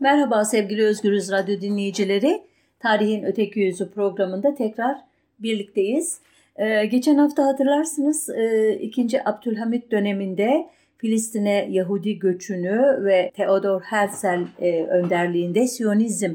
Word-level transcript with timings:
Merhaba 0.00 0.44
sevgili 0.44 0.84
Özgürüz 0.84 1.32
Radyo 1.32 1.60
dinleyicileri. 1.60 2.42
Tarihin 2.80 3.24
Öteki 3.24 3.60
Yüzü 3.60 3.90
programında 3.90 4.54
tekrar 4.54 4.96
birlikteyiz. 5.38 6.20
Ee, 6.56 6.86
geçen 6.86 7.18
hafta 7.18 7.46
hatırlarsınız 7.46 8.28
e, 8.30 8.72
2. 8.80 9.28
Abdülhamit 9.28 9.90
döneminde 9.90 10.66
Filistin'e 10.96 11.68
Yahudi 11.70 12.18
göçünü 12.18 13.04
ve 13.04 13.32
Theodor 13.36 13.80
Herzl 13.80 14.44
e, 14.60 14.82
önderliğinde 14.82 15.66
Siyonizm 15.66 16.34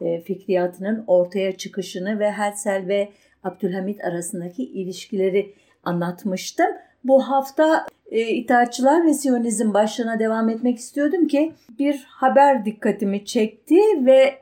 e, 0.00 0.20
fikriyatının 0.20 1.04
ortaya 1.06 1.56
çıkışını 1.56 2.18
ve 2.18 2.30
Herzl 2.30 2.88
ve 2.88 3.08
Abdülhamit 3.44 4.04
arasındaki 4.04 4.64
ilişkileri 4.64 5.54
anlatmıştım. 5.84 6.68
Bu 7.04 7.28
hafta 7.28 7.86
e, 8.10 8.20
İttihatçılar 8.20 9.06
ve 9.06 9.14
Siyonizm 9.14 9.74
başlığına 9.74 10.18
devam 10.18 10.48
etmek 10.48 10.78
istiyordum 10.78 11.28
ki 11.28 11.52
bir 11.78 12.06
haber 12.08 12.64
dikkatimi 12.64 13.24
çekti 13.24 13.80
ve 14.06 14.38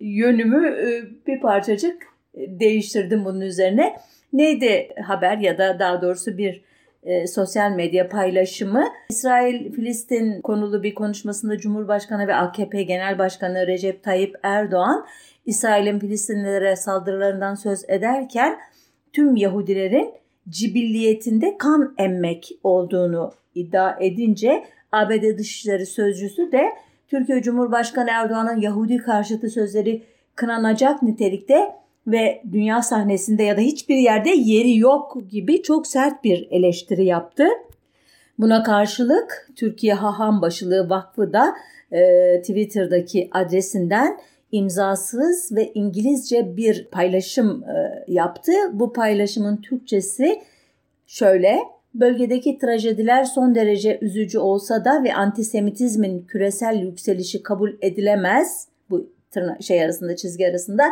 yönümü 0.00 0.68
e, 0.68 1.02
bir 1.26 1.40
parçacık 1.40 2.06
e, 2.34 2.60
değiştirdim 2.60 3.24
bunun 3.24 3.40
üzerine. 3.40 3.96
Neydi 4.32 4.88
haber 5.06 5.38
ya 5.38 5.58
da 5.58 5.78
daha 5.78 6.02
doğrusu 6.02 6.38
bir 6.38 6.62
e, 7.02 7.26
sosyal 7.26 7.70
medya 7.70 8.08
paylaşımı. 8.08 8.84
İsrail-Filistin 9.10 10.40
konulu 10.40 10.82
bir 10.82 10.94
konuşmasında 10.94 11.58
Cumhurbaşkanı 11.58 12.26
ve 12.26 12.34
AKP 12.34 12.82
Genel 12.82 13.18
Başkanı 13.18 13.66
Recep 13.66 14.02
Tayyip 14.02 14.36
Erdoğan 14.42 15.06
İsrail'in 15.46 15.98
Filistinlilere 15.98 16.76
saldırılarından 16.76 17.54
söz 17.54 17.84
ederken 17.88 18.58
tüm 19.12 19.36
Yahudilerin 19.36 20.14
cibilliyetinde 20.50 21.58
kan 21.58 21.94
emmek 21.98 22.50
olduğunu 22.64 23.32
iddia 23.54 23.96
edince 24.00 24.64
ABD 24.92 25.38
Dışişleri 25.38 25.86
Sözcüsü 25.86 26.52
de 26.52 26.62
Türkiye 27.08 27.42
Cumhurbaşkanı 27.42 28.10
Erdoğan'ın 28.10 28.60
Yahudi 28.60 28.96
karşıtı 28.96 29.50
sözleri 29.50 30.02
kınanacak 30.34 31.02
nitelikte 31.02 31.74
ve 32.06 32.42
dünya 32.52 32.82
sahnesinde 32.82 33.42
ya 33.42 33.56
da 33.56 33.60
hiçbir 33.60 33.96
yerde 33.96 34.30
yeri 34.30 34.76
yok 34.76 35.16
gibi 35.30 35.62
çok 35.62 35.86
sert 35.86 36.24
bir 36.24 36.48
eleştiri 36.50 37.04
yaptı. 37.04 37.44
Buna 38.38 38.62
karşılık 38.62 39.50
Türkiye 39.56 39.94
Haham 39.94 40.42
Başılığı 40.42 40.90
Vakfı 40.90 41.32
da 41.32 41.54
e, 41.92 42.00
Twitter'daki 42.40 43.28
adresinden 43.32 44.18
imzasız 44.52 45.52
ve 45.52 45.72
İngilizce 45.74 46.56
bir 46.56 46.84
paylaşım 46.84 47.64
e, 47.64 48.04
yaptı. 48.08 48.52
Bu 48.72 48.92
paylaşımın 48.92 49.56
Türkçesi 49.56 50.42
şöyle. 51.06 51.58
Bölgedeki 51.94 52.58
trajediler 52.58 53.24
son 53.24 53.54
derece 53.54 53.98
üzücü 54.00 54.38
olsa 54.38 54.84
da 54.84 55.04
ve 55.04 55.14
antisemitizmin 55.14 56.22
küresel 56.22 56.76
yükselişi 56.76 57.42
kabul 57.42 57.72
edilemez. 57.82 58.68
Bu 58.90 59.10
tırna 59.30 59.60
şey 59.60 59.84
arasında 59.84 60.16
çizgi 60.16 60.48
arasında 60.48 60.84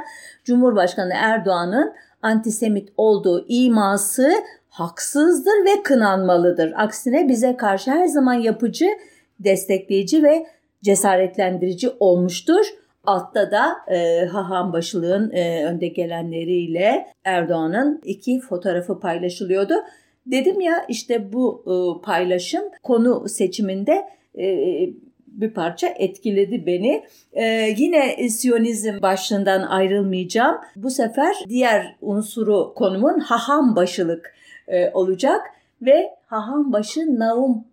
Cumhurbaşkanı 0.45 1.13
Erdoğan'ın 1.15 1.93
antisemit 2.23 2.89
olduğu 2.97 3.45
iması 3.49 4.33
haksızdır 4.69 5.65
ve 5.65 5.83
kınanmalıdır. 5.83 6.73
Aksine 6.77 7.29
bize 7.29 7.57
karşı 7.57 7.91
her 7.91 8.07
zaman 8.07 8.35
yapıcı, 8.35 8.87
destekleyici 9.41 10.23
ve 10.23 10.47
cesaretlendirici 10.83 11.91
olmuştur. 12.01 12.67
Altta 13.07 13.51
da 13.51 13.77
e, 13.89 14.27
Haham 14.27 14.73
Başılığın 14.73 15.31
e, 15.31 15.65
önde 15.65 15.89
gelenleriyle 15.89 17.07
Erdoğan'ın 17.25 18.01
iki 18.05 18.41
fotoğrafı 18.41 19.01
paylaşılıyordu. 19.01 19.75
Dedim 20.27 20.61
ya 20.61 20.85
işte 20.89 21.33
bu 21.33 21.65
e, 21.67 22.03
paylaşım 22.05 22.63
konu 22.83 23.29
seçiminde 23.29 24.09
e, 24.39 24.89
bir 25.37 25.51
parça 25.51 25.87
etkiledi 25.87 26.67
beni. 26.67 27.05
Ee, 27.33 27.75
yine 27.77 28.29
Siyonizm 28.29 29.03
başlığından 29.03 29.63
ayrılmayacağım. 29.63 30.57
Bu 30.77 30.91
sefer 30.91 31.37
diğer 31.49 31.97
unsuru 32.01 32.75
konumun 32.75 33.19
haham 33.21 33.77
başılık 33.77 34.35
e, 34.69 34.91
olacak 34.91 35.41
ve 35.83 36.11
haham 36.27 36.73
başı 36.73 37.19
Naum 37.19 37.65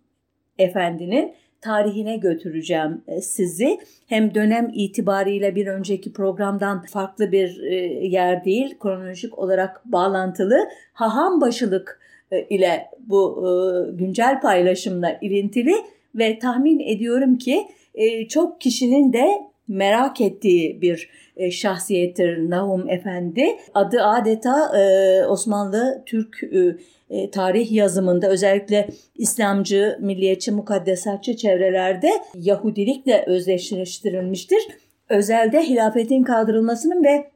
Efendi'nin 0.58 1.34
tarihine 1.64 2.18
götüreceğim 2.18 3.02
e, 3.08 3.22
sizi. 3.22 3.80
Hem 4.08 4.36
dönem 4.36 4.72
itibariyle 4.74 5.56
bir 5.56 5.68
önceki 5.68 6.14
programdan 6.14 6.86
farklı 6.86 7.32
bir 7.32 7.64
e, 7.64 7.76
yer 8.08 8.46
değil, 8.46 8.76
kronolojik 8.80 9.40
olarak 9.40 9.86
bağlantılı. 9.86 10.58
Haham 10.94 11.42
başılık 11.42 12.00
e, 12.32 12.42
ile 12.42 12.86
bu 13.00 13.48
güncel 13.94 14.42
paylaşımla 14.42 15.18
ilintili 15.22 15.74
ve 16.16 16.40
tahmin 16.40 16.80
ediyorum 16.80 17.38
ki 17.38 17.68
çok 18.30 18.62
kişinin 18.62 19.14
de 19.14 19.28
merak 19.68 20.22
ettiği 20.22 20.82
bir 20.82 21.10
şahsiyettir 21.52 22.50
Nahum 22.50 22.90
Efendi. 22.90 23.46
Adı 23.74 24.04
adeta 24.04 24.72
Osmanlı 25.30 26.04
Türk 26.06 26.42
e, 27.14 27.32
tarih 27.32 27.72
yazımında 27.72 28.28
özellikle 28.28 28.90
İslamcı, 29.16 29.98
milliyetçi, 30.02 30.52
mukaddesatçı 30.52 31.36
çevrelerde 31.36 32.10
Yahudilikle 32.36 33.24
özdeşleştirilmiştir. 33.28 34.64
Özelde 35.10 35.62
hilafetin 35.62 36.24
kaldırılmasının 36.24 37.04
ve 37.04 37.32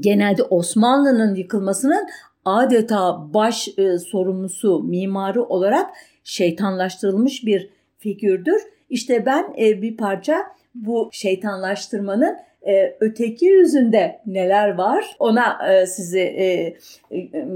genelde 0.00 0.42
Osmanlı'nın 0.42 1.34
yıkılmasının 1.34 2.08
adeta 2.44 3.34
baş 3.34 3.68
e, 3.78 3.98
sorumlusu, 3.98 4.82
mimarı 4.82 5.44
olarak 5.44 5.90
şeytanlaştırılmış 6.24 7.46
bir 7.46 7.70
figürdür. 7.98 8.62
İşte 8.90 9.26
ben 9.26 9.54
e, 9.58 9.82
bir 9.82 9.96
parça 9.96 10.42
bu 10.74 11.08
şeytanlaştırmanın 11.12 12.36
e, 12.68 12.96
öteki 13.00 13.46
yüzünde 13.46 14.20
neler 14.26 14.74
var 14.74 15.16
ona 15.18 15.72
e, 15.72 15.86
sizi 15.86 16.20
e, 16.20 16.76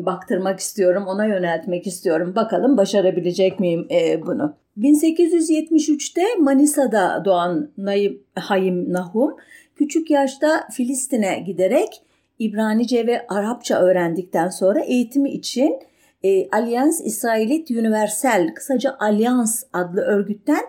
baktırmak 0.06 0.60
istiyorum, 0.60 1.04
ona 1.06 1.26
yöneltmek 1.26 1.86
istiyorum. 1.86 2.32
Bakalım 2.36 2.76
başarabilecek 2.76 3.60
miyim 3.60 3.88
bunu? 4.26 4.54
1873'te 4.78 6.22
Manisa'da 6.38 7.22
doğan 7.24 7.70
Naim, 7.78 8.22
Hayim 8.34 8.92
Nahum 8.92 9.36
küçük 9.76 10.10
yaşta 10.10 10.68
Filistin'e 10.70 11.38
giderek 11.38 12.02
İbranice 12.38 13.06
ve 13.06 13.26
Arapça 13.28 13.80
öğrendikten 13.80 14.48
sonra 14.48 14.80
eğitimi 14.80 15.30
için 15.30 15.78
e, 16.22 16.50
Allianz 16.50 17.00
İsrailit 17.00 17.70
Universel 17.70 18.54
kısaca 18.54 18.96
Allianz 19.00 19.64
adlı 19.72 20.00
örgütten 20.00 20.64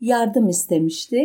yardım 0.00 0.48
istemişti. 0.48 1.24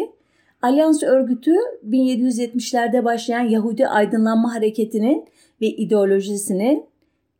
Alyans 0.62 1.04
örgütü 1.04 1.52
1770'lerde 1.90 3.04
başlayan 3.04 3.50
Yahudi 3.50 3.88
aydınlanma 3.88 4.56
hareketinin 4.56 5.26
ve 5.62 5.68
ideolojisinin 5.68 6.86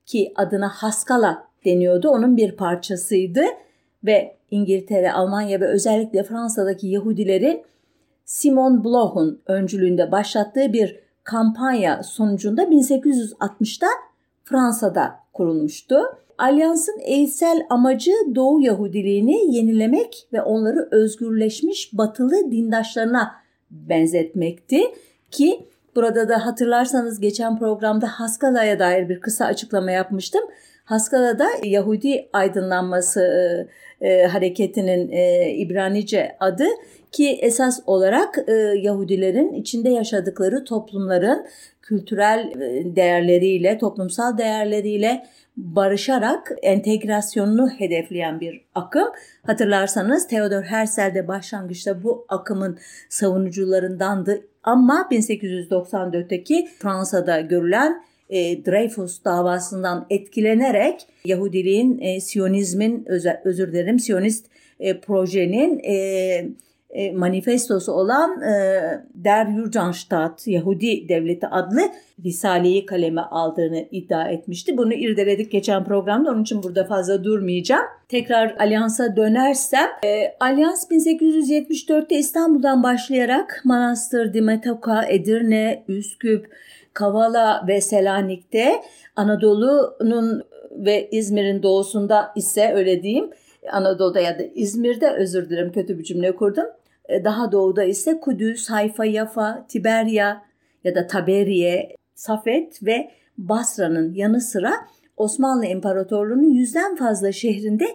ki 0.06 0.34
adına 0.36 0.70
Haskala 0.70 1.48
deniyordu 1.66 2.10
onun 2.10 2.38
bir 2.38 2.52
parçasıydı 2.52 3.42
ve 4.04 4.36
İngiltere, 4.52 5.12
Almanya 5.12 5.60
ve 5.60 5.68
özellikle 5.68 6.24
Fransa'daki 6.24 6.88
Yahudilerin 6.88 7.64
Simon 8.26 8.84
Bloch'un 8.84 9.42
öncülüğünde 9.48 10.12
başlattığı 10.12 10.74
bir 10.74 11.00
kampanya 11.24 12.04
sonucunda 12.04 12.64
1860'da 12.64 13.88
Fransa'da 14.44 15.16
kurulmuştu. 15.34 15.96
Alyansın 16.42 17.00
eğitsel 17.04 17.66
amacı 17.70 18.12
Doğu 18.36 18.62
Yahudiliğini 18.62 19.56
yenilemek 19.56 20.28
ve 20.34 20.42
onları 20.42 20.88
özgürleşmiş 20.92 21.90
batılı 21.94 22.52
dindaşlarına 22.52 23.32
benzetmekti 23.72 24.82
ki 25.32 25.66
burada 25.96 26.30
da 26.30 26.46
hatırlarsanız 26.46 27.20
geçen 27.20 27.60
programda 27.60 28.08
Haskala'ya 28.08 28.80
dair 28.80 29.10
bir 29.10 29.20
kısa 29.20 29.46
açıklama 29.46 29.92
yapmıştım. 29.92 30.42
Haskala'da 30.86 31.48
Yahudi 31.64 32.30
aydınlanması 32.34 33.22
e, 34.02 34.10
e, 34.10 34.26
hareketinin 34.26 35.12
e, 35.12 35.52
İbranice 35.52 36.36
adı 36.40 36.68
ki 37.12 37.40
esas 37.42 37.80
olarak 37.86 38.40
e, 38.48 38.54
Yahudilerin 38.82 39.54
içinde 39.54 39.90
yaşadıkları 39.90 40.64
toplumların 40.64 41.46
kültürel 41.82 42.52
e, 42.62 42.96
değerleriyle, 42.96 43.78
toplumsal 43.78 44.38
değerleriyle 44.38 45.26
barışarak 45.58 46.52
entegrasyonunu 46.62 47.70
hedefleyen 47.70 48.40
bir 48.40 48.62
akım. 48.76 49.08
Hatırlarsanız 49.46 50.28
Theodor 50.28 50.64
Herzl 50.64 51.16
de 51.16 51.28
başlangıçta 51.28 52.04
bu 52.04 52.26
akımın 52.30 52.80
savunucularındandı 53.10 54.42
ama 54.64 55.08
1894'teki 55.12 56.68
Fransa'da 56.80 57.42
görülen 57.42 58.04
e, 58.30 58.66
Dreyfus 58.66 59.24
davasından 59.24 60.06
etkilenerek 60.10 61.08
Yahudiliğin, 61.26 62.00
e, 62.00 62.22
Siyonizmin, 62.22 63.06
özür, 63.08 63.32
özür 63.44 63.72
dilerim, 63.72 64.00
Siyonist 64.00 64.46
e, 64.80 65.00
projenin 65.00 65.80
e, 65.80 66.46
e, 66.92 67.12
manifestosu 67.12 67.92
olan 67.92 68.42
e, 68.42 68.82
Der 69.16 69.48
Jurgenstaat 69.56 70.48
Yahudi 70.48 71.10
Devleti 71.10 71.48
adlı 71.48 71.82
Risale'yi 72.26 72.86
kaleme 72.86 73.22
aldığını 73.22 73.86
iddia 73.92 74.28
etmişti. 74.28 74.78
Bunu 74.78 74.94
irdeledik 74.94 75.52
geçen 75.52 75.84
programda 75.84 76.32
onun 76.32 76.42
için 76.42 76.64
burada 76.64 76.84
fazla 76.84 77.24
durmayacağım. 77.24 77.86
Tekrar 78.10 78.56
Alyans'a 78.60 79.16
dönersem, 79.16 79.90
e, 80.06 80.36
Alyans 80.40 80.92
1874'te 80.92 82.16
İstanbul'dan 82.16 82.84
başlayarak 82.84 83.62
Manastır, 83.64 84.34
Dimetoka, 84.34 85.06
Edirne, 85.06 85.84
Üsküp, 85.88 86.52
Kavala 86.94 87.66
ve 87.68 87.82
Selanik'te 87.82 88.82
Anadolu'nun 89.16 90.44
ve 90.72 91.10
İzmir'in 91.12 91.64
doğusunda 91.64 92.32
ise 92.36 92.74
öyle 92.76 93.04
diyeyim 93.04 93.30
Anadolu'da 93.72 94.20
ya 94.20 94.40
da 94.40 94.44
İzmir'de 94.56 95.12
özür 95.12 95.50
dilerim 95.50 95.72
kötü 95.72 96.00
bir 96.00 96.04
cümle 96.04 96.36
kurdum. 96.36 96.66
E, 97.12 97.24
daha 97.24 97.52
doğuda 97.52 97.84
ise 97.84 98.20
Kudüs, 98.20 98.70
Hayfa, 98.70 99.06
Yafa, 99.06 99.66
Tiberya 99.68 100.44
ya 100.84 100.96
da 100.96 101.08
Taberiye, 101.08 101.96
Safet 102.16 102.86
ve 102.86 103.12
Basra'nın 103.38 104.14
yanı 104.14 104.42
sıra 104.42 104.74
Osmanlı 105.18 105.66
İmparatorluğu'nun 105.66 106.50
yüzden 106.50 106.96
fazla 106.96 107.32
şehrinde 107.32 107.86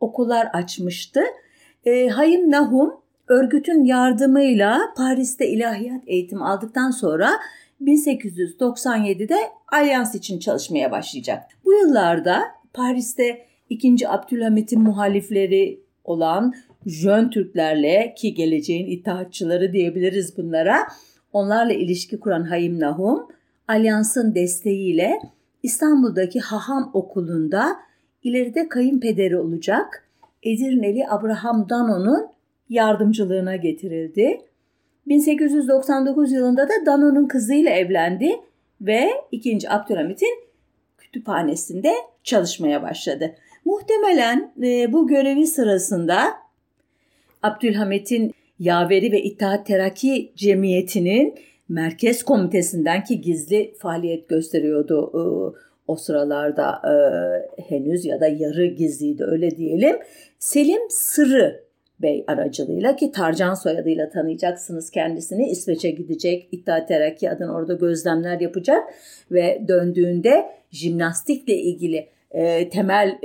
okullar 0.00 0.46
açmıştı. 0.52 1.20
E, 1.84 2.08
Hayim 2.08 2.50
Nahum 2.50 2.94
örgütün 3.28 3.84
yardımıyla 3.84 4.80
Paris'te 4.96 5.48
ilahiyat 5.48 6.02
eğitimi 6.06 6.44
aldıktan 6.44 6.90
sonra 6.90 7.30
1897'de 7.82 9.36
Alyans 9.72 10.14
için 10.14 10.38
çalışmaya 10.38 10.90
başlayacak. 10.90 11.42
Bu 11.64 11.72
yıllarda 11.72 12.42
Paris'te 12.74 13.46
2. 13.70 14.08
Abdülhamit'in 14.08 14.82
muhalifleri 14.82 15.80
olan 16.04 16.54
Jön 16.86 17.30
Türklerle 17.30 18.14
ki 18.16 18.34
geleceğin 18.34 18.86
itaatçıları 18.86 19.72
diyebiliriz 19.72 20.36
bunlara. 20.36 20.76
Onlarla 21.32 21.72
ilişki 21.72 22.20
kuran 22.20 22.44
Hayim 22.44 22.80
Nahum, 22.80 23.26
Alyans'ın 23.68 24.34
desteğiyle 24.34 25.18
İstanbul'daki 25.62 26.40
Haham 26.40 26.90
Okulu'nda 26.94 27.76
ileride 28.22 28.68
kayınpederi 28.68 29.36
olacak 29.36 30.08
Edirneli 30.42 31.08
Abraham 31.08 31.68
Dano'nun 31.68 32.26
yardımcılığına 32.68 33.56
getirildi. 33.56 34.40
1899 35.06 36.32
yılında 36.32 36.68
da 36.68 36.72
Dano'nun 36.86 37.28
kızıyla 37.28 37.70
evlendi 37.70 38.32
ve 38.80 39.10
2. 39.32 39.70
Abdülhamit'in 39.70 40.38
kütüphanesinde 40.98 41.92
çalışmaya 42.24 42.82
başladı. 42.82 43.34
Muhtemelen 43.64 44.52
e, 44.62 44.92
bu 44.92 45.06
görevi 45.06 45.46
sırasında 45.46 46.41
Abdülhamit'in 47.42 48.34
Yaveri 48.58 49.12
ve 49.12 49.22
İttihat 49.22 49.66
Terakki 49.66 50.32
Cemiyeti'nin 50.36 51.34
merkez 51.68 52.22
komitesinden 52.22 53.04
ki 53.04 53.20
gizli 53.20 53.74
faaliyet 53.78 54.28
gösteriyordu 54.28 55.10
e, 55.14 55.22
o 55.86 55.96
sıralarda 55.96 56.82
e, 56.84 56.94
henüz 57.62 58.04
ya 58.04 58.20
da 58.20 58.28
yarı 58.28 58.66
gizliydi 58.66 59.24
öyle 59.24 59.50
diyelim. 59.50 59.96
Selim 60.38 60.80
Sırrı 60.90 61.64
Bey 62.02 62.24
aracılığıyla 62.26 62.96
ki 62.96 63.12
Tarcan 63.12 63.54
soyadıyla 63.54 64.08
tanıyacaksınız 64.10 64.90
kendisini. 64.90 65.50
İsveç'e 65.50 65.90
gidecek, 65.90 66.48
İttihat 66.52 66.88
Terakki 66.88 67.30
adına 67.30 67.54
orada 67.54 67.74
gözlemler 67.74 68.40
yapacak 68.40 68.82
ve 69.30 69.64
döndüğünde 69.68 70.46
jimnastikle 70.70 71.54
ilgili 71.54 72.08
e, 72.30 72.68
temel 72.68 73.18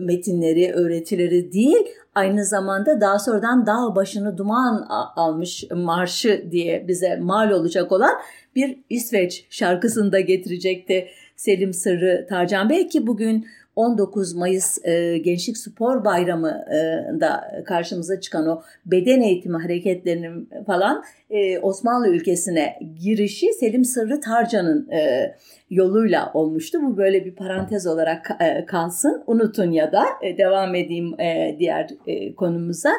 metinleri, 0.00 0.72
öğretileri 0.72 1.52
değil, 1.52 1.86
aynı 2.16 2.44
zamanda 2.44 3.00
daha 3.00 3.18
sonradan 3.18 3.66
dağ 3.66 3.94
başını 3.96 4.38
duman 4.38 4.86
almış 5.16 5.64
marşı 5.70 6.48
diye 6.50 6.88
bize 6.88 7.16
mal 7.16 7.50
olacak 7.50 7.92
olan 7.92 8.14
bir 8.54 8.78
İsveç 8.90 9.46
şarkısını 9.50 10.12
da 10.12 10.20
getirecekti 10.20 11.08
Selim 11.36 11.74
Sırrı 11.74 12.26
Tarcan 12.28 12.70
Bey 12.70 12.88
ki 12.88 13.06
bugün 13.06 13.46
19 13.76 14.34
Mayıs 14.34 14.84
e, 14.84 15.18
Gençlik 15.18 15.56
Spor 15.56 16.04
Bayramı'nda 16.04 17.62
karşımıza 17.66 18.20
çıkan 18.20 18.48
o 18.48 18.62
beden 18.86 19.20
eğitimi 19.20 19.56
hareketlerinin 19.56 20.48
falan 20.66 21.04
e, 21.30 21.58
Osmanlı 21.58 22.08
ülkesine 22.08 22.78
girişi 23.02 23.52
Selim 23.52 23.84
Sırrı 23.84 24.20
Tarcan'ın 24.20 24.90
e, 24.90 25.34
yoluyla 25.70 26.30
olmuştu. 26.34 26.78
Bu 26.82 26.96
böyle 26.96 27.24
bir 27.24 27.34
parantez 27.34 27.86
olarak 27.86 28.30
e, 28.40 28.66
kalsın. 28.66 29.22
Unutun 29.26 29.70
ya 29.70 29.92
da 29.92 30.04
e, 30.22 30.38
devam 30.38 30.74
edeyim 30.74 31.20
e, 31.20 31.56
diğer 31.58 31.90
e, 32.06 32.34
konumuza. 32.34 32.92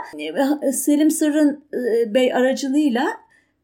E, 0.61 0.71
Selim 0.71 1.11
Sırrın 1.11 1.63
e, 1.73 2.13
Bey 2.13 2.33
aracılığıyla 2.33 3.07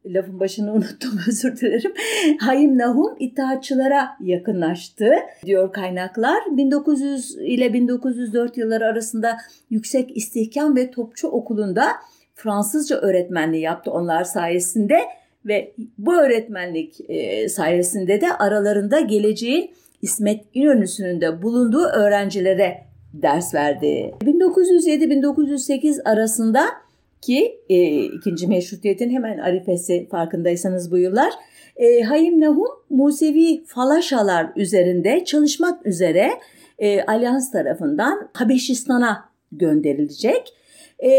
lafın 0.05 0.39
başını 0.39 0.73
unuttum 0.73 1.19
özür 1.27 1.57
dilerim. 1.57 1.93
Hayim 2.39 2.77
Nahum 2.77 3.15
İttihatçılara 3.19 4.09
yakınlaştı 4.19 5.11
diyor 5.45 5.73
kaynaklar. 5.73 6.43
1900 6.51 7.35
ile 7.35 7.73
1904 7.73 8.57
yılları 8.57 8.85
arasında 8.85 9.37
Yüksek 9.69 10.17
İstihkam 10.17 10.75
ve 10.75 10.91
Topçu 10.91 11.27
Okulu'nda 11.27 11.87
Fransızca 12.35 12.95
öğretmenliği 12.95 13.63
yaptı 13.63 13.91
onlar 13.91 14.23
sayesinde 14.23 14.99
ve 15.45 15.73
bu 15.97 16.15
öğretmenlik 16.15 17.09
e, 17.09 17.49
sayesinde 17.49 18.21
de 18.21 18.33
aralarında 18.33 18.99
geleceğin 18.99 19.71
İsmet 20.01 20.45
İnönü'sünün 20.53 21.21
de 21.21 21.41
bulunduğu 21.41 21.83
öğrencilere 21.83 22.83
ders 23.13 23.53
verdi. 23.53 24.13
1907-1908 24.21 26.03
arasında 26.09 26.65
ki 27.25 27.59
e, 27.69 28.03
ikinci 28.03 28.47
meşrutiyetin 28.47 29.09
hemen 29.09 29.37
arifesi 29.37 30.07
farkındaysanız 30.11 30.91
bu 30.91 30.97
yıllar. 30.97 31.33
E, 31.75 32.01
Hayim 32.01 32.41
Nahum 32.41 32.67
Musevi 32.89 33.63
falaşalar 33.65 34.51
üzerinde 34.55 35.25
çalışmak 35.25 35.85
üzere 35.85 36.29
e, 36.79 37.01
Alyans 37.01 37.51
tarafından 37.51 38.29
Habeşistan'a 38.33 39.29
gönderilecek. 39.51 40.53
E, 41.03 41.09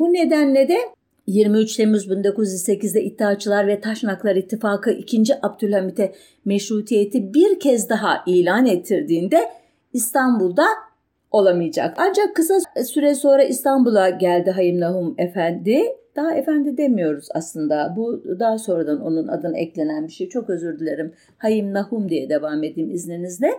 bu 0.00 0.12
nedenle 0.12 0.68
de 0.68 0.76
23 1.26 1.76
Temmuz 1.76 2.08
1908'de 2.08 3.04
İttihatçılar 3.04 3.66
ve 3.66 3.80
Taşnaklar 3.80 4.36
İttifakı 4.36 4.90
2. 4.90 5.22
Abdülhamit'e 5.42 6.14
meşrutiyeti 6.44 7.34
bir 7.34 7.60
kez 7.60 7.88
daha 7.88 8.22
ilan 8.26 8.66
ettirdiğinde 8.66 9.40
İstanbul'da 9.92 10.66
olamayacak. 11.34 11.94
Ancak 11.96 12.36
kısa 12.36 12.54
süre 12.84 13.14
sonra 13.14 13.42
İstanbul'a 13.42 14.10
geldi 14.10 14.50
Hayim 14.50 14.80
Nahum 14.80 15.14
Efendi. 15.18 15.82
Daha 16.16 16.34
efendi 16.34 16.76
demiyoruz 16.76 17.28
aslında. 17.34 17.94
Bu 17.96 18.22
daha 18.38 18.58
sonradan 18.58 19.00
onun 19.00 19.28
adına 19.28 19.58
eklenen 19.58 20.06
bir 20.06 20.12
şey. 20.12 20.28
Çok 20.28 20.50
özür 20.50 20.78
dilerim. 20.78 21.12
Hayim 21.38 21.72
Nahum 21.72 22.08
diye 22.08 22.28
devam 22.28 22.64
edeyim 22.64 22.90
izninizle. 22.90 23.50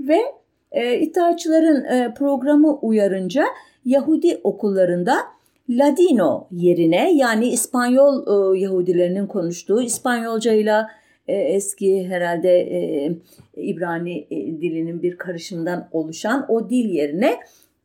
Ve 0.00 0.18
e, 0.72 0.98
İttihatçıların 0.98 1.84
e, 1.84 2.14
programı 2.14 2.78
uyarınca 2.78 3.44
Yahudi 3.84 4.40
okullarında 4.44 5.16
Ladino 5.70 6.46
yerine 6.50 7.12
yani 7.14 7.48
İspanyol 7.48 8.54
e, 8.54 8.58
Yahudilerinin 8.58 9.26
konuştuğu 9.26 9.82
İspanyolca 9.82 10.52
ile 10.52 10.82
eski 11.34 12.08
herhalde 12.08 12.50
e, 12.50 13.12
İbrani 13.56 14.26
e, 14.30 14.36
dilinin 14.36 15.02
bir 15.02 15.18
karışımından 15.18 15.88
oluşan 15.92 16.46
o 16.48 16.70
dil 16.70 16.88
yerine 16.88 17.38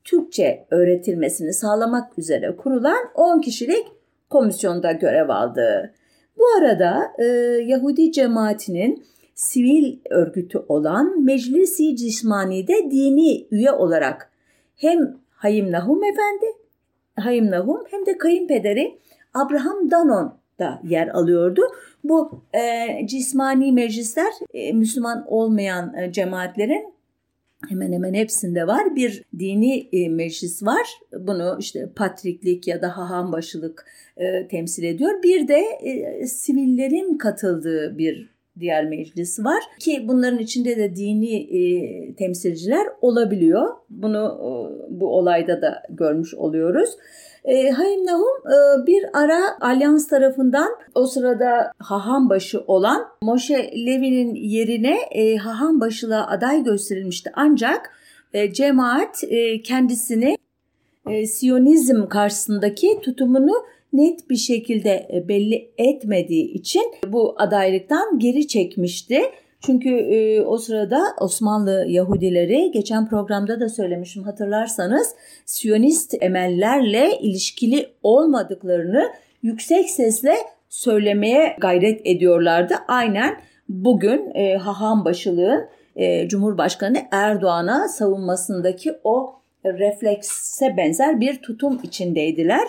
Türkçe 0.03 0.65
öğretilmesini 0.71 1.53
sağlamak 1.53 2.19
üzere 2.19 2.55
kurulan 2.55 3.11
10 3.15 3.41
kişilik 3.41 3.85
komisyonda 4.29 4.91
görev 4.91 5.29
aldı. 5.29 5.93
Bu 6.37 6.43
arada 6.59 7.11
e, 7.19 7.23
Yahudi 7.65 8.11
cemaatinin 8.11 9.03
sivil 9.35 9.97
örgütü 10.09 10.57
olan 10.67 11.23
Meclisi 11.23 11.95
Cismani'de 11.95 12.91
dini 12.91 13.47
üye 13.51 13.71
olarak 13.71 14.31
hem 14.75 15.17
Hayim 15.29 15.71
Nahum 15.71 16.03
Efendi, 16.03 16.45
Hayim 17.15 17.51
Nahum 17.51 17.83
hem 17.91 18.05
de 18.05 18.17
kayınpederi 18.17 18.97
Abraham 19.33 19.91
Danon 19.91 20.33
da 20.59 20.81
yer 20.83 21.07
alıyordu. 21.07 21.61
Bu 22.03 22.41
e, 22.53 22.87
cismani 23.07 23.71
meclisler 23.71 24.33
e, 24.53 24.73
Müslüman 24.73 25.25
olmayan 25.27 25.93
e, 25.97 26.11
cemaatlerin 26.11 26.93
hemen 27.69 27.93
hemen 27.93 28.13
hepsinde 28.13 28.67
var. 28.67 28.95
Bir 28.95 29.23
dini 29.39 29.89
e, 29.91 30.09
meclis 30.09 30.63
var. 30.63 30.87
Bunu 31.19 31.57
işte 31.59 31.89
patriklik 31.95 32.67
ya 32.67 32.81
da 32.81 32.97
hahambaşılık 32.97 33.85
e, 34.17 34.47
temsil 34.47 34.83
ediyor. 34.83 35.23
Bir 35.23 35.47
de 35.47 35.59
e, 35.81 36.27
sivillerin 36.27 37.17
katıldığı 37.17 37.97
bir 37.97 38.36
diğer 38.59 38.85
meclis 38.85 39.39
var 39.39 39.63
ki 39.79 40.05
bunların 40.07 40.39
içinde 40.39 40.77
de 40.77 40.95
dini 40.95 41.35
e, 41.35 42.15
temsilciler 42.15 42.87
olabiliyor. 43.01 43.67
Bunu 43.89 44.37
e, 44.39 44.49
bu 44.99 45.17
olayda 45.17 45.61
da 45.61 45.83
görmüş 45.89 46.33
oluyoruz. 46.33 46.89
E, 47.45 47.69
Hayim 47.69 48.05
Nahum 48.05 48.47
e, 48.47 48.87
bir 48.87 49.03
ara 49.13 49.39
Alyans 49.61 50.07
tarafından 50.07 50.69
o 50.95 51.05
sırada 51.05 51.71
haham 51.77 52.29
başı 52.29 52.63
olan 52.67 53.05
Moshe 53.21 53.71
Levi'nin 53.85 54.35
yerine 54.35 54.97
e, 55.11 55.37
haham 55.37 55.81
başılığa 55.81 56.27
aday 56.27 56.63
gösterilmişti. 56.63 57.31
Ancak 57.35 57.91
e, 58.33 58.53
cemaat 58.53 59.23
e, 59.23 59.61
kendisini 59.61 60.37
e, 61.09 61.25
Siyonizm 61.25 62.07
karşısındaki 62.07 62.99
tutumunu 63.01 63.53
net 63.97 64.29
bir 64.29 64.35
şekilde 64.35 65.07
e, 65.13 65.27
belli 65.27 65.71
etmediği 65.77 66.53
için 66.53 66.83
bu 67.07 67.35
adaylıktan 67.37 68.19
geri 68.19 68.47
çekmişti. 68.47 69.21
Çünkü 69.61 69.89
e, 69.89 70.41
o 70.41 70.57
sırada 70.57 71.01
Osmanlı 71.21 71.85
Yahudileri 71.87 72.71
geçen 72.71 73.09
programda 73.09 73.59
da 73.59 73.69
söylemişim 73.69 74.23
hatırlarsanız 74.23 75.15
Siyonist 75.45 76.13
emellerle 76.21 77.19
ilişkili 77.19 77.89
olmadıklarını 78.03 79.03
yüksek 79.43 79.89
sesle 79.89 80.35
söylemeye 80.69 81.55
gayret 81.59 82.01
ediyorlardı. 82.05 82.73
Aynen 82.87 83.37
bugün 83.69 84.35
e, 84.35 84.57
haham 84.57 85.05
başılığın 85.05 85.67
e, 85.95 86.27
Cumhurbaşkanı 86.27 86.97
Erdoğan'a 87.11 87.87
savunmasındaki 87.87 88.93
o 89.03 89.33
reflekse 89.65 90.77
benzer 90.77 91.21
bir 91.21 91.41
tutum 91.41 91.79
içindeydiler. 91.83 92.67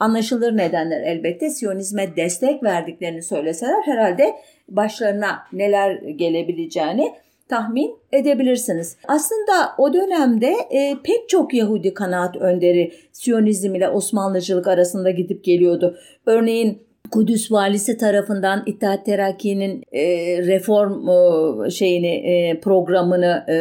Anlaşılır 0.00 0.56
nedenler 0.56 1.00
elbette 1.00 1.50
Siyonizme 1.50 2.16
destek 2.16 2.62
verdiklerini 2.62 3.22
söyleseler 3.22 3.82
herhalde 3.84 4.34
başlarına 4.68 5.38
neler 5.52 5.94
gelebileceğini 5.94 7.12
tahmin 7.48 7.96
edebilirsiniz. 8.12 8.96
Aslında 9.08 9.74
o 9.78 9.92
dönemde 9.92 10.54
e, 10.70 10.96
pek 11.04 11.28
çok 11.28 11.54
Yahudi 11.54 11.94
kanaat 11.94 12.36
önderi 12.36 12.92
Siyonizm 13.12 13.74
ile 13.74 13.88
Osmanlıcılık 13.88 14.66
arasında 14.66 15.10
gidip 15.10 15.44
geliyordu. 15.44 15.96
Örneğin 16.26 16.86
Kudüs 17.10 17.52
valisi 17.52 17.96
tarafından 17.96 18.62
İttihat 18.66 19.06
Terakki'nin 19.06 19.82
e, 19.92 20.02
reform 20.46 21.08
e, 21.08 21.70
şeyini 21.70 22.14
e, 22.14 22.60
programını 22.60 23.44
e, 23.48 23.56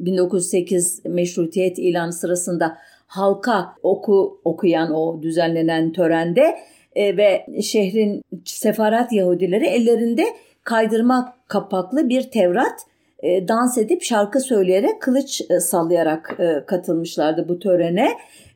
1908 0.00 1.04
meşrutiyet 1.04 1.78
ilan 1.78 2.10
sırasında 2.10 2.78
halka 3.16 3.74
oku 3.82 4.40
okuyan 4.44 4.94
o 4.94 5.22
düzenlenen 5.22 5.92
törende 5.92 6.56
e, 6.94 7.16
ve 7.16 7.46
şehrin 7.62 8.22
sefarat 8.44 9.12
Yahudileri 9.12 9.66
ellerinde 9.66 10.24
kaydırma 10.64 11.36
kapaklı 11.48 12.08
bir 12.08 12.22
Tevrat 12.22 12.80
e, 13.22 13.48
dans 13.48 13.78
edip 13.78 14.02
şarkı 14.02 14.40
söyleyerek 14.40 15.02
kılıç 15.02 15.40
e, 15.50 15.60
sallayarak 15.60 16.36
e, 16.38 16.66
katılmışlardı 16.66 17.48
bu 17.48 17.58
törene. 17.58 18.08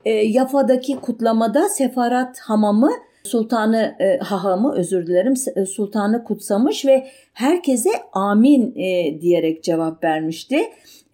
E, 0.04 0.10
Yafa'daki 0.10 0.96
kutlamada 0.96 1.68
sefarat 1.68 2.38
hamamı 2.38 2.90
sultanı 3.24 3.96
e, 4.00 4.18
hahamı 4.18 4.74
özür 4.74 5.06
dilerim 5.06 5.34
e, 5.56 5.66
sultanı 5.66 6.24
kutsamış 6.24 6.86
ve 6.86 7.06
herkese 7.32 7.90
amin 8.12 8.74
e, 8.76 9.20
diyerek 9.20 9.64
cevap 9.64 10.04
vermişti. 10.04 10.58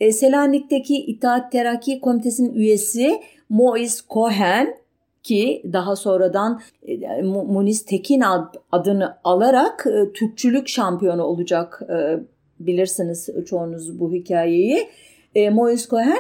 E, 0.01 0.13
Selanik'teki 0.13 0.97
İttihat 0.97 1.53
Terakki 1.53 2.01
Komitesi'nin 2.01 2.55
üyesi 2.55 3.21
Mois 3.49 4.01
Cohen 4.11 4.75
ki 5.23 5.63
daha 5.73 5.97
sonradan 5.97 6.61
e, 6.89 7.23
Muniz 7.23 7.85
Tekin 7.85 8.23
adını 8.73 9.17
alarak 9.25 9.87
e, 9.87 10.13
Türkçülük 10.13 10.69
şampiyonu 10.69 11.23
olacak 11.23 11.83
e, 11.91 12.21
bilirsiniz 12.61 13.29
çoğunuz 13.47 14.01
bu 14.01 14.13
hikayeyi. 14.13 14.89
Mois 15.53 15.89
Cohen 15.89 16.19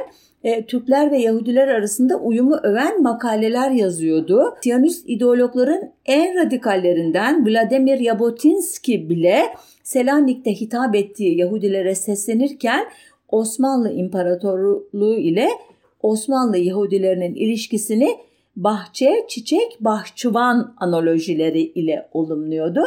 Türkler 0.68 1.10
ve 1.10 1.18
Yahudiler 1.18 1.68
arasında 1.68 2.16
uyumu 2.16 2.56
öven 2.62 3.02
makaleler 3.02 3.70
yazıyordu. 3.70 4.54
Siyonist 4.62 5.08
ideologların 5.08 5.92
en 6.06 6.36
radikallerinden 6.36 7.46
Vladimir 7.46 8.04
Jabotinsky 8.04 9.08
bile 9.08 9.42
Selanik'te 9.82 10.54
hitap 10.54 10.94
ettiği 10.94 11.38
Yahudilere 11.38 11.94
seslenirken 11.94 12.84
Osmanlı 13.28 13.92
İmparatorluğu 13.92 15.14
ile 15.14 15.48
Osmanlı 16.06 16.58
Yahudilerinin 16.58 17.34
ilişkisini 17.34 18.16
bahçe, 18.56 19.26
çiçek, 19.28 19.76
bahçıvan 19.80 20.74
analojileri 20.76 21.60
ile 21.60 22.08
olumluyordu. 22.12 22.80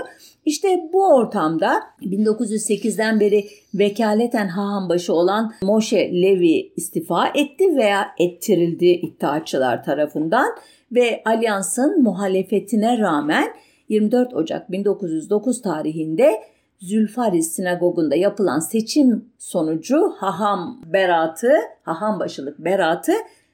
İşte 0.45 0.89
bu 0.93 1.15
ortamda 1.15 1.79
1908'den 2.01 3.19
beri 3.19 3.47
vekaleten 3.73 4.47
hahambaşı 4.47 5.13
olan 5.13 5.53
Moshe 5.61 6.21
Levi 6.21 6.71
istifa 6.75 7.27
etti 7.27 7.75
veya 7.75 8.07
ettirildi 8.19 8.85
iddiaçılar 8.85 9.83
tarafından 9.83 10.47
ve 10.91 11.21
Alyans'ın 11.25 12.03
muhalefetine 12.03 12.97
rağmen 12.97 13.47
24 13.89 14.33
Ocak 14.33 14.71
1909 14.71 15.61
tarihinde 15.61 16.41
Zülfaris 16.79 17.51
sinagogunda 17.51 18.15
yapılan 18.15 18.59
seçim 18.59 19.25
sonucu 19.37 20.09
haham 20.17 20.81
beratı, 20.85 21.51
haham 21.83 22.19
başılık 22.19 22.59
beratı 22.59 23.11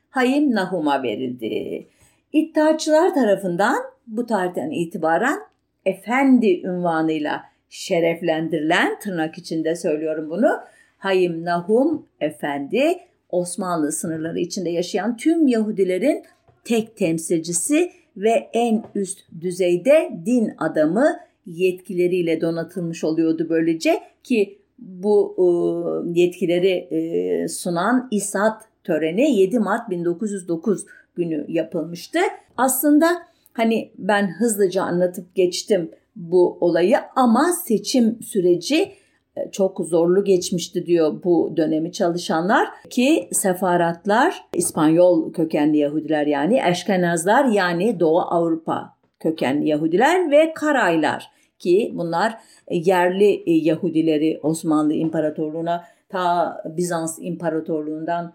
Hayim 0.09 0.51
Nahum'a 0.51 1.03
verildi. 1.03 1.87
İddiaçılar 2.33 3.13
tarafından 3.13 3.75
bu 4.07 4.25
tarihten 4.25 4.69
itibaren 4.69 5.39
efendi 5.85 6.61
ünvanıyla 6.61 7.43
şereflendirilen 7.69 8.99
tırnak 8.99 9.37
içinde 9.37 9.75
söylüyorum 9.75 10.29
bunu. 10.29 10.59
Hayim 10.97 11.45
Nahum 11.45 12.05
Efendi 12.21 12.99
Osmanlı 13.29 13.91
sınırları 13.91 14.39
içinde 14.39 14.69
yaşayan 14.69 15.17
tüm 15.17 15.47
Yahudilerin 15.47 16.23
tek 16.63 16.97
temsilcisi 16.97 17.91
ve 18.17 18.49
en 18.53 18.83
üst 18.95 19.19
düzeyde 19.41 20.11
din 20.25 20.53
adamı 20.57 21.19
yetkileriyle 21.45 22.41
donatılmış 22.41 23.03
oluyordu 23.03 23.47
böylece 23.49 23.99
ki 24.23 24.59
bu 24.79 25.35
e, 25.37 26.19
yetkileri 26.19 26.71
e, 26.71 27.47
sunan 27.47 28.07
İsat 28.11 28.61
töreni 28.83 29.35
7 29.39 29.59
Mart 29.59 29.89
1909 29.89 30.85
günü 31.15 31.45
yapılmıştı. 31.47 32.19
Aslında 32.57 33.07
hani 33.53 33.91
ben 33.97 34.27
hızlıca 34.39 34.83
anlatıp 34.83 35.35
geçtim 35.35 35.91
bu 36.15 36.57
olayı 36.61 36.97
ama 37.15 37.45
seçim 37.65 38.21
süreci 38.21 38.91
e, 39.37 39.51
çok 39.51 39.79
zorlu 39.79 40.23
geçmişti 40.23 40.85
diyor 40.85 41.23
bu 41.23 41.53
dönemi 41.57 41.91
çalışanlar 41.91 42.67
ki 42.89 43.29
sefaratlar 43.31 44.43
İspanyol 44.53 45.33
kökenli 45.33 45.77
Yahudiler 45.77 46.27
yani 46.27 46.61
Eşkenazlar 46.69 47.45
yani 47.45 47.99
Doğu 47.99 48.19
Avrupa 48.19 48.95
kökenli 49.19 49.67
Yahudiler 49.67 50.31
ve 50.31 50.53
Karaylar 50.53 51.34
ki 51.59 51.91
bunlar 51.95 52.37
yerli 52.69 53.43
e, 53.45 53.51
Yahudileri 53.51 54.39
Osmanlı 54.43 54.93
İmparatorluğu'na 54.93 55.83
ta 56.09 56.57
Bizans 56.77 57.17
İmparatorluğu'ndan 57.21 58.33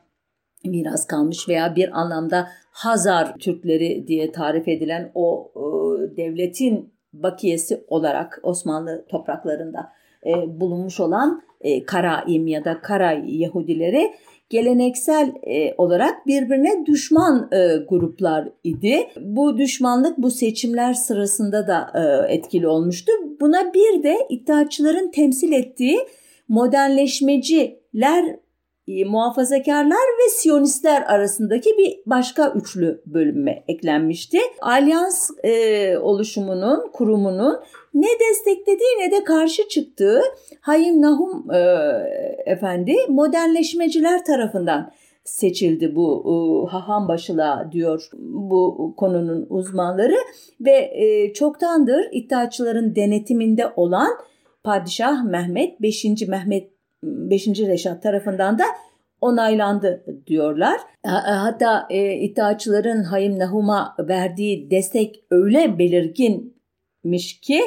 miras 0.64 1.06
kalmış 1.06 1.48
veya 1.48 1.76
bir 1.76 2.00
anlamda 2.00 2.48
Hazar 2.70 3.34
Türkleri 3.38 4.06
diye 4.06 4.32
tarif 4.32 4.68
edilen 4.68 5.10
o 5.14 5.52
e, 5.56 6.16
devletin 6.16 6.92
bakiyesi 7.12 7.84
olarak 7.88 8.40
Osmanlı 8.42 9.06
topraklarında 9.08 9.92
e, 10.26 10.60
bulunmuş 10.60 11.00
olan 11.00 11.42
e, 11.60 11.84
Karaim 11.84 12.46
ya 12.46 12.64
da 12.64 12.80
Karay 12.80 13.40
Yahudileri 13.40 14.14
geleneksel 14.50 15.32
e, 15.42 15.74
olarak 15.78 16.26
birbirine 16.26 16.86
düşman 16.86 17.48
e, 17.52 17.76
gruplar 17.88 18.48
idi. 18.64 19.06
Bu 19.20 19.58
düşmanlık 19.58 20.18
bu 20.18 20.30
seçimler 20.30 20.94
sırasında 20.94 21.66
da 21.66 21.90
e, 21.94 22.34
etkili 22.34 22.68
olmuştu. 22.68 23.12
Buna 23.40 23.74
bir 23.74 24.02
de 24.02 24.16
iddiaçıların 24.28 25.10
temsil 25.10 25.52
ettiği 25.52 25.98
modernleşmeciler 26.48 28.36
muhafazakarlar 29.06 29.96
ve 30.24 30.28
Siyonistler 30.30 31.02
arasındaki 31.02 31.70
bir 31.78 31.98
başka 32.06 32.52
üçlü 32.52 33.02
bölünme 33.06 33.64
eklenmişti. 33.68 34.38
Alyans 34.60 35.30
e, 35.44 35.98
oluşumunun, 35.98 36.90
kurumunun 36.92 37.60
ne 37.94 38.08
desteklediği 38.30 38.98
ne 38.98 39.10
de 39.10 39.24
karşı 39.24 39.68
çıktığı 39.68 40.22
Hayim 40.60 41.02
Nahum 41.02 41.50
e, 41.50 41.58
efendi 42.46 42.96
modernleşmeciler 43.08 44.24
tarafından 44.24 44.92
seçildi 45.24 45.96
bu 45.96 46.24
e, 46.26 46.32
haham 46.70 47.08
başılığa 47.08 47.72
diyor 47.72 48.10
bu 48.18 48.94
konunun 48.96 49.46
uzmanları 49.48 50.16
ve 50.60 50.90
e, 50.94 51.32
çoktandır 51.32 52.08
iddiaçıların 52.12 52.94
denetiminde 52.94 53.72
olan 53.76 54.10
Padişah 54.64 55.24
Mehmet 55.24 55.82
5. 55.82 56.04
Mehmet 56.28 56.79
5. 57.02 57.46
Reşat 57.46 58.02
tarafından 58.02 58.58
da 58.58 58.64
onaylandı 59.20 60.04
diyorlar. 60.26 60.80
Hatta 61.04 61.86
e, 61.90 62.12
iddiaçıların 62.12 63.02
Hayim 63.02 63.38
Nahum'a 63.38 63.94
verdiği 63.98 64.70
destek 64.70 65.24
öyle 65.30 65.78
belirginmiş 65.78 67.40
ki 67.40 67.62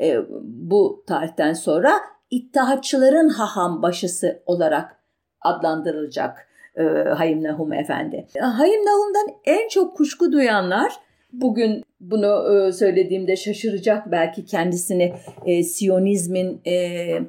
e, 0.00 0.18
bu 0.42 1.04
tarihten 1.06 1.52
sonra 1.52 1.92
İttihatçıların 2.30 3.28
haham 3.28 3.82
başısı 3.82 4.42
olarak 4.46 4.96
adlandırılacak 5.40 6.48
e, 6.76 6.82
Hayim 7.08 7.42
Nahum 7.42 7.72
Efendi. 7.72 8.26
Hayim 8.40 8.84
Nahum'dan 8.84 9.36
en 9.44 9.68
çok 9.68 9.96
kuşku 9.96 10.32
duyanlar 10.32 10.92
bugün 11.32 11.82
bunu 12.00 12.56
e, 12.68 12.72
söylediğimde 12.72 13.36
şaşıracak 13.36 14.10
belki 14.10 14.44
kendisini 14.44 15.12
e, 15.46 15.62
Siyonizmin 15.62 16.60
e, 16.64 16.72
e, 16.74 17.22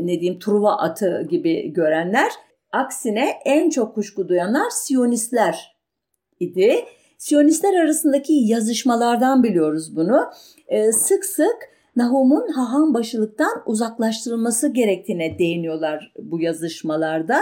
ne 0.00 0.20
diyeyim 0.20 0.38
Truva 0.38 0.76
atı 0.76 1.26
gibi 1.30 1.72
görenler. 1.72 2.32
Aksine 2.72 3.28
en 3.44 3.70
çok 3.70 3.94
kuşku 3.94 4.28
duyanlar 4.28 4.70
Siyonistler 4.70 5.76
idi. 6.40 6.84
Siyonistler 7.18 7.74
arasındaki 7.74 8.32
yazışmalardan 8.32 9.42
biliyoruz 9.42 9.96
bunu. 9.96 10.30
E, 10.68 10.92
sık 10.92 11.24
sık 11.24 11.56
Nahum'un 11.96 12.48
haham 12.52 12.94
başılıktan 12.94 13.62
uzaklaştırılması 13.66 14.72
gerektiğine 14.72 15.38
değiniyorlar 15.38 16.12
bu 16.18 16.40
yazışmalarda. 16.40 17.40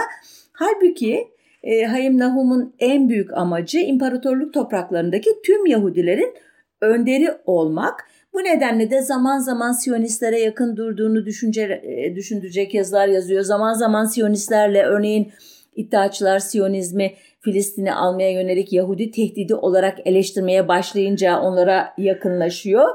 Halbuki 0.53 1.27
e, 1.63 1.83
Hayim 1.85 2.17
Nahum'un 2.17 2.73
en 2.79 3.09
büyük 3.09 3.33
amacı 3.33 3.79
imparatorluk 3.79 4.53
topraklarındaki 4.53 5.29
tüm 5.45 5.65
Yahudilerin 5.65 6.33
önderi 6.81 7.31
olmak. 7.45 8.07
Bu 8.33 8.43
nedenle 8.43 8.91
de 8.91 9.01
zaman 9.01 9.39
zaman 9.39 9.71
Siyonistlere 9.71 10.39
yakın 10.39 10.77
durduğunu 10.77 11.25
düşünce, 11.25 11.81
e, 11.83 12.15
düşündürecek 12.15 12.73
yazılar 12.73 13.07
yazıyor. 13.07 13.41
Zaman 13.41 13.73
zaman 13.73 14.05
Siyonistlerle 14.05 14.83
örneğin 14.83 15.31
İddiaçılar 15.75 16.39
Siyonizmi 16.39 17.13
Filistin'i 17.39 17.93
almaya 17.93 18.31
yönelik 18.31 18.73
Yahudi 18.73 19.11
tehdidi 19.11 19.55
olarak 19.55 19.97
eleştirmeye 20.05 20.67
başlayınca 20.67 21.39
onlara 21.39 21.93
yakınlaşıyor. 21.97 22.87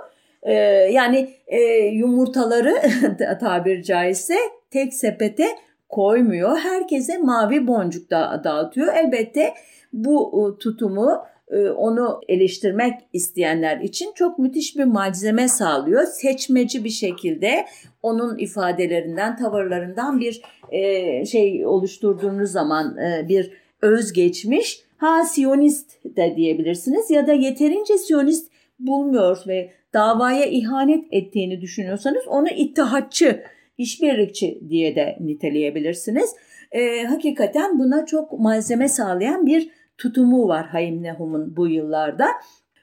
Ee, 0.42 0.52
yani 0.92 1.30
e, 1.46 1.60
yumurtaları 1.92 2.74
tabir 3.40 3.82
caizse 3.82 4.36
tek 4.70 4.94
sepete 4.94 5.46
koymuyor. 5.88 6.58
Herkese 6.58 7.18
mavi 7.18 7.66
boncuk 7.66 8.10
da 8.10 8.40
dağıtıyor. 8.44 8.94
Elbette 8.94 9.54
bu 9.92 10.56
tutumu 10.60 11.22
onu 11.76 12.20
eleştirmek 12.28 12.94
isteyenler 13.12 13.80
için 13.80 14.12
çok 14.14 14.38
müthiş 14.38 14.76
bir 14.76 14.84
malzeme 14.84 15.48
sağlıyor. 15.48 16.04
Seçmeci 16.04 16.84
bir 16.84 16.90
şekilde 16.90 17.66
onun 18.02 18.38
ifadelerinden, 18.38 19.36
tavırlarından 19.36 20.20
bir 20.20 20.42
e, 20.72 21.24
şey 21.26 21.66
oluşturduğunuz 21.66 22.50
zaman 22.50 22.96
bir 23.28 23.50
özgeçmiş 23.82 24.86
ha 24.96 25.24
Siyonist 25.24 26.04
de 26.16 26.34
diyebilirsiniz 26.36 27.10
ya 27.10 27.26
da 27.26 27.32
yeterince 27.32 27.98
Siyonist 27.98 28.50
bulmuyor 28.78 29.44
ve 29.46 29.70
davaya 29.94 30.46
ihanet 30.46 31.04
ettiğini 31.10 31.60
düşünüyorsanız 31.60 32.28
onu 32.28 32.48
ittihatçı, 32.48 33.42
işbirlikçi 33.78 34.60
diye 34.68 34.96
de 34.96 35.16
niteleyebilirsiniz. 35.20 36.34
E, 36.72 37.04
hakikaten 37.04 37.78
buna 37.78 38.06
çok 38.06 38.32
malzeme 38.32 38.88
sağlayan 38.88 39.46
bir 39.46 39.70
tutumu 39.98 40.48
var 40.48 40.66
Hayim 40.66 41.02
Nehum'un 41.02 41.56
bu 41.56 41.68
yıllarda. 41.68 42.26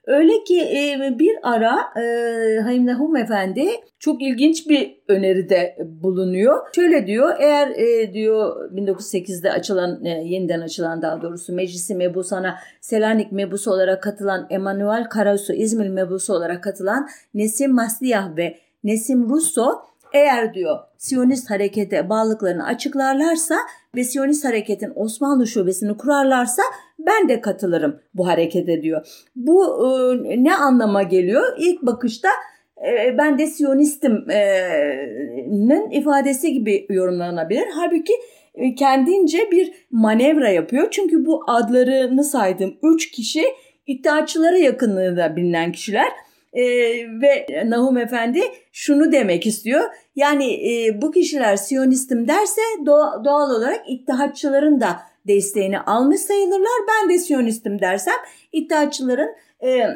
Öyle 0.07 0.43
ki 0.43 0.61
e, 0.61 1.19
bir 1.19 1.35
ara 1.43 1.79
e, 1.95 2.85
Nahum 2.85 3.15
Efendi 3.15 3.69
çok 3.99 4.21
ilginç 4.21 4.69
bir 4.69 4.97
öneride 5.07 5.77
bulunuyor. 5.85 6.67
Şöyle 6.75 7.07
diyor 7.07 7.35
eğer 7.39 7.67
e, 7.69 8.13
diyor 8.13 8.71
1908'de 8.71 9.51
açılan 9.51 10.03
yeniden 10.03 10.61
açılan 10.61 11.01
daha 11.01 11.21
doğrusu 11.21 11.53
Meclisi 11.53 11.95
Mebusana 11.95 12.57
Selanik 12.81 13.31
Mebusu 13.31 13.71
olarak 13.71 14.03
katılan 14.03 14.47
Emanuel 14.49 15.03
Karasu 15.03 15.53
İzmir 15.53 15.89
Mebusu 15.89 16.33
olarak 16.33 16.63
katılan 16.63 17.09
Nesim 17.33 17.73
Masliyah 17.73 18.37
ve 18.37 18.57
Nesim 18.83 19.29
Russo 19.29 19.81
eğer 20.13 20.53
diyor 20.53 20.79
Siyonist 20.97 21.49
harekete 21.49 22.09
bağlılıklarını 22.09 22.65
açıklarlarsa 22.65 23.55
ve 23.95 24.03
Siyonist 24.03 24.45
hareketin 24.45 24.93
Osmanlı 24.95 25.47
şubesini 25.47 25.97
kurarlarsa 25.97 26.63
ben 26.99 27.29
de 27.29 27.41
katılırım 27.41 27.99
bu 28.13 28.27
harekete 28.27 28.81
diyor. 28.81 29.29
Bu 29.35 29.85
e, 30.27 30.43
ne 30.43 30.55
anlama 30.55 31.03
geliyor? 31.03 31.43
İlk 31.57 31.81
bakışta 31.81 32.29
e, 32.87 33.17
ben 33.17 33.39
de 33.39 33.47
Siyonistim'nin 33.47 35.91
e, 35.91 35.97
ifadesi 35.97 36.53
gibi 36.53 36.85
yorumlanabilir. 36.89 37.65
Halbuki 37.75 38.13
e, 38.55 38.75
kendince 38.75 39.51
bir 39.51 39.73
manevra 39.91 40.49
yapıyor. 40.49 40.87
Çünkü 40.91 41.25
bu 41.25 41.43
adlarını 41.47 42.23
saydığım 42.23 42.77
üç 42.83 43.11
kişi 43.11 43.43
iddiaçılara 43.87 44.57
yakınlığında 44.57 45.35
bilinen 45.35 45.71
kişiler. 45.71 46.07
E, 46.53 46.63
ve 47.21 47.63
Nahum 47.65 47.97
Efendi 47.97 48.41
şunu 48.71 49.11
demek 49.11 49.45
istiyor. 49.47 49.81
Yani 50.15 50.53
e, 50.53 51.01
bu 51.01 51.11
kişiler 51.11 51.55
Siyonistim 51.55 52.27
derse 52.27 52.61
doğa, 52.85 53.25
doğal 53.25 53.49
olarak 53.49 53.89
ittihatçıların 53.89 54.81
da 54.81 54.99
desteğini 55.27 55.79
almış 55.79 56.19
sayılırlar. 56.19 56.79
Ben 56.87 57.09
de 57.09 57.17
Siyonistim 57.17 57.81
dersem 57.81 58.15
iddiaçıların 58.51 59.29
e, 59.63 59.87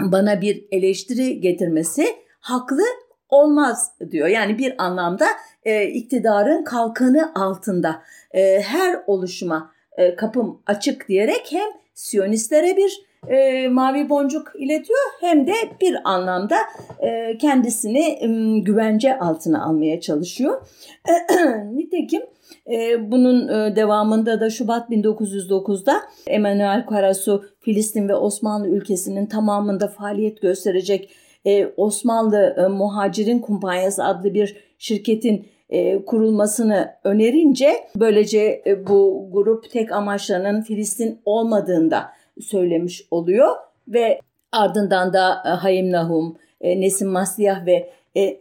bana 0.00 0.40
bir 0.40 0.64
eleştiri 0.70 1.40
getirmesi 1.40 2.06
haklı 2.40 2.84
olmaz 3.28 3.92
diyor. 4.10 4.28
Yani 4.28 4.58
bir 4.58 4.84
anlamda 4.84 5.26
e, 5.64 5.86
iktidarın 5.86 6.64
kalkanı 6.64 7.32
altında 7.34 8.02
e, 8.32 8.60
her 8.60 9.00
oluşuma 9.06 9.72
e, 9.96 10.16
kapım 10.16 10.62
açık 10.66 11.08
diyerek 11.08 11.46
hem 11.50 11.68
Siyonistlere 11.94 12.76
bir 12.76 13.02
e, 13.28 13.68
mavi 13.68 14.08
boncuk 14.08 14.52
iletiyor 14.58 15.00
hem 15.20 15.46
de 15.46 15.52
bir 15.80 15.96
anlamda 16.04 16.56
e, 17.00 17.38
kendisini 17.38 17.98
e, 17.98 18.58
güvence 18.60 19.18
altına 19.18 19.64
almaya 19.64 20.00
çalışıyor. 20.00 20.66
Nitekim 21.72 22.22
e, 22.70 23.10
bunun 23.12 23.48
e, 23.48 23.76
devamında 23.76 24.40
da 24.40 24.50
Şubat 24.50 24.90
1909'da 24.90 26.02
Emanuel 26.26 26.86
Karasu 26.86 27.44
Filistin 27.60 28.08
ve 28.08 28.14
Osmanlı 28.14 28.68
ülkesinin 28.68 29.26
tamamında 29.26 29.88
faaliyet 29.88 30.42
gösterecek 30.42 31.10
e, 31.44 31.66
Osmanlı 31.76 32.56
e, 32.58 32.66
Muhacirin 32.66 33.38
Kumpanyası 33.38 34.04
adlı 34.04 34.34
bir 34.34 34.56
şirketin 34.78 35.46
e, 35.70 36.04
kurulmasını 36.04 36.94
önerince 37.04 37.72
böylece 37.96 38.62
e, 38.66 38.86
bu 38.86 39.28
grup 39.32 39.70
tek 39.70 39.92
amaçlarının 39.92 40.62
Filistin 40.62 41.20
olmadığında 41.24 42.12
söylemiş 42.40 43.06
oluyor 43.10 43.56
ve 43.88 44.20
ardından 44.52 45.12
da 45.12 45.42
e, 45.46 45.48
Hayim 45.48 45.92
Nahum, 45.92 46.36
e, 46.60 46.80
Nesim 46.80 47.08
Masliyah 47.08 47.66
ve 47.66 47.90
e, 48.14 48.38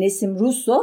Nesim 0.00 0.38
Russo 0.38 0.82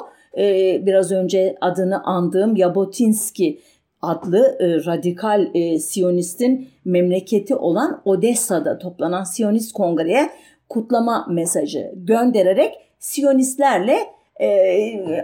biraz 0.86 1.12
önce 1.12 1.56
adını 1.62 2.04
andığım 2.04 2.56
Yabotinski 2.56 3.60
adlı 4.02 4.58
radikal 4.86 5.54
Siyonistin 5.80 6.68
memleketi 6.86 7.56
olan 7.56 8.02
Odessa'da 8.06 8.78
toplanan 8.78 9.24
Siyonist 9.24 9.74
Kongre'ye 9.74 10.30
kutlama 10.70 11.26
mesajı 11.30 11.92
göndererek 11.96 12.74
Siyonistlerle 13.00 13.98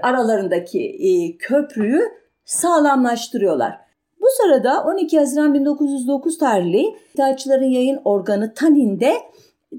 aralarındaki 0.02 1.36
köprüyü 1.40 2.02
sağlamlaştırıyorlar. 2.46 3.80
Bu 4.22 4.26
sırada 4.42 4.84
12 4.84 5.20
Haziran 5.20 5.54
1909 5.54 6.38
tarihli 6.38 6.96
İttihatçıların 7.10 7.70
yayın 7.70 8.02
organı 8.06 8.54
Tanin'de 8.54 9.14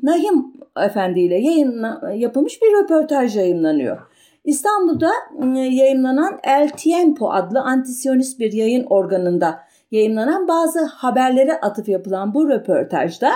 Nahim 0.03 0.53
Efendi 0.77 1.21
ile 1.21 1.35
yayın, 1.35 1.85
yapılmış 2.15 2.63
bir 2.63 2.83
röportaj 2.83 3.37
yayınlanıyor. 3.37 3.99
İstanbul'da 4.45 5.11
ıı, 5.43 5.59
yayınlanan 5.59 6.39
El 6.45 6.69
Tiempo 6.69 7.31
adlı 7.31 7.61
antisyonist 7.61 8.41
bir 8.41 8.53
yayın 8.53 8.87
organında 8.91 9.59
yayınlanan 9.91 10.49
bazı 10.49 10.85
haberlere 10.85 11.61
atıf 11.61 11.89
yapılan 11.89 12.35
bu 12.35 12.49
röportajda 12.49 13.31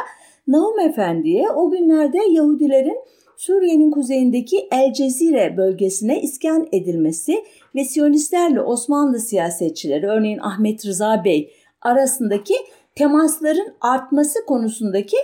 Nahum 0.47 0.79
Efendi'ye 0.79 1.51
o 1.51 1.71
günlerde 1.71 2.19
Yahudilerin 2.31 2.99
Suriye'nin 3.37 3.91
kuzeyindeki 3.91 4.69
El 4.71 4.93
Cezire 4.93 5.57
bölgesine 5.57 6.21
iskan 6.21 6.69
edilmesi 6.73 7.45
ve 7.75 7.85
Siyonistlerle 7.85 8.61
Osmanlı 8.61 9.21
siyasetçileri 9.21 10.07
örneğin 10.07 10.39
Ahmet 10.39 10.87
Rıza 10.87 11.25
Bey 11.25 11.53
arasındaki 11.83 12.55
temasların 12.95 13.75
artması 13.81 14.47
konusundaki 14.47 15.17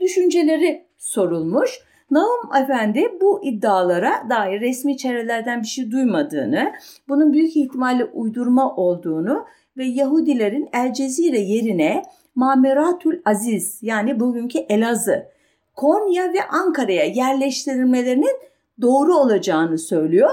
düşünceleri 0.00 0.84
sorulmuş. 0.96 1.70
Naum 2.10 2.54
Efendi 2.62 3.18
bu 3.20 3.44
iddialara 3.44 4.12
dair 4.30 4.60
resmi 4.60 4.96
çevrelerden 4.96 5.62
bir 5.62 5.66
şey 5.66 5.90
duymadığını, 5.90 6.72
bunun 7.08 7.32
büyük 7.32 7.56
ihtimalle 7.56 8.04
uydurma 8.04 8.76
olduğunu 8.76 9.44
ve 9.76 9.84
Yahudilerin 9.84 10.68
El 10.72 10.92
Cezire 10.92 11.40
yerine 11.40 12.02
Mameratül 12.34 13.20
Aziz 13.24 13.78
yani 13.82 14.20
bugünkü 14.20 14.58
Elazığ, 14.58 15.26
Konya 15.80 16.32
ve 16.32 16.44
Ankara'ya 16.50 17.04
yerleştirilmelerinin 17.04 18.36
doğru 18.80 19.16
olacağını 19.16 19.78
söylüyor. 19.78 20.30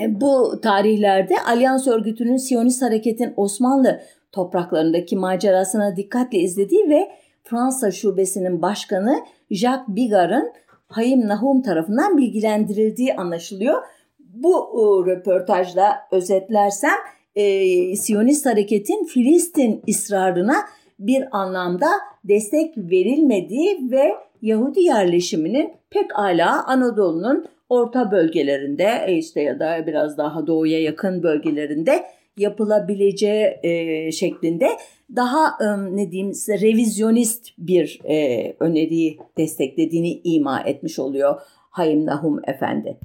E, 0.00 0.20
bu 0.20 0.60
tarihlerde 0.62 1.34
Alyans 1.48 1.86
örgütünün 1.86 2.36
Siyonist 2.36 2.82
hareketin 2.82 3.34
Osmanlı 3.36 4.00
topraklarındaki 4.32 5.16
macerasına 5.16 5.96
dikkatle 5.96 6.38
izlediği 6.38 6.88
ve 6.88 7.08
Fransa 7.44 7.90
şubesinin 7.90 8.62
başkanı 8.62 9.20
Jacques 9.50 9.88
Bigar'ın 9.88 10.52
Hayim 10.88 11.28
Nahum 11.28 11.62
tarafından 11.62 12.16
bilgilendirildiği 12.16 13.14
anlaşılıyor. 13.14 13.82
Bu 14.18 14.54
e, 14.56 15.10
röportajla 15.10 15.98
özetlersem 16.12 16.98
e, 17.34 17.96
Siyonist 17.96 18.46
hareketin 18.46 19.04
Filistin 19.04 19.82
ısrarına 19.88 20.56
bir 20.98 21.38
anlamda 21.38 21.88
destek 22.24 22.78
verilmediği 22.78 23.90
ve 23.90 24.27
Yahudi 24.42 24.80
yerleşiminin 24.80 25.72
pek 25.90 26.18
ala 26.18 26.66
Anadolu'nun 26.66 27.46
orta 27.68 28.10
bölgelerinde 28.10 29.04
e, 29.06 29.14
işte 29.16 29.40
ya 29.40 29.60
da 29.60 29.86
biraz 29.86 30.18
daha 30.18 30.46
doğuya 30.46 30.82
yakın 30.82 31.22
bölgelerinde 31.22 32.04
yapılabileceği 32.36 33.58
e, 33.62 34.12
şeklinde 34.12 34.68
daha 35.16 35.46
e, 35.60 35.96
ne 35.96 36.10
diyeyim 36.10 36.34
size 36.34 36.60
revizyonist 36.60 37.48
bir 37.58 38.00
e, 38.04 38.56
öneriyi 38.60 39.18
desteklediğini 39.38 40.20
ima 40.24 40.60
etmiş 40.60 40.98
oluyor 40.98 41.40
Hayim 41.70 42.06
Nahum 42.06 42.40
Efendi. 42.48 42.98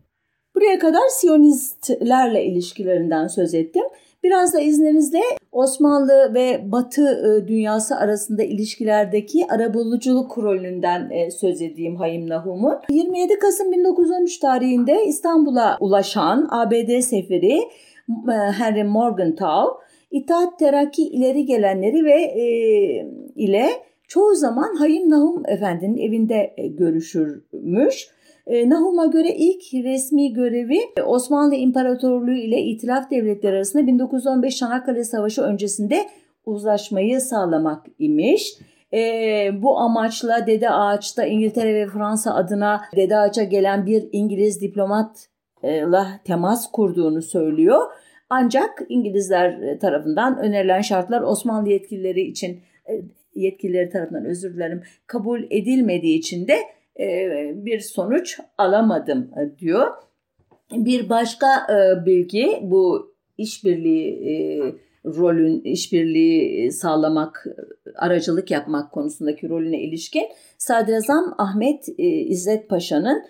Buraya 0.55 0.79
kadar 0.79 1.07
Siyonistlerle 1.09 2.45
ilişkilerinden 2.45 3.27
söz 3.27 3.53
ettim. 3.53 3.83
Biraz 4.23 4.53
da 4.53 4.59
izninizle 4.59 5.21
Osmanlı 5.51 6.33
ve 6.33 6.71
Batı 6.71 7.01
e, 7.01 7.47
dünyası 7.47 7.95
arasında 7.95 8.43
ilişkilerdeki 8.43 9.45
arabuluculuk 9.49 10.37
rolünden 10.37 11.09
e, 11.09 11.31
söz 11.31 11.61
edeyim 11.61 11.95
Hayim 11.95 12.29
Nahum'un. 12.29 12.75
27 12.89 13.39
Kasım 13.39 13.71
1913 13.71 14.39
tarihinde 14.39 15.05
İstanbul'a 15.05 15.77
ulaşan 15.79 16.47
ABD 16.51 16.99
seferi 16.99 17.57
e, 18.29 18.51
Henry 18.57 18.83
Morgenthau, 18.83 19.79
İttihat 20.11 20.59
Terakki 20.59 21.03
ileri 21.03 21.45
gelenleri 21.45 22.05
ve 22.05 22.21
e, 22.21 22.45
ile 23.35 23.69
çoğu 24.07 24.35
zaman 24.35 24.75
Hayim 24.75 25.09
Nahum 25.09 25.43
Efendi'nin 25.47 25.97
evinde 25.97 26.55
görüşürmüş. 26.57 28.07
E, 28.47 28.69
Nahum'a 28.69 29.05
göre 29.05 29.35
ilk 29.35 29.73
resmi 29.73 30.33
görevi 30.33 30.79
Osmanlı 31.05 31.55
İmparatorluğu 31.55 32.33
ile 32.33 32.61
İtilaf 32.61 33.11
Devletleri 33.11 33.55
arasında 33.55 33.87
1915 33.87 34.55
Çanakkale 34.55 35.03
Savaşı 35.03 35.41
öncesinde 35.41 36.05
uzlaşmayı 36.45 37.21
sağlamak 37.21 37.85
imiş. 37.99 38.57
E, 38.93 38.99
bu 39.61 39.77
amaçla 39.79 40.47
Dede 40.47 40.69
Ağaç'ta 40.69 41.25
İngiltere 41.25 41.75
ve 41.75 41.87
Fransa 41.87 42.35
adına 42.35 42.81
Dede 42.95 43.17
Ağaç'a 43.17 43.43
gelen 43.43 43.85
bir 43.85 44.09
İngiliz 44.11 44.61
diplomatla 44.61 46.07
temas 46.25 46.71
kurduğunu 46.71 47.21
söylüyor. 47.21 47.81
Ancak 48.29 48.81
İngilizler 48.89 49.79
tarafından 49.79 50.37
önerilen 50.37 50.81
şartlar 50.81 51.21
Osmanlı 51.21 51.69
yetkilileri 51.69 52.21
için 52.21 52.61
e, 52.89 53.01
yetkilileri 53.35 53.89
tarafından 53.89 54.25
özür 54.25 54.53
dilerim 54.53 54.83
kabul 55.07 55.43
edilmediği 55.49 56.17
için 56.17 56.47
de 56.47 56.53
e, 56.53 56.82
bir 57.55 57.79
sonuç 57.79 58.39
alamadım 58.57 59.31
e, 59.37 59.59
diyor. 59.59 59.87
Bir 60.71 61.09
başka 61.09 61.47
e, 61.47 62.05
bilgi 62.05 62.59
bu 62.61 63.13
işbirliği 63.37 64.75
rolün 65.05 65.61
işbirliği 65.61 66.71
sağlamak, 66.71 67.45
aracılık 67.95 68.51
yapmak 68.51 68.91
konusundaki 68.91 69.49
rolüne 69.49 69.81
ilişkin 69.81 70.23
Sadrazam 70.57 71.35
Ahmet 71.37 71.89
İzzet 71.97 72.69
Paşa'nın 72.69 73.23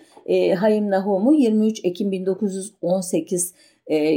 Hayim 0.54 0.90
Nahum'u 0.90 1.34
23 1.34 1.84
Ekim 1.84 2.12
1918 2.12 3.54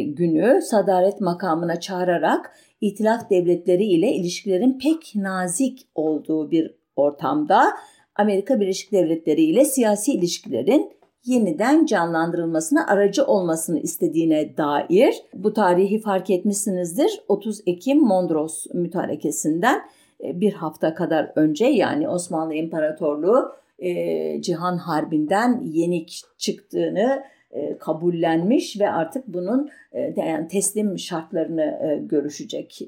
günü 0.06 0.62
sadaret 0.62 1.22
makamına 1.22 1.80
çağırarak 1.80 2.52
İtilaf 2.82 3.30
devletleri 3.30 3.86
ile 3.86 4.12
ilişkilerin 4.12 4.80
pek 4.80 5.16
nazik 5.16 5.88
olduğu 5.96 6.52
bir 6.52 6.76
ortamda 6.96 7.74
Amerika 8.18 8.60
Birleşik 8.60 8.92
Devletleri 8.92 9.42
ile 9.42 9.66
siyasi 9.66 10.14
ilişkilerin 10.14 10.92
yeniden 11.26 11.86
canlandırılmasına 11.86 12.88
aracı 12.88 13.26
olmasını 13.26 13.80
istediğine 13.80 14.58
dair 14.58 15.16
bu 15.34 15.54
tarihi 15.54 16.02
fark 16.02 16.30
etmişsinizdir. 16.30 17.22
30 17.28 17.62
Ekim 17.66 18.02
Mondros 18.02 18.66
mütarekesinden 18.74 19.82
e, 20.24 20.42
bir 20.42 20.54
hafta 20.54 20.94
kadar 20.94 21.32
önce 21.36 21.66
yani 21.66 22.10
Osmanlı 22.10 22.54
İmparatorluğu 22.54 23.52
e, 23.80 24.42
Cihan 24.42 24.78
Harbi'nden 24.78 25.62
yenik 25.64 26.22
çıktığını 26.38 27.24
e, 27.52 27.78
kabullenmiş 27.78 28.80
ve 28.80 28.90
artık 28.90 29.28
bunun 29.28 29.70
e, 29.92 30.14
yani 30.16 30.48
teslim 30.48 31.00
şartlarını 31.00 31.62
e, 31.62 32.06
görüşecek 32.06 32.80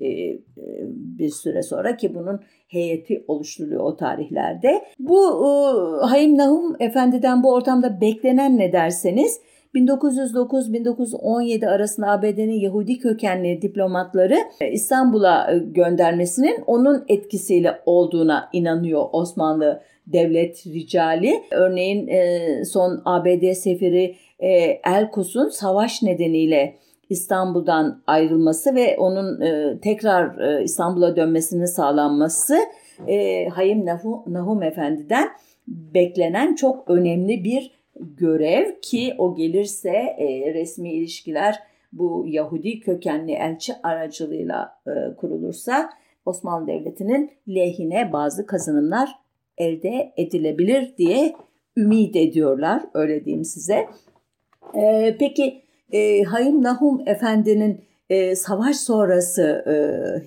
bir 0.90 1.30
süre 1.30 1.62
sonra 1.64 1.98
ki 1.98 2.16
bunun 2.16 2.42
heyeti 2.68 3.24
oluşturuluyor 3.28 3.84
o 3.84 3.96
tarihlerde. 3.96 4.82
Bu 5.00 5.20
Hayim 6.02 6.38
Nahum 6.38 6.76
Efendi'den 6.80 7.44
bu 7.44 7.54
ortamda 7.54 8.02
beklenen 8.02 8.58
ne 8.58 8.74
derseniz 8.74 9.42
1909-1917 9.76 11.68
arasında 11.68 12.08
ABD'nin 12.08 12.60
Yahudi 12.60 13.00
kökenli 13.00 13.62
diplomatları 13.62 14.38
İstanbul'a 14.72 15.54
göndermesinin 15.66 16.64
onun 16.68 17.06
etkisiyle 17.08 17.82
olduğuna 17.86 18.50
inanıyor 18.54 19.06
Osmanlı 19.12 19.82
devlet 20.14 20.68
ricali. 20.68 21.44
Örneğin 21.52 22.10
son 22.64 23.02
ABD 23.06 23.54
seferi 23.54 24.16
e, 24.40 24.50
Elkus'un 24.86 25.50
savaş 25.50 26.04
nedeniyle 26.04 26.76
İstanbul'dan 27.10 28.02
ayrılması 28.08 28.76
ve 28.76 28.98
onun 28.98 29.42
e, 29.42 29.80
tekrar 29.80 30.40
e, 30.40 30.64
İstanbul'a 30.64 31.16
dönmesinin 31.16 31.66
sağlanması 31.66 32.58
e, 33.08 33.48
Hayim 33.48 33.86
Nahum, 34.28 34.64
Efendi'den 34.64 35.30
beklenen 35.68 36.56
çok 36.56 36.90
önemli 36.90 37.44
bir 37.44 37.72
görev 38.00 38.66
ki 38.82 39.14
o 39.18 39.36
gelirse 39.36 39.90
e, 40.18 40.54
resmi 40.54 40.94
ilişkiler 40.94 41.60
bu 41.94 42.26
Yahudi 42.28 42.80
kökenli 42.80 43.32
elçi 43.32 43.74
aracılığıyla 43.84 44.78
e, 44.88 45.16
kurulursa 45.16 45.90
Osmanlı 46.26 46.68
Devleti'nin 46.68 47.32
lehine 47.48 48.14
bazı 48.14 48.46
kazanımlar 48.46 49.10
elde 49.60 50.14
edilebilir 50.18 50.98
diye 50.98 51.34
ümit 51.78 52.16
ediyorlar 52.16 52.84
öyle 52.94 53.26
diyeyim 53.26 53.46
size. 53.46 53.86
E, 54.76 55.16
peki 55.20 55.62
e, 55.92 56.24
Hayim 56.24 56.64
Nahum 56.64 57.08
Efendi'nin 57.08 57.82
e, 58.10 58.36
savaş 58.36 58.76
sonrası 58.76 59.42
e, 59.68 59.74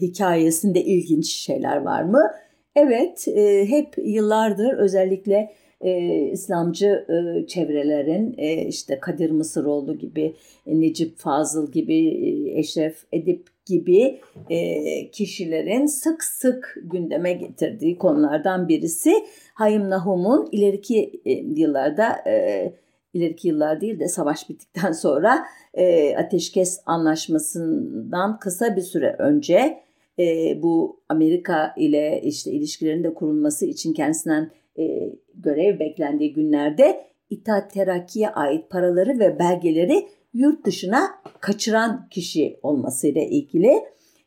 hikayesinde 0.00 0.84
ilginç 0.84 1.32
şeyler 1.32 1.76
var 1.76 2.02
mı? 2.02 2.30
Evet, 2.76 3.28
e, 3.28 3.68
hep 3.68 3.94
yıllardır 4.04 4.78
özellikle 4.78 5.52
e, 5.80 6.10
İslamcı 6.32 7.06
e, 7.08 7.46
çevrelerin 7.46 8.34
e, 8.38 8.66
işte 8.66 9.00
Kadir 9.00 9.30
Mısıroğlu 9.30 9.98
gibi, 9.98 10.34
Necip 10.66 11.18
Fazıl 11.18 11.72
gibi, 11.72 12.08
e, 12.08 12.58
Eşref 12.58 12.96
Edip 13.12 13.51
gibi 13.66 14.20
e, 14.50 15.10
kişilerin 15.10 15.86
sık 15.86 16.24
sık 16.24 16.76
gündeme 16.82 17.32
getirdiği 17.32 17.98
konulardan 17.98 18.68
birisi. 18.68 19.14
Hayim 19.54 19.90
Nahum'un 19.90 20.48
ileriki 20.52 21.20
e, 21.24 21.32
yıllarda 21.32 22.30
e, 22.30 22.72
ileriki 23.14 23.48
yıllar 23.48 23.80
değil 23.80 24.00
de 24.00 24.08
savaş 24.08 24.48
bittikten 24.48 24.92
sonra 24.92 25.44
e, 25.74 26.16
ateşkes 26.16 26.80
anlaşmasından 26.86 28.38
kısa 28.38 28.76
bir 28.76 28.82
süre 28.82 29.16
önce 29.18 29.82
e, 30.18 30.58
bu 30.62 31.00
Amerika 31.08 31.74
ile 31.76 32.20
işte 32.24 32.50
ilişkilerin 32.52 33.04
de 33.04 33.14
kurulması 33.14 33.66
için 33.66 33.92
kendisinden 33.92 34.50
e, 34.78 35.12
görev 35.34 35.78
beklendiği 35.78 36.32
günlerde 36.32 37.12
İttihat 37.32 37.72
Terakki'ye 37.72 38.28
ait 38.28 38.70
paraları 38.70 39.18
ve 39.18 39.38
belgeleri 39.38 40.08
yurt 40.34 40.66
dışına 40.66 41.10
kaçıran 41.40 42.08
kişi 42.10 42.58
olmasıyla 42.62 43.22
ilgili 43.22 43.72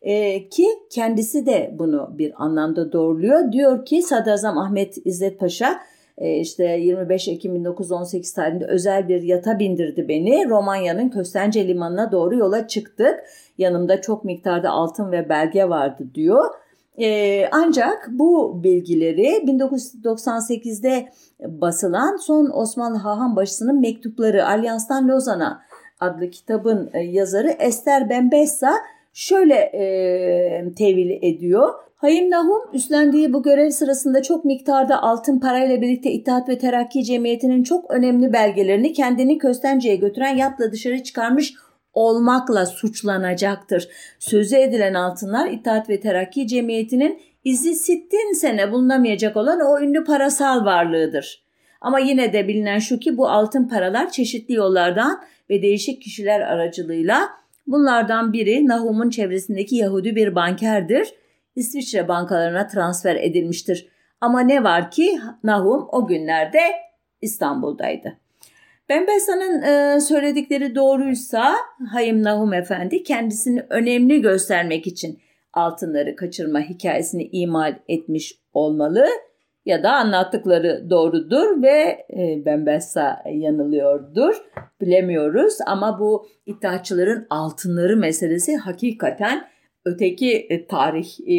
e, 0.01 0.49
ki 0.49 0.65
kendisi 0.89 1.45
de 1.45 1.75
bunu 1.79 2.09
bir 2.17 2.43
anlamda 2.43 2.91
doğruluyor. 2.91 3.51
Diyor 3.51 3.85
ki 3.85 4.01
Sadrazam 4.01 4.57
Ahmet 4.57 4.97
İzzet 5.05 5.39
Paşa 5.39 5.79
e, 6.17 6.39
işte 6.39 6.63
25 6.63 7.27
Ekim 7.27 7.55
1918 7.55 8.33
tarihinde 8.33 8.65
özel 8.65 9.07
bir 9.07 9.21
yata 9.21 9.59
bindirdi 9.59 10.07
beni. 10.07 10.49
Romanya'nın 10.49 11.09
Köstence 11.09 11.67
Limanı'na 11.67 12.11
doğru 12.11 12.35
yola 12.35 12.67
çıktık. 12.67 13.23
Yanımda 13.57 14.01
çok 14.01 14.25
miktarda 14.25 14.69
altın 14.69 15.11
ve 15.11 15.29
belge 15.29 15.69
vardı 15.69 16.03
diyor. 16.15 16.45
E, 16.97 17.49
ancak 17.51 18.09
bu 18.11 18.63
bilgileri 18.63 19.27
1998'de 19.27 21.09
basılan 21.39 22.15
son 22.15 22.51
Osmanlı 22.53 22.97
Hahan 22.97 23.35
Başısı'nın 23.35 23.79
mektupları 23.79 24.47
Alyans'tan 24.47 25.07
Lozan'a 25.07 25.61
adlı 25.99 26.29
kitabın 26.29 26.89
e, 26.93 26.99
yazarı 26.99 27.49
Ester 27.49 28.09
Bembessa 28.09 28.73
şöyle 29.13 29.55
e, 29.55 30.73
tevil 30.77 31.09
ediyor. 31.21 31.73
Hayim 31.95 32.31
Nahum 32.31 32.61
üstlendiği 32.73 33.33
bu 33.33 33.43
görev 33.43 33.69
sırasında 33.69 34.21
çok 34.21 34.45
miktarda 34.45 35.03
altın 35.03 35.39
parayla 35.39 35.81
birlikte 35.81 36.11
İttihat 36.11 36.49
ve 36.49 36.57
Terakki 36.57 37.03
Cemiyeti'nin 37.03 37.63
çok 37.63 37.91
önemli 37.91 38.33
belgelerini 38.33 38.93
kendini 38.93 39.37
Köstence'ye 39.37 39.95
götüren 39.95 40.35
yatla 40.35 40.71
dışarı 40.71 41.03
çıkarmış 41.03 41.53
olmakla 41.93 42.65
suçlanacaktır. 42.65 43.89
Sözü 44.19 44.55
edilen 44.55 44.93
altınlar 44.93 45.49
İttihat 45.49 45.89
ve 45.89 45.99
Terakki 45.99 46.47
Cemiyeti'nin 46.47 47.21
izi 47.43 47.75
sittin 47.75 48.33
sene 48.33 48.71
bulunamayacak 48.71 49.37
olan 49.37 49.59
o 49.59 49.79
ünlü 49.79 50.03
parasal 50.03 50.65
varlığıdır. 50.65 51.44
Ama 51.85 51.99
yine 51.99 52.33
de 52.33 52.47
bilinen 52.47 52.79
şu 52.79 52.99
ki 52.99 53.17
bu 53.17 53.29
altın 53.29 53.67
paralar 53.67 54.11
çeşitli 54.11 54.53
yollardan 54.53 55.23
ve 55.49 55.61
değişik 55.61 56.01
kişiler 56.01 56.39
aracılığıyla 56.39 57.29
bunlardan 57.67 58.33
biri 58.33 58.67
Nahum'un 58.67 59.09
çevresindeki 59.09 59.75
Yahudi 59.75 60.15
bir 60.15 60.35
bankerdir 60.35 61.13
İsviçre 61.55 62.07
bankalarına 62.07 62.67
transfer 62.67 63.15
edilmiştir. 63.15 63.87
Ama 64.21 64.39
ne 64.39 64.63
var 64.63 64.91
ki 64.91 65.19
Nahum 65.43 65.87
o 65.91 66.07
günlerde 66.07 66.59
İstanbul'daydı. 67.21 68.17
Ben 68.89 69.07
Besa'nın 69.07 69.61
e, 69.61 69.99
söyledikleri 69.99 70.75
doğruysa 70.75 71.55
Hayım 71.91 72.23
Nahum 72.23 72.53
Efendi 72.53 73.03
kendisini 73.03 73.63
önemli 73.69 74.21
göstermek 74.21 74.87
için 74.87 75.19
altınları 75.53 76.15
kaçırma 76.15 76.59
hikayesini 76.59 77.23
imal 77.31 77.75
etmiş 77.87 78.39
olmalı 78.53 79.05
ya 79.65 79.83
da 79.83 79.91
anlattıkları 79.93 80.89
doğrudur 80.89 81.61
ve 81.61 82.05
e, 82.09 82.45
Ben 82.45 82.65
Bessa 82.65 83.23
yanılıyordur 83.33 84.35
bilemiyoruz 84.81 85.53
ama 85.65 85.99
bu 85.99 86.27
iddiaçıların 86.45 87.27
altınları 87.29 87.97
meselesi 87.97 88.57
hakikaten 88.57 89.47
öteki 89.85 90.31
e, 90.31 90.67
tarih 90.67 91.19
e, 91.25 91.33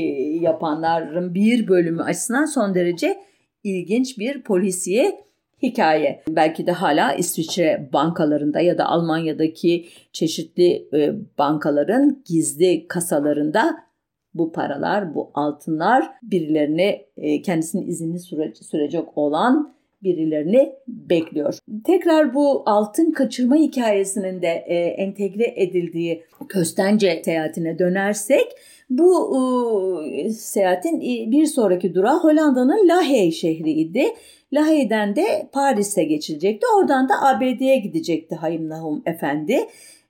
yapanların 0.45 1.35
bir 1.35 1.69
bölümü 1.69 2.03
açısından 2.03 2.45
son 2.45 2.75
derece 2.75 3.17
ilginç 3.65 4.19
bir 4.19 4.43
polisiye 4.43 5.27
hikaye. 5.63 6.23
Belki 6.29 6.67
de 6.67 6.73
hala 6.73 7.15
İsviçre 7.15 7.89
bankalarında 7.93 8.61
ya 8.61 8.79
da 8.79 8.87
Almanya'daki 8.87 9.87
çeşitli 10.13 10.89
e, 10.93 11.15
bankaların 11.39 12.23
gizli 12.27 12.89
kasalarında 12.89 13.86
bu 14.39 14.53
paralar, 14.53 15.15
bu 15.15 15.31
altınlar 15.35 16.11
birilerini 16.23 17.07
kendisinin 17.43 17.87
izinli 17.87 18.19
sürecek 18.55 19.19
olan 19.19 19.77
birilerini 20.03 20.73
bekliyor. 20.89 21.59
Tekrar 21.85 22.35
bu 22.35 22.63
altın 22.67 23.13
kaçırma 23.13 23.57
hikayesinin 23.57 24.43
de 24.43 24.65
e, 24.67 24.75
entegre 24.77 25.55
edildiği 25.57 26.25
Köstence 26.49 27.23
seyahatine 27.25 27.79
dönersek 27.79 28.47
bu 28.91 29.33
e, 30.07 30.31
seyahatin 30.31 31.01
bir 31.31 31.47
sonraki 31.47 31.95
durağı 31.95 32.19
Hollanda'nın 32.19 32.89
Lahey 32.89 33.33
şehriydi. 33.33 34.05
Lahey'den 34.53 35.17
de 35.17 35.49
Paris'e 35.53 36.05
geçilecekti. 36.05 36.67
Oradan 36.79 37.09
da 37.09 37.15
ABD'ye 37.23 37.79
gidecekti 37.79 38.35
Hayim 38.35 38.69
Nahum 38.69 39.03
Efendi. 39.07 39.59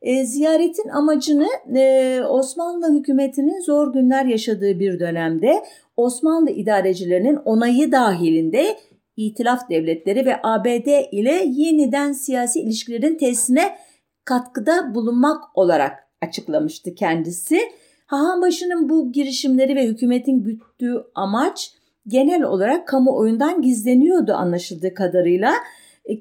E, 0.06 0.24
ziyaretin 0.24 0.88
amacını 0.88 1.48
e, 1.76 2.20
Osmanlı 2.28 2.98
hükümetinin 2.98 3.60
zor 3.60 3.92
günler 3.92 4.24
yaşadığı 4.24 4.80
bir 4.80 5.00
dönemde 5.00 5.64
Osmanlı 5.96 6.50
idarecilerinin 6.50 7.36
onayı 7.36 7.92
dahilinde 7.92 8.78
İtilaf 9.16 9.70
devletleri 9.70 10.26
ve 10.26 10.36
ABD 10.42 11.12
ile 11.12 11.44
yeniden 11.46 12.12
siyasi 12.12 12.60
ilişkilerin 12.60 13.18
tesisine 13.18 13.76
katkıda 14.24 14.94
bulunmak 14.94 15.42
olarak 15.54 16.08
açıklamıştı 16.22 16.94
kendisi. 16.94 17.60
Hahanbaşı'nın 18.06 18.88
bu 18.88 19.12
girişimleri 19.12 19.76
ve 19.76 19.86
hükümetin 19.86 20.42
güttüğü 20.42 21.04
amaç 21.14 21.72
genel 22.08 22.42
olarak 22.42 22.88
kamuoyundan 22.88 23.62
gizleniyordu 23.62 24.32
anlaşıldığı 24.32 24.94
kadarıyla 24.94 25.52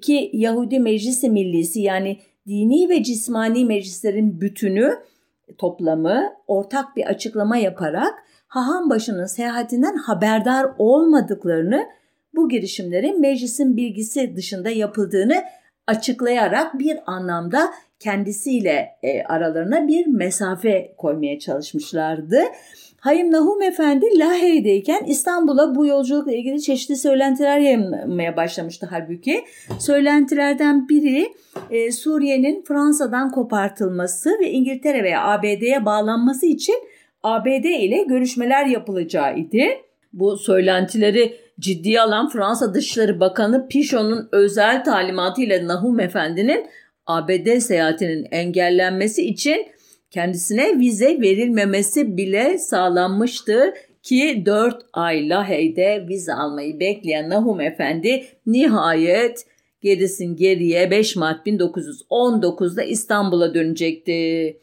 ki 0.02 0.30
Yahudi 0.34 0.80
Meclisi 0.80 1.30
Millisi 1.30 1.82
yani 1.82 2.18
dini 2.48 2.90
ve 2.90 3.04
cismani 3.04 3.66
meclislerin 3.66 4.42
bütünü 4.42 5.00
toplamı 5.58 6.34
ortak 6.48 6.96
bir 6.96 7.06
açıklama 7.06 7.58
yaparak 7.58 8.14
Hahanbaşı'nın 8.48 9.26
seyahatinden 9.26 9.98
haberdar 9.98 10.68
olmadıklarını 10.78 11.86
bu 12.36 12.50
girişimlerin 12.50 13.22
meclisin 13.22 13.78
bilgisi 13.78 14.36
dışında 14.36 14.70
yapıldığını 14.70 15.44
açıklayarak 15.88 16.80
bir 16.80 16.98
anlamda 17.06 17.74
kendisiyle 18.00 18.90
e, 19.04 19.24
aralarına 19.24 19.88
bir 19.88 20.08
mesafe 20.08 20.94
koymaya 20.98 21.40
çalışmışlardı. 21.40 22.40
Hayım 23.00 23.32
Nahum 23.32 23.62
Efendi 23.62 24.06
Lahey'deyken 24.20 25.04
İstanbul'a 25.04 25.76
bu 25.76 25.86
yolculukla 25.86 26.32
ilgili 26.32 26.62
çeşitli 26.62 26.96
söylentiler 26.96 27.60
yayınlamaya 27.60 28.38
başlamıştı 28.38 28.88
halbuki. 28.92 29.46
Söylentilerden 29.80 30.90
biri 30.90 31.34
e, 31.70 31.92
Suriye'nin 31.92 32.64
Fransa'dan 32.68 33.32
kopartılması 33.32 34.30
ve 34.40 34.52
İngiltere 34.52 35.04
veya 35.04 35.28
ABD'ye 35.28 35.86
bağlanması 35.86 36.46
için 36.46 36.76
ABD 37.24 37.66
ile 37.66 38.04
görüşmeler 38.04 38.66
yapılacağı 38.66 39.38
idi. 39.38 39.82
Bu 40.14 40.38
söylentileri 40.38 41.45
ciddiye 41.60 42.02
alan 42.02 42.30
Fransa 42.30 42.74
Dışişleri 42.74 43.20
Bakanı 43.20 43.68
Pichot'un 43.68 44.30
özel 44.32 44.84
talimatıyla 44.84 45.68
Nahum 45.68 46.00
Efendi'nin 46.00 46.68
ABD 47.06 47.60
seyahatinin 47.60 48.28
engellenmesi 48.32 49.28
için 49.28 49.68
kendisine 50.12 50.80
vize 50.80 51.22
verilmemesi 51.22 52.18
bile 52.18 52.58
sağlanmıştı 52.58 53.74
ki 54.04 54.44
4 54.46 54.86
ay 54.94 55.30
Lahey'de 55.30 56.06
vize 56.10 56.34
almayı 56.34 56.80
bekleyen 56.80 57.30
Nahum 57.30 57.62
Efendi 57.62 58.26
nihayet 58.46 59.46
gerisin 59.82 60.36
geriye 60.36 60.92
5 60.92 61.16
Mart 61.16 61.48
1919'da 61.48 62.84
İstanbul'a 62.84 63.54
dönecekti. 63.54 64.58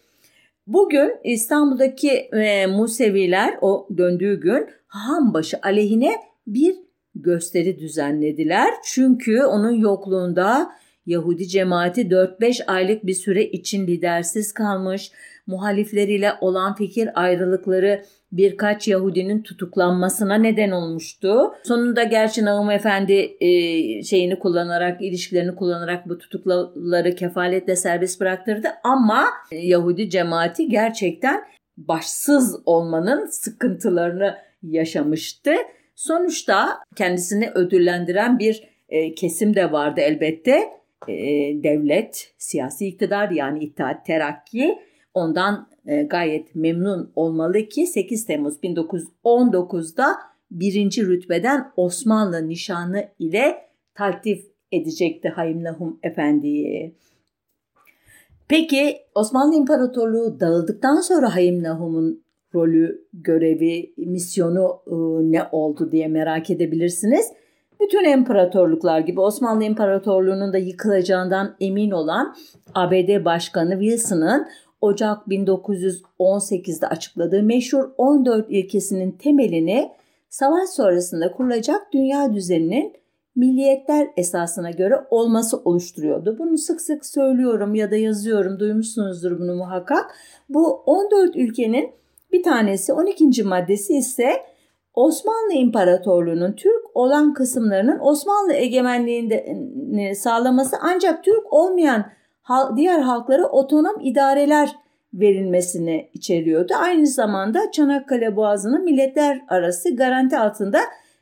Bugün 0.66 1.12
İstanbul'daki 1.24 2.10
e, 2.10 2.66
Museviler 2.66 3.54
o 3.60 3.88
döndüğü 3.96 4.40
gün 4.40 4.66
Hanbaşı 4.86 5.58
aleyhine 5.62 6.16
bir 6.46 6.74
gösteri 7.14 7.78
düzenlediler. 7.78 8.70
Çünkü 8.84 9.42
onun 9.42 9.72
yokluğunda 9.72 10.72
Yahudi 11.06 11.48
cemaati 11.48 12.00
4-5 12.00 12.64
aylık 12.66 13.06
bir 13.06 13.14
süre 13.14 13.44
için 13.44 13.86
lidersiz 13.86 14.52
kalmış, 14.52 15.12
muhalifleriyle 15.46 16.32
olan 16.40 16.74
fikir 16.74 17.22
ayrılıkları 17.22 18.02
birkaç 18.32 18.88
Yahudinin 18.88 19.42
tutuklanmasına 19.42 20.34
neden 20.34 20.70
olmuştu. 20.70 21.52
Sonunda 21.62 22.02
gerçi 22.02 22.44
Nahum 22.44 22.70
Efendi 22.70 23.36
e, 23.40 23.48
şeyini 24.02 24.38
kullanarak, 24.38 25.02
ilişkilerini 25.02 25.54
kullanarak 25.54 26.08
bu 26.08 26.18
tutukluları 26.18 27.14
kefaletle 27.14 27.76
serbest 27.76 28.20
bıraktırdı 28.20 28.68
ama 28.84 29.24
Yahudi 29.52 30.10
cemaati 30.10 30.68
gerçekten 30.68 31.44
başsız 31.76 32.62
olmanın 32.66 33.26
sıkıntılarını 33.26 34.38
yaşamıştı. 34.62 35.52
Sonuçta 36.02 36.78
kendisini 36.96 37.50
ödüllendiren 37.54 38.38
bir 38.38 38.68
e, 38.88 39.14
kesim 39.14 39.54
de 39.54 39.72
vardı 39.72 40.00
elbette. 40.00 40.70
E, 41.08 41.14
devlet, 41.62 42.34
siyasi 42.38 42.86
iktidar 42.86 43.30
yani 43.30 43.64
İttihat 43.64 44.06
Terakki 44.06 44.78
ondan 45.14 45.68
e, 45.86 46.02
gayet 46.02 46.54
memnun 46.54 47.12
olmalı 47.16 47.68
ki 47.68 47.86
8 47.86 48.26
Temmuz 48.26 48.54
1919'da 48.62 50.06
birinci 50.50 51.06
rütbeden 51.06 51.72
Osmanlı 51.76 52.48
nişanı 52.48 53.08
ile 53.18 53.68
taltif 53.94 54.44
edecekti 54.72 55.28
Hayim 55.28 55.64
Nahum 55.64 55.98
Efendi'yi. 56.02 56.94
Peki 58.48 58.96
Osmanlı 59.14 59.54
İmparatorluğu 59.54 60.40
dağıldıktan 60.40 61.00
sonra 61.00 61.34
Hayim 61.34 61.62
Nahum'un 61.62 62.24
rolü, 62.54 63.04
görevi, 63.12 63.92
misyonu 63.96 64.80
e, 64.86 64.94
ne 65.32 65.42
oldu 65.52 65.92
diye 65.92 66.08
merak 66.08 66.50
edebilirsiniz. 66.50 67.26
Bütün 67.80 68.04
imparatorluklar 68.04 69.00
gibi 69.00 69.20
Osmanlı 69.20 69.64
İmparatorluğu'nun 69.64 70.52
da 70.52 70.58
yıkılacağından 70.58 71.56
emin 71.60 71.90
olan 71.90 72.34
ABD 72.74 73.24
Başkanı 73.24 73.80
Wilson'ın 73.80 74.46
Ocak 74.80 75.26
1918'de 75.26 76.86
açıkladığı 76.86 77.42
meşhur 77.42 77.90
14 77.98 78.50
ilkesinin 78.50 79.10
temelini 79.10 79.90
savaş 80.28 80.68
sonrasında 80.68 81.32
kurulacak 81.32 81.92
dünya 81.92 82.34
düzeninin 82.34 82.92
milliyetler 83.36 84.08
esasına 84.16 84.70
göre 84.70 84.94
olması 85.10 85.56
oluşturuyordu. 85.56 86.36
Bunu 86.38 86.58
sık 86.58 86.80
sık 86.80 87.06
söylüyorum 87.06 87.74
ya 87.74 87.90
da 87.90 87.96
yazıyorum, 87.96 88.58
duymuşsunuzdur 88.58 89.38
bunu 89.38 89.54
muhakkak. 89.54 90.14
Bu 90.48 90.74
14 90.74 91.36
ülkenin 91.36 91.90
bir 92.32 92.42
tanesi 92.42 92.92
12. 92.92 93.42
maddesi 93.42 93.94
ise 93.94 94.32
Osmanlı 94.94 95.52
İmparatorluğu'nun 95.52 96.52
Türk 96.52 96.96
olan 96.96 97.34
kısımlarının 97.34 97.98
Osmanlı 98.00 98.52
egemenliğini 98.52 100.16
sağlaması 100.16 100.76
ancak 100.80 101.24
Türk 101.24 101.52
olmayan 101.52 102.06
diğer 102.76 103.00
halklara 103.00 103.46
otonom 103.46 104.00
idareler 104.00 104.76
verilmesini 105.14 106.10
içeriyordu. 106.14 106.74
Aynı 106.78 107.06
zamanda 107.06 107.70
Çanakkale 107.70 108.36
Boğazı'nın 108.36 108.84
milletler 108.84 109.40
arası 109.48 109.96
garanti 109.96 110.38
altında 110.38 110.78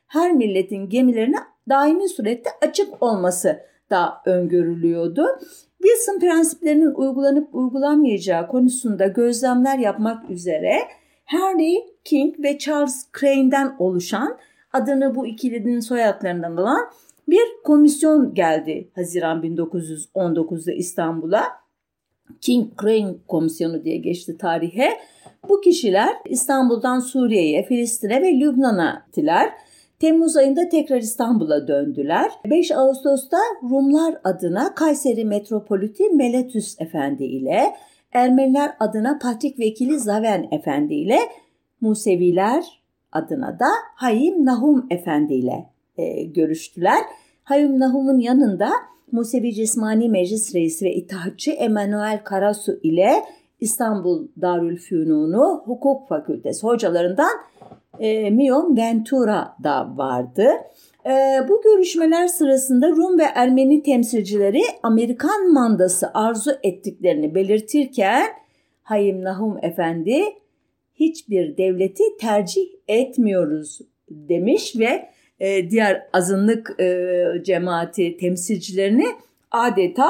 her 0.07 0.31
milletin 0.31 0.89
gemilerine 0.89 1.37
daimi 1.69 2.09
surette 2.09 2.49
açık 2.61 3.03
olması 3.03 3.59
da 3.89 4.13
öngörülüyordu. 4.25 5.25
Wilson 5.81 6.19
prensiplerinin 6.19 6.95
uygulanıp 6.95 7.55
uygulanmayacağı 7.55 8.47
konusunda 8.47 9.07
gözlemler 9.07 9.77
yapmak 9.79 10.29
üzere 10.29 10.73
Henry 11.25 11.75
King 12.03 12.39
ve 12.39 12.57
Charles 12.57 13.05
Crane'den 13.19 13.75
oluşan 13.79 14.37
adını 14.73 15.15
bu 15.15 15.27
ikilinin 15.27 15.79
soyadlarından 15.79 16.57
alan 16.57 16.89
bir 17.27 17.63
komisyon 17.63 18.33
geldi 18.33 18.91
Haziran 18.95 19.43
1919'da 19.43 20.71
İstanbul'a. 20.71 21.43
King 22.41 22.81
Crane 22.81 23.15
Komisyonu 23.27 23.83
diye 23.83 23.97
geçti 23.97 24.37
tarihe. 24.37 24.89
Bu 25.49 25.61
kişiler 25.61 26.09
İstanbul'dan 26.25 26.99
Suriye'ye, 26.99 27.63
Filistin'e 27.63 28.21
ve 28.21 28.39
Lübnan'a 28.39 29.03
gittiler. 29.05 29.49
Temmuz 29.99 30.37
ayında 30.37 30.69
tekrar 30.69 30.97
İstanbul'a 30.97 31.67
döndüler. 31.67 32.31
5 32.49 32.71
Ağustos'ta 32.71 33.37
Rumlar 33.63 34.15
adına 34.23 34.75
Kayseri 34.75 35.25
Metropoliti 35.25 36.09
Meletüs 36.09 36.75
Efendi 36.81 37.23
ile, 37.23 37.73
Ermeniler 38.13 38.71
adına 38.79 39.19
Patrik 39.21 39.59
Vekili 39.59 39.99
Zaven 39.99 40.47
Efendi 40.51 40.93
ile, 40.93 41.19
Museviler 41.81 42.81
adına 43.11 43.59
da 43.59 43.67
Hayim 43.95 44.45
Nahum 44.45 44.87
Efendi 44.89 45.33
ile 45.33 45.69
e, 45.97 46.23
görüştüler. 46.23 46.99
Hayim 47.43 47.79
Nahum'un 47.79 48.19
yanında 48.19 48.69
Musevi 49.11 49.53
Cismani 49.53 50.09
Meclis 50.09 50.55
Reisi 50.55 50.85
ve 50.85 50.93
İttihatçı 50.93 51.51
Emanuel 51.51 52.23
Karasu 52.23 52.79
ile 52.83 53.11
İstanbul 53.59 54.27
Darülfünunu 54.41 55.61
Hukuk 55.65 56.09
Fakültesi 56.09 56.67
hocalarından 56.67 57.31
e, 57.99 58.29
Mion 58.29 58.77
Ventura 58.77 59.55
da 59.63 59.97
vardı. 59.97 60.47
E, 61.05 61.09
bu 61.49 61.61
görüşmeler 61.61 62.27
sırasında 62.27 62.89
Rum 62.89 63.19
ve 63.19 63.23
Ermeni 63.23 63.83
temsilcileri 63.83 64.61
Amerikan 64.83 65.53
mandası 65.53 66.11
arzu 66.13 66.51
ettiklerini 66.63 67.35
belirtirken 67.35 68.27
Hayim 68.83 69.23
Nahum 69.23 69.57
Efendi 69.61 70.23
hiçbir 70.93 71.57
devleti 71.57 72.03
tercih 72.19 72.67
etmiyoruz 72.87 73.79
demiş 74.09 74.73
ve 74.75 75.09
e, 75.39 75.69
diğer 75.69 76.07
azınlık 76.13 76.79
e, 76.79 77.25
cemaati 77.43 78.17
temsilcilerini 78.17 79.05
adeta 79.51 80.09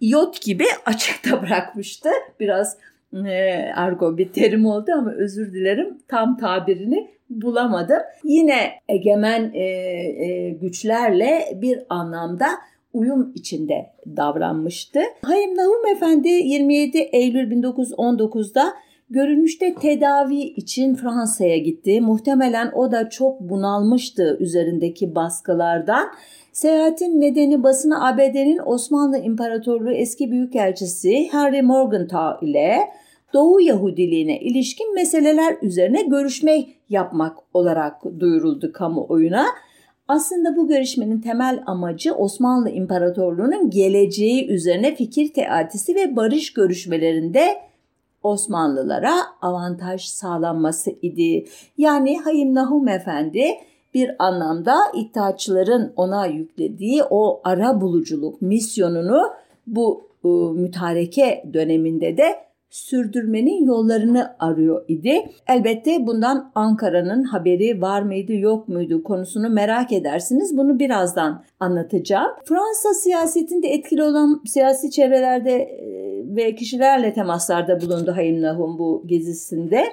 iot 0.00 0.42
gibi 0.42 0.64
açıkta 0.86 1.42
bırakmıştı. 1.42 2.08
Biraz 2.40 2.76
e, 3.26 3.72
argo 3.76 4.18
bir 4.18 4.32
terim 4.32 4.66
oldu 4.66 4.90
ama 4.98 5.12
özür 5.12 5.52
dilerim 5.52 5.98
tam 6.08 6.36
tabirini 6.36 7.10
bulamadım. 7.30 7.98
Yine 8.24 8.70
egemen 8.88 9.50
e, 9.54 9.62
e, 9.64 10.50
güçlerle 10.50 11.44
bir 11.62 11.78
anlamda 11.88 12.46
uyum 12.92 13.32
içinde 13.34 13.86
davranmıştı. 14.16 15.00
Hayim 15.22 15.56
Nahum 15.56 15.86
Efendi 15.96 16.28
27 16.28 16.98
Eylül 16.98 17.62
1919'da 17.62 18.74
görünüşte 19.10 19.74
tedavi 19.74 20.40
için 20.40 20.94
Fransa'ya 20.94 21.58
gitti. 21.58 22.00
Muhtemelen 22.00 22.72
o 22.74 22.92
da 22.92 23.10
çok 23.10 23.40
bunalmıştı 23.40 24.36
üzerindeki 24.40 25.14
baskılardan. 25.14 26.08
Seyahatin 26.52 27.20
nedeni 27.20 27.62
basını 27.62 28.06
ABD'nin 28.06 28.60
Osmanlı 28.66 29.18
İmparatorluğu 29.18 29.92
eski 29.92 30.30
büyükelçisi 30.30 31.28
Henry 31.32 31.62
Morgenthau 31.62 32.46
ile 32.46 32.78
Doğu 33.34 33.60
Yahudiliğine 33.60 34.40
ilişkin 34.40 34.94
meseleler 34.94 35.56
üzerine 35.62 36.02
görüşme 36.02 36.64
yapmak 36.90 37.36
olarak 37.54 38.02
duyuruldu 38.20 38.72
kamuoyuna. 38.72 39.46
Aslında 40.08 40.56
bu 40.56 40.68
görüşmenin 40.68 41.20
temel 41.20 41.62
amacı 41.66 42.14
Osmanlı 42.14 42.70
İmparatorluğu'nun 42.70 43.70
geleceği 43.70 44.48
üzerine 44.48 44.94
fikir 44.94 45.32
teatisi 45.32 45.94
ve 45.94 46.16
barış 46.16 46.52
görüşmelerinde 46.52 47.56
Osmanlılara 48.22 49.14
avantaj 49.42 50.04
sağlanması 50.04 50.90
idi. 51.02 51.46
Yani 51.78 52.20
Hayim 52.20 52.54
Nahum 52.54 52.88
Efendi 52.88 53.44
bir 53.94 54.10
anlamda 54.18 54.76
iddiaçıların 54.94 55.92
ona 55.96 56.26
yüklediği 56.26 57.02
o 57.10 57.40
ara 57.44 57.80
buluculuk 57.80 58.42
misyonunu 58.42 59.22
bu 59.66 60.08
e, 60.24 60.28
mütareke 60.60 61.44
döneminde 61.52 62.16
de 62.16 62.49
sürdürmenin 62.70 63.64
yollarını 63.64 64.36
arıyor 64.38 64.84
idi. 64.88 65.30
Elbette 65.48 66.06
bundan 66.06 66.52
Ankara'nın 66.54 67.24
haberi 67.24 67.80
var 67.80 68.02
mıydı 68.02 68.32
yok 68.32 68.68
muydu 68.68 69.02
konusunu 69.02 69.50
merak 69.50 69.92
edersiniz. 69.92 70.56
Bunu 70.56 70.78
birazdan 70.78 71.44
anlatacağım. 71.60 72.30
Fransa 72.44 72.94
siyasetinde 72.94 73.68
etkili 73.68 74.02
olan 74.02 74.42
siyasi 74.46 74.90
çevrelerde 74.90 75.52
e, 75.52 75.90
ve 76.36 76.54
kişilerle 76.54 77.12
temaslarda 77.14 77.80
bulundu 77.80 78.12
Hayim 78.16 78.42
Nahum 78.42 78.78
bu 78.78 79.02
gezisinde. 79.06 79.84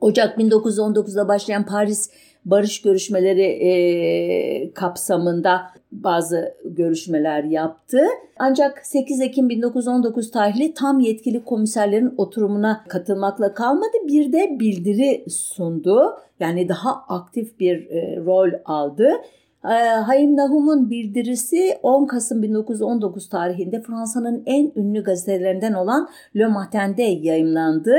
Ocak 0.00 0.38
1919'da 0.38 1.28
başlayan 1.28 1.66
Paris 1.66 2.10
barış 2.44 2.82
görüşmeleri 2.82 3.42
e, 3.42 4.72
kapsamında 4.72 5.62
bazı 5.92 6.54
görüşmeler 6.64 7.44
yaptı. 7.44 7.98
Ancak 8.38 8.86
8 8.86 9.20
Ekim 9.20 9.48
1919 9.48 10.30
tarihli 10.30 10.74
tam 10.74 11.00
yetkili 11.00 11.44
komiserlerin 11.44 12.14
oturumuna 12.16 12.84
katılmakla 12.88 13.54
kalmadı. 13.54 13.96
Bir 14.06 14.32
de 14.32 14.60
bildiri 14.60 15.24
sundu. 15.30 16.16
Yani 16.40 16.68
daha 16.68 17.04
aktif 17.08 17.60
bir 17.60 17.90
e, 17.90 18.16
rol 18.16 18.50
aldı. 18.64 19.12
Hayim 20.06 20.36
Nahum'un 20.36 20.90
bildirisi 20.90 21.78
10 21.82 22.06
Kasım 22.06 22.42
1919 22.42 23.28
tarihinde 23.28 23.82
Fransa'nın 23.82 24.42
en 24.46 24.72
ünlü 24.76 25.04
gazetelerinden 25.04 25.72
olan 25.72 26.08
Le 26.36 26.46
Matin'de 26.46 27.02
yayımlandı 27.02 27.96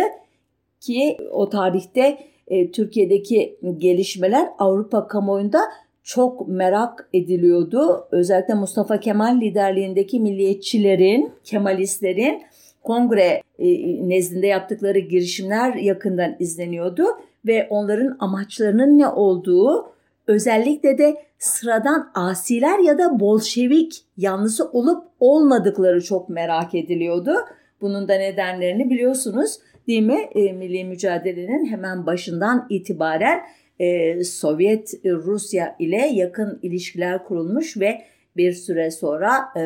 ki 0.79 1.17
o 1.31 1.49
tarihte 1.49 2.17
e, 2.53 2.71
Türkiye'deki 2.71 3.57
gelişmeler 3.77 4.47
Avrupa 4.59 5.07
kamuoyunda 5.07 5.59
çok 6.03 6.47
merak 6.47 7.09
ediliyordu. 7.13 8.07
Özellikle 8.11 8.53
Mustafa 8.53 8.99
Kemal 8.99 9.41
liderliğindeki 9.41 10.19
milliyetçilerin, 10.19 11.31
Kemalistlerin 11.43 12.41
kongre 12.83 13.41
e, 13.59 13.67
nezdinde 14.09 14.47
yaptıkları 14.47 14.99
girişimler 14.99 15.75
yakından 15.75 16.35
izleniyordu 16.39 17.03
ve 17.45 17.67
onların 17.69 18.17
amaçlarının 18.19 18.97
ne 18.97 19.07
olduğu 19.07 19.93
özellikle 20.27 20.97
de 20.97 21.15
sıradan 21.39 22.11
asiler 22.13 22.79
ya 22.79 22.97
da 22.97 23.19
bolşevik 23.19 24.05
yanlısı 24.17 24.69
olup 24.71 25.03
olmadıkları 25.19 26.03
çok 26.03 26.29
merak 26.29 26.75
ediliyordu. 26.75 27.35
Bunun 27.81 28.07
da 28.07 28.13
nedenlerini 28.13 28.89
biliyorsunuz 28.89 29.59
değil 29.87 30.01
mi? 30.01 30.29
E, 30.35 30.53
milli 30.53 30.85
mücadelenin 30.85 31.65
hemen 31.65 32.05
başından 32.05 32.67
itibaren 32.69 33.41
e, 33.79 34.23
Sovyet 34.23 35.05
Rusya 35.05 35.75
ile 35.79 36.07
yakın 36.13 36.59
ilişkiler 36.61 37.23
kurulmuş 37.23 37.77
ve 37.77 38.01
bir 38.37 38.51
süre 38.51 38.91
sonra 38.91 39.31
e, 39.55 39.61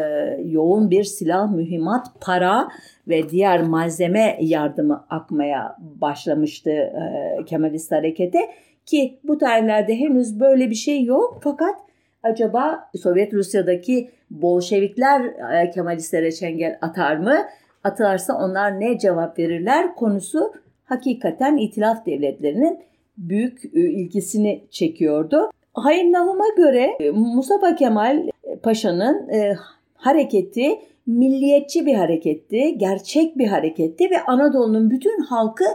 yoğun 0.46 0.92
bir 0.92 1.04
silah, 1.04 1.52
mühimmat, 1.52 2.08
para 2.22 2.68
ve 3.08 3.30
diğer 3.30 3.64
malzeme 3.64 4.38
yardımı 4.42 5.06
akmaya 5.10 5.78
başlamıştı 5.80 6.70
e, 6.70 7.46
Kemalist 7.46 7.92
harekete 7.92 8.40
ki 8.86 9.20
bu 9.24 9.38
tarihlerde 9.38 9.96
henüz 9.96 10.40
böyle 10.40 10.70
bir 10.70 10.76
şey 10.76 11.04
yok 11.04 11.40
fakat 11.44 11.76
acaba 12.24 12.90
Sovyet 12.96 13.34
Rusya'daki 13.34 14.10
Bolşevikler 14.30 15.22
e, 15.26 15.70
Kemalistlere 15.72 16.32
çengel 16.32 16.78
atar 16.82 17.16
mı? 17.16 17.38
Atarsa 17.88 18.38
onlar 18.38 18.80
ne 18.80 19.00
cevap 19.00 19.40
verirler 19.40 19.96
konusu 19.96 20.54
hakikaten 20.86 21.58
itilaf 21.58 22.06
devletlerinin 22.06 22.80
büyük 23.18 23.66
e, 23.66 23.80
ilgisini 23.80 24.64
çekiyordu. 24.72 25.52
Hayim 25.74 26.12
Nahum'a 26.12 26.50
göre 26.58 26.98
e, 27.00 27.12
Mustafa 27.12 27.76
Kemal 27.76 28.30
Paşa'nın 28.64 29.30
e, 29.30 29.56
hareketi 29.96 30.80
milliyetçi 31.08 31.86
bir 31.86 31.96
hareketti, 31.96 32.78
gerçek 32.78 33.38
bir 33.38 33.48
hareketti 33.48 34.10
ve 34.12 34.24
Anadolu'nun 34.28 34.90
bütün 34.90 35.22
halkı 35.22 35.66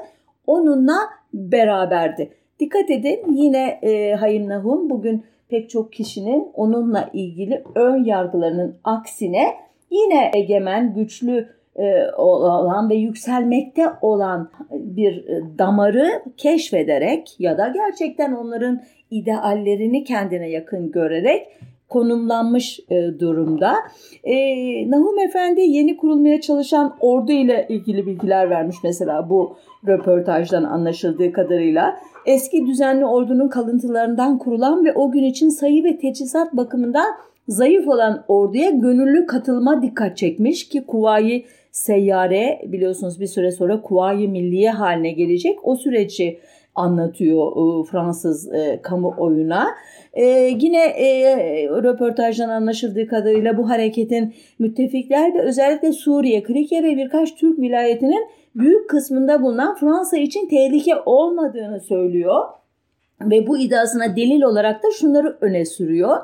onunla 0.47 0.99
beraberdi. 1.35 2.31
Dikkat 2.61 2.91
edin 2.91 3.33
yine 3.35 3.79
e, 3.83 4.15
Hayim 4.15 4.49
Nahum 4.49 4.91
bugün 4.91 5.25
pek 5.49 5.71
çok 5.71 5.93
kişinin 5.93 6.49
onunla 6.55 7.11
ilgili 7.13 7.65
ön 7.75 8.05
yargılarının 8.05 8.77
aksine 8.85 9.55
yine 9.91 10.31
egemen, 10.35 10.95
güçlü 10.95 11.39
e, 11.39 11.47
olan 12.17 12.91
ve 12.91 12.95
yükselmekte 12.95 13.87
olan 14.01 14.51
bir 14.71 15.29
e, 15.29 15.59
damarı 15.59 16.23
keşfederek 16.37 17.37
ya 17.39 17.59
da 17.59 17.69
gerçekten 17.69 18.33
onların 18.33 18.81
ideallerini 19.11 20.05
kendine 20.05 20.51
yakın 20.51 20.93
görerek 20.93 21.49
konumlanmış 21.89 22.81
e, 22.91 23.21
durumda. 23.21 23.75
E, 24.25 24.35
Nahum 24.91 25.19
Efendi 25.19 25.61
yeni 25.61 25.97
kurulmaya 25.97 26.41
çalışan 26.41 26.97
ordu 27.01 27.33
ile 27.33 27.67
ilgili 27.69 28.07
bilgiler 28.07 28.51
vermiş 28.51 28.77
mesela 28.85 29.31
bu 29.31 29.57
röportajdan 29.87 30.65
anlaşıldığı 30.65 31.33
kadarıyla. 31.33 31.97
Eski 32.27 32.67
düzenli 32.67 33.07
ordunun 33.07 33.49
kalıntılarından 33.49 34.39
kurulan 34.39 34.85
ve 34.85 34.93
o 34.93 35.11
gün 35.11 35.25
için 35.25 35.49
sayı 35.49 35.85
ve 35.85 35.99
teçhizat 35.99 36.57
bakımından 36.57 37.15
zayıf 37.49 37.89
olan 37.89 38.25
orduya 38.29 38.71
gönüllü 38.71 39.27
katılma 39.27 39.83
dikkat 39.83 40.17
çekmiş 40.17 40.69
ki 40.69 40.87
Kuvayi 40.87 41.47
Seyyare 41.73 42.63
biliyorsunuz 42.67 43.21
bir 43.21 43.27
süre 43.27 43.53
sonra 43.53 43.83
Kuvayi 43.83 44.29
Milliye 44.29 44.71
haline 44.71 45.11
gelecek. 45.11 45.59
O 45.63 45.77
süreci 45.77 46.39
anlatıyor 46.75 47.53
e, 47.53 47.85
Fransız 47.85 48.55
e, 48.55 48.79
kamuoyuna. 48.83 49.69
E, 50.13 50.25
yine 50.61 50.95
röportajdan 51.83 52.49
anlaşıldığı 52.49 53.07
kadarıyla 53.07 53.57
bu 53.57 53.69
hareketin 53.69 54.35
müttefikler 54.59 55.35
ve 55.35 55.43
özellikle 55.43 55.93
Suriye, 55.93 56.43
Krike 56.43 56.83
ve 56.83 56.97
birkaç 56.97 57.35
Türk 57.35 57.59
vilayetinin 57.59 58.27
büyük 58.55 58.91
kısmında 58.91 59.43
bulunan 59.43 59.75
Fransa 59.75 60.17
için 60.17 60.49
tehlike 60.49 60.97
olmadığını 61.07 61.81
söylüyor. 61.81 62.45
Ve 63.21 63.47
bu 63.47 63.59
iddiasına 63.59 64.17
delil 64.17 64.43
olarak 64.43 64.83
da 64.83 64.91
şunları 64.91 65.37
öne 65.41 65.65
sürüyor. 65.65 66.17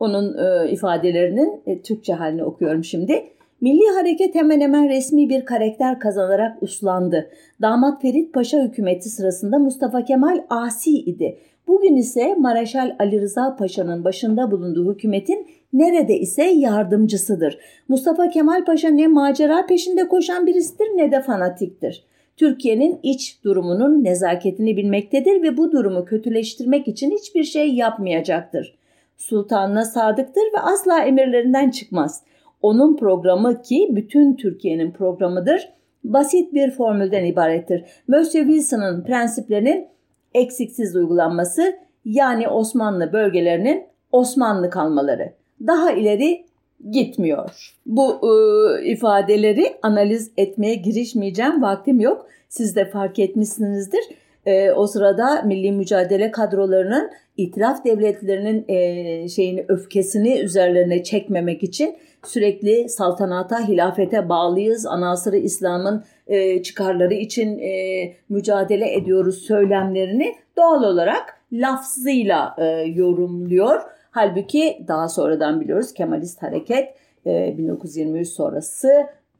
Onun 0.00 0.38
e, 0.38 0.70
ifadelerinin 0.70 1.62
e, 1.66 1.82
Türkçe 1.82 2.12
halini 2.12 2.44
okuyorum 2.44 2.84
şimdi. 2.84 3.24
Milli 3.60 3.88
hareket 3.94 4.34
hemen 4.34 4.60
hemen 4.60 4.88
resmi 4.88 5.28
bir 5.28 5.44
karakter 5.44 5.98
kazanarak 5.98 6.62
uslandı. 6.62 7.30
Damat 7.62 8.02
Ferit 8.02 8.34
Paşa 8.34 8.62
hükümeti 8.62 9.08
sırasında 9.08 9.58
Mustafa 9.58 10.04
Kemal 10.04 10.44
asi 10.50 10.90
idi. 10.90 11.38
Bugün 11.66 11.96
ise 11.96 12.34
Mareşal 12.34 12.96
Ali 12.98 13.20
Rıza 13.20 13.56
Paşa'nın 13.56 14.04
başında 14.04 14.50
bulunduğu 14.50 14.94
hükümetin 14.94 15.46
nerede 15.72 16.18
ise 16.18 16.42
yardımcısıdır. 16.42 17.58
Mustafa 17.88 18.28
Kemal 18.28 18.64
Paşa 18.64 18.88
ne 18.88 19.06
macera 19.06 19.66
peşinde 19.66 20.08
koşan 20.08 20.46
birisidir 20.46 20.86
ne 20.94 21.12
de 21.12 21.20
fanatiktir. 21.20 22.04
Türkiye'nin 22.36 23.00
iç 23.02 23.44
durumunun 23.44 24.04
nezaketini 24.04 24.76
bilmektedir 24.76 25.42
ve 25.42 25.56
bu 25.56 25.72
durumu 25.72 26.04
kötüleştirmek 26.04 26.88
için 26.88 27.10
hiçbir 27.10 27.44
şey 27.44 27.74
yapmayacaktır. 27.74 28.78
Sultanına 29.16 29.84
sadıktır 29.84 30.42
ve 30.56 30.60
asla 30.60 31.02
emirlerinden 31.02 31.70
çıkmaz. 31.70 32.22
Onun 32.62 32.96
programı 32.96 33.62
ki 33.62 33.88
bütün 33.90 34.36
Türkiye'nin 34.36 34.90
programıdır, 34.90 35.68
basit 36.04 36.54
bir 36.54 36.70
formülden 36.70 37.24
ibarettir. 37.24 37.84
Monsieur 38.08 38.46
Wilson'ın 38.46 39.04
prensiplerinin 39.04 39.88
eksiksiz 40.34 40.96
uygulanması 40.96 41.76
yani 42.04 42.48
Osmanlı 42.48 43.12
bölgelerinin 43.12 43.84
Osmanlı 44.12 44.70
kalmaları. 44.70 45.32
Daha 45.66 45.92
ileri 45.92 46.44
gitmiyor. 46.90 47.74
Bu 47.86 48.20
e, 48.22 48.84
ifadeleri 48.84 49.76
analiz 49.82 50.30
etmeye 50.36 50.74
girişmeyeceğim. 50.74 51.62
Vaktim 51.62 52.00
yok. 52.00 52.26
Siz 52.48 52.76
de 52.76 52.84
fark 52.84 53.18
etmişsinizdir. 53.18 54.00
E, 54.46 54.72
o 54.72 54.86
sırada 54.86 55.42
milli 55.42 55.72
mücadele 55.72 56.30
kadrolarının 56.30 57.10
itiraf 57.36 57.84
devletlerinin 57.84 58.64
e, 58.68 59.28
şeyini 59.28 59.64
öfkesini 59.68 60.38
üzerlerine 60.38 61.02
çekmemek 61.02 61.62
için 61.62 61.96
sürekli 62.24 62.88
saltanata, 62.88 63.68
hilafete 63.68 64.28
bağlıyız. 64.28 64.86
Anasırı 64.86 65.36
İslam'ın 65.36 66.04
e, 66.26 66.62
çıkarları 66.62 67.14
için 67.14 67.58
e, 67.58 68.12
mücadele 68.28 68.94
ediyoruz 68.94 69.38
söylemlerini 69.38 70.34
doğal 70.56 70.82
olarak 70.82 71.40
lafzıyla 71.52 72.54
e, 72.58 72.64
yorumluyor. 72.94 73.80
Halbuki 74.10 74.84
daha 74.88 75.08
sonradan 75.08 75.60
biliyoruz 75.60 75.94
Kemalist 75.94 76.42
hareket 76.42 76.94
e, 77.26 77.58
1923 77.58 78.28
sonrası 78.28 78.90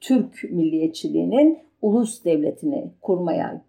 Türk 0.01 0.45
milliyetçiliğinin 0.51 1.59
ulus 1.83 2.25
devletini 2.25 2.91
kurmaya 3.03 3.63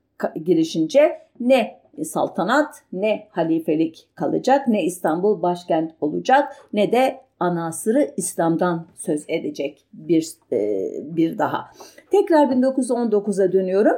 girişince 0.46 1.20
ne 1.40 1.80
saltanat 2.04 2.84
ne 2.94 3.28
halifelik 3.32 4.08
kalacak 4.16 4.68
ne 4.68 4.84
İstanbul 4.84 5.42
başkent 5.42 5.92
olacak 6.02 6.56
ne 6.74 6.92
de 6.92 7.22
anasırı 7.40 8.12
İslam'dan 8.18 8.88
söz 8.96 9.26
edecek 9.28 9.86
bir 9.94 10.34
e, 10.52 10.90
bir 11.16 11.38
daha. 11.38 11.72
Tekrar 12.12 12.46
1919'a 12.46 13.52
dönüyorum. 13.52 13.98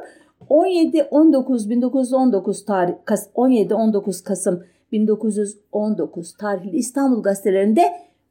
17 0.50 1.04
19 1.04 1.70
1919 1.70 2.66
tarih 2.66 2.94
17 3.36 3.76
19 3.76 4.24
Kasım 4.24 4.64
1919 4.92 6.34
tarihli 6.34 6.78
İstanbul 6.78 7.24
gazetelerinde 7.24 7.82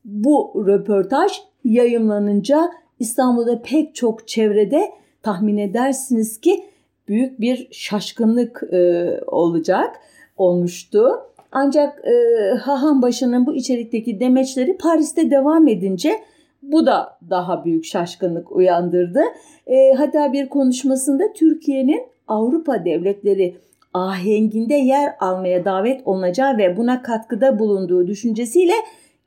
bu 0.04 0.64
röportaj 0.66 1.32
yayımlanınca 1.64 2.70
İstanbul'da 2.98 3.62
pek 3.62 3.94
çok 3.94 4.28
çevrede 4.28 4.90
tahmin 5.22 5.56
edersiniz 5.56 6.40
ki 6.40 6.64
büyük 7.08 7.40
bir 7.40 7.68
şaşkınlık 7.70 8.62
e, 8.72 9.10
olacak 9.26 10.00
olmuştu. 10.36 11.10
Ancak 11.52 12.04
e, 12.04 12.54
Hahanbaşı'nın 12.54 13.46
bu 13.46 13.54
içerikteki 13.54 14.20
demeçleri 14.20 14.76
Paris'te 14.76 15.30
devam 15.30 15.68
edince 15.68 16.12
bu 16.62 16.86
da 16.86 17.18
daha 17.30 17.64
büyük 17.64 17.84
şaşkınlık 17.84 18.52
uyandırdı. 18.52 19.20
E, 19.66 19.92
hatta 19.92 20.32
bir 20.32 20.48
konuşmasında 20.48 21.32
Türkiye'nin 21.32 22.02
Avrupa 22.28 22.84
devletleri 22.84 23.56
ahenginde 23.94 24.74
yer 24.74 25.14
almaya 25.20 25.64
davet 25.64 26.06
olunacağı 26.06 26.58
ve 26.58 26.76
buna 26.76 27.02
katkıda 27.02 27.58
bulunduğu 27.58 28.06
düşüncesiyle 28.06 28.72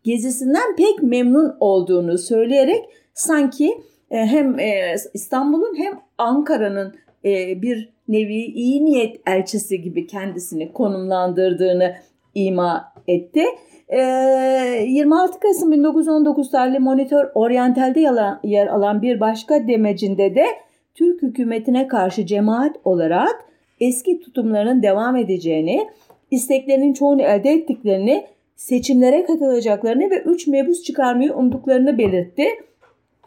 gezisinden 0.03 0.76
pek 0.76 1.03
memnun 1.03 1.55
olduğunu 1.59 2.17
söyleyerek 2.17 2.86
sanki 3.13 3.82
e, 4.11 4.17
hem 4.17 4.59
e, 4.59 4.95
İstanbul'un 5.13 5.78
hem 5.78 5.99
Ankara'nın 6.17 6.93
e, 7.26 7.61
bir 7.61 7.93
nevi 8.07 8.45
iyi 8.45 8.86
niyet 8.86 9.21
elçisi 9.28 9.82
gibi 9.82 10.07
kendisini 10.07 10.74
konumlandırdığını 10.74 11.95
ima 12.36 12.93
etti. 13.07 13.43
26 13.91 15.39
Kasım 15.39 15.71
1919 15.71 16.51
tarihli 16.51 16.79
Monitör 16.79 17.31
Oriental'de 17.36 17.99
yer 18.43 18.67
alan 18.67 19.01
bir 19.01 19.19
başka 19.19 19.67
demecinde 19.67 20.36
de 20.36 20.45
Türk 20.95 21.21
hükümetine 21.21 21.88
karşı 21.88 22.25
cemaat 22.25 22.75
olarak 22.84 23.45
eski 23.79 24.19
tutumlarının 24.19 24.84
devam 24.84 25.15
edeceğini, 25.15 25.88
isteklerinin 26.31 26.93
çoğunu 26.93 27.21
elde 27.21 27.49
ettiklerini, 27.49 28.25
seçimlere 28.55 29.25
katılacaklarını 29.25 30.09
ve 30.09 30.21
3 30.21 30.47
mebus 30.47 30.84
çıkarmayı 30.84 31.34
umduklarını 31.34 31.97
belirtti. 31.97 32.45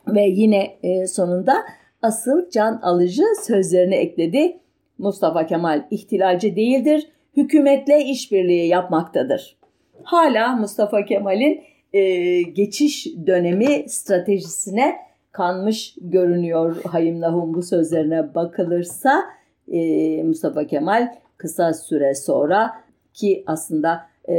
Ve 0.09 0.22
yine 0.22 0.76
e, 0.82 1.07
sonunda 1.07 1.54
asıl 2.02 2.50
can 2.50 2.80
alıcı 2.82 3.22
sözlerini 3.42 3.94
ekledi. 3.94 4.57
Mustafa 4.98 5.46
Kemal 5.46 5.86
ihtilalci 5.90 6.57
değildir, 6.57 7.09
hükümetle 7.37 8.05
işbirliği 8.05 8.68
yapmaktadır. 8.68 9.57
Hala 10.03 10.57
Mustafa 10.57 11.05
Kemal'in 11.05 11.61
e, 11.93 12.43
geçiş 12.43 13.07
dönemi 13.26 13.84
stratejisine 13.89 14.97
kanmış 15.32 15.95
görünüyor 16.01 16.76
Hayim 16.84 17.20
Nahum 17.20 17.55
bu 17.55 17.62
sözlerine 17.62 18.34
bakılırsa 18.34 19.24
e, 19.72 20.22
Mustafa 20.22 20.66
Kemal 20.66 21.14
kısa 21.37 21.72
süre 21.72 22.14
sonra 22.14 22.72
ki 23.12 23.45
aslında 23.47 24.01
e, 24.28 24.34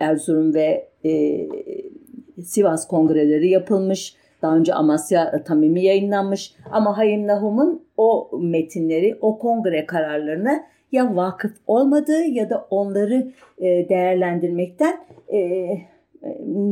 Erzurum 0.00 0.54
ve 0.54 0.88
e, 1.04 1.46
Sivas 2.42 2.88
kongreleri 2.88 3.48
yapılmış. 3.48 4.16
Daha 4.42 4.56
önce 4.56 4.74
Amasya 4.74 5.44
Tamimi 5.44 5.84
yayınlanmış 5.84 6.54
ama 6.70 6.98
Hayim 6.98 7.26
Nahum'un 7.26 7.82
o 7.96 8.30
metinleri, 8.42 9.18
o 9.20 9.38
kongre 9.38 9.86
kararlarını 9.86 10.62
ya 10.92 11.16
vakıf 11.16 11.52
olmadığı 11.66 12.24
ya 12.24 12.50
da 12.50 12.66
onları 12.70 13.32
e, 13.58 13.88
değerlendirmekten 13.88 14.96
e, 15.32 15.68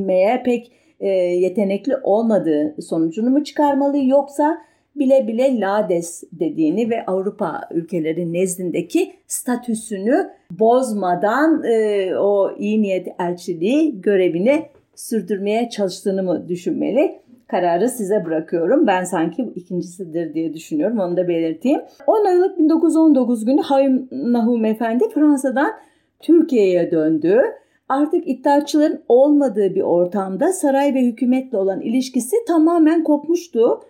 meğer 0.07 0.45
pek 0.45 0.73
e, 1.01 1.09
yetenekli 1.09 1.97
olmadığı 2.03 2.83
sonucunu 2.83 3.31
mu 3.31 3.45
çıkarmalı 3.45 3.99
yoksa 4.05 4.59
bile 4.97 5.27
bile 5.27 5.61
Lades 5.61 6.25
dediğini 6.33 6.91
ve 6.91 7.07
Avrupa 7.07 7.61
ülkeleri 7.71 8.33
nezdindeki 8.33 9.13
statüsünü 9.27 10.31
bozmadan 10.51 11.65
e, 11.65 12.11
o 12.19 12.57
iyi 12.59 12.83
niyet 12.83 13.09
elçiliği 13.21 14.01
görevini 14.01 14.67
sürdürmeye 14.95 15.69
çalıştığını 15.71 16.23
mı 16.23 16.49
düşünmeli? 16.49 17.24
Kararı 17.49 17.89
size 17.89 18.25
bırakıyorum. 18.25 18.87
Ben 18.87 19.05
sanki 19.05 19.43
ikincisidir 19.55 20.35
diye 20.35 20.55
düşünüyorum. 20.55 20.99
Onu 20.99 21.17
da 21.17 21.29
belirteyim. 21.29 21.81
10 22.07 22.25
Aralık 22.25 22.59
1919 22.59 23.45
günü 23.45 23.61
Hayım 23.61 24.09
Nahum 24.13 24.65
Efendi 24.65 25.05
Fransa'dan 25.15 25.73
Türkiye'ye 26.21 26.91
döndü. 26.91 27.43
Artık 27.89 28.29
iddiaçıların 28.29 29.01
olmadığı 29.09 29.75
bir 29.75 29.83
ortamda 29.83 30.53
saray 30.53 30.95
ve 30.95 31.03
hükümetle 31.03 31.59
olan 31.59 31.81
ilişkisi 31.81 32.37
tamamen 32.47 33.05
kopmuştu. 33.05 33.81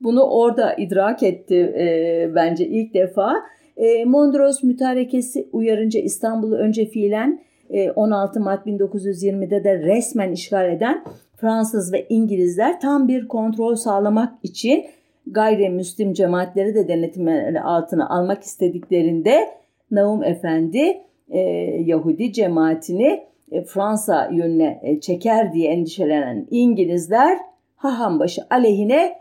Bunu 0.00 0.22
orada 0.22 0.74
idrak 0.74 1.22
etti 1.22 1.54
e, 1.54 2.34
bence 2.34 2.66
ilk 2.66 2.94
defa. 2.94 3.42
E, 3.76 4.04
Mondros 4.04 4.62
mütarekesi 4.62 5.48
uyarınca 5.52 6.00
İstanbul'u 6.00 6.54
önce 6.54 6.86
fiilen 6.86 7.40
e, 7.70 7.90
16 7.90 8.40
Mart 8.40 8.66
1920'de 8.66 9.64
de 9.64 9.78
resmen 9.78 10.32
işgal 10.32 10.72
eden 10.72 11.04
Fransız 11.44 11.92
ve 11.92 12.06
İngilizler 12.08 12.80
tam 12.80 13.08
bir 13.08 13.28
kontrol 13.28 13.74
sağlamak 13.74 14.34
için 14.42 14.86
gayrimüslim 15.26 16.12
cemaatleri 16.12 16.74
de 16.74 16.88
denetimleri 16.88 17.60
altına 17.60 18.08
almak 18.08 18.42
istediklerinde 18.42 19.48
Naum 19.90 20.24
Efendi 20.24 21.00
e, 21.28 21.40
Yahudi 21.84 22.32
cemaatini 22.32 23.24
e, 23.52 23.64
Fransa 23.64 24.30
yönüne 24.32 24.80
e, 24.82 25.00
çeker 25.00 25.52
diye 25.52 25.72
endişelenen 25.72 26.46
İngilizler 26.50 27.38
Hahambaşı 27.76 28.42
aleyhine 28.50 29.16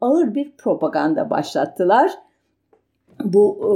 ağır 0.00 0.34
bir 0.34 0.50
propaganda 0.50 1.30
başlattılar. 1.30 2.10
Bu 3.24 3.58
e, 3.62 3.68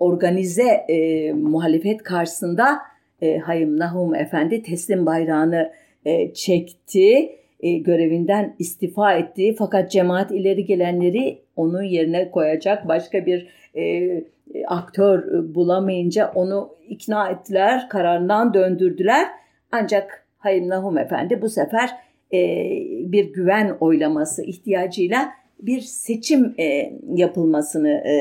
organize 0.00 0.68
e, 0.68 1.32
muhalefet 1.32 2.02
karşısında 2.02 2.78
e, 3.22 3.38
Hayım 3.38 3.78
Nahum 3.78 4.14
Efendi 4.14 4.62
teslim 4.62 5.06
bayrağını 5.06 5.56
e, 5.56 5.85
çekti. 6.34 7.36
e, 7.60 7.78
görevinden 7.78 8.54
istifa 8.58 9.12
etti. 9.12 9.54
Fakat 9.58 9.90
cemaat 9.90 10.30
ileri 10.30 10.64
gelenleri 10.64 11.38
onun 11.56 11.82
yerine 11.82 12.30
koyacak 12.30 12.88
başka 12.88 13.26
bir 13.26 13.48
e, 13.76 14.24
aktör 14.66 15.44
bulamayınca 15.54 16.32
onu 16.34 16.70
ikna 16.88 17.28
ettiler, 17.28 17.88
kararından 17.88 18.54
döndürdüler. 18.54 19.28
Ancak 19.72 20.26
Hayim 20.38 20.68
Nahum 20.68 20.98
Efendi 20.98 21.42
bu 21.42 21.48
sefer 21.48 21.90
e, 22.32 22.38
bir 23.12 23.32
güven 23.32 23.76
oylaması 23.80 24.42
ihtiyacıyla 24.42 25.28
bir 25.60 25.80
seçim 25.80 26.54
e, 26.58 26.92
yapılmasını 27.14 27.88
e, 27.90 28.16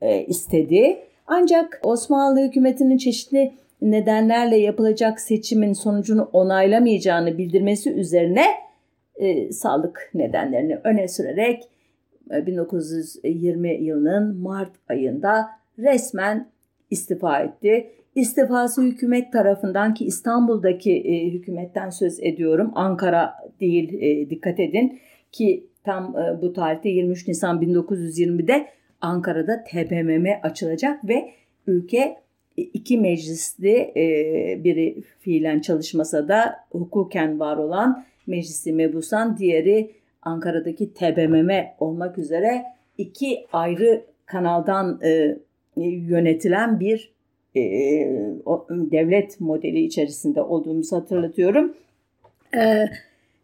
e, 0.00 0.24
istedi. 0.24 0.98
Ancak 1.26 1.80
Osmanlı 1.84 2.40
hükümetinin 2.40 2.96
çeşitli 2.96 3.52
nedenlerle 3.82 4.56
yapılacak 4.56 5.20
seçimin 5.20 5.72
sonucunu 5.72 6.22
onaylamayacağını 6.22 7.38
bildirmesi 7.38 7.92
üzerine 7.92 8.44
e, 9.14 9.52
sağlık 9.52 10.10
nedenlerini 10.14 10.78
öne 10.84 11.08
sürerek 11.08 11.62
1920 12.30 13.70
e, 13.70 13.74
yılının 13.74 14.36
Mart 14.36 14.72
ayında 14.88 15.50
resmen 15.78 16.50
istifa 16.90 17.40
etti. 17.40 17.90
İstifası 18.14 18.82
hükümet 18.82 19.32
tarafından 19.32 19.94
ki 19.94 20.04
İstanbul'daki 20.04 20.92
e, 20.92 21.30
hükümetten 21.30 21.90
söz 21.90 22.20
ediyorum. 22.20 22.72
Ankara 22.74 23.34
değil 23.60 23.92
e, 24.00 24.30
dikkat 24.30 24.60
edin 24.60 25.00
ki 25.32 25.66
tam 25.84 26.16
e, 26.16 26.42
bu 26.42 26.52
tarihte 26.52 26.88
23 26.88 27.28
Nisan 27.28 27.62
1920'de 27.62 28.66
Ankara'da 29.00 29.64
TBMM 29.64 30.26
açılacak 30.42 31.08
ve 31.08 31.30
ülke 31.66 32.21
iki 32.56 32.98
meclisli 32.98 33.92
e, 33.96 34.04
biri 34.64 35.02
fiilen 35.20 35.60
çalışmasa 35.60 36.28
da 36.28 36.54
hukuken 36.70 37.40
var 37.40 37.56
olan 37.56 38.04
Meclisi 38.26 38.72
Mebusan, 38.72 39.38
diğeri 39.38 39.90
Ankara'daki 40.22 40.94
TBMM 40.94 41.50
olmak 41.78 42.18
üzere 42.18 42.62
iki 42.98 43.46
ayrı 43.52 44.04
kanaldan 44.26 45.00
e, 45.04 45.38
yönetilen 45.76 46.80
bir 46.80 47.12
e, 47.56 47.60
devlet 48.68 49.40
modeli 49.40 49.80
içerisinde 49.84 50.42
olduğumuzu 50.42 50.96
hatırlatıyorum. 50.96 51.74
E, 52.56 52.86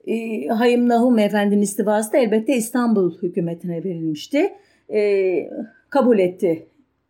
e, 0.06 0.46
Hayım 0.46 0.88
Nahum 0.88 1.18
Efendi'nin 1.18 1.62
istifası 1.62 2.12
da 2.12 2.18
elbette 2.18 2.56
İstanbul 2.56 3.18
hükümetine 3.22 3.84
verilmişti. 3.84 4.52
E, 4.92 5.50
kabul 5.90 6.18
etti 6.18 6.66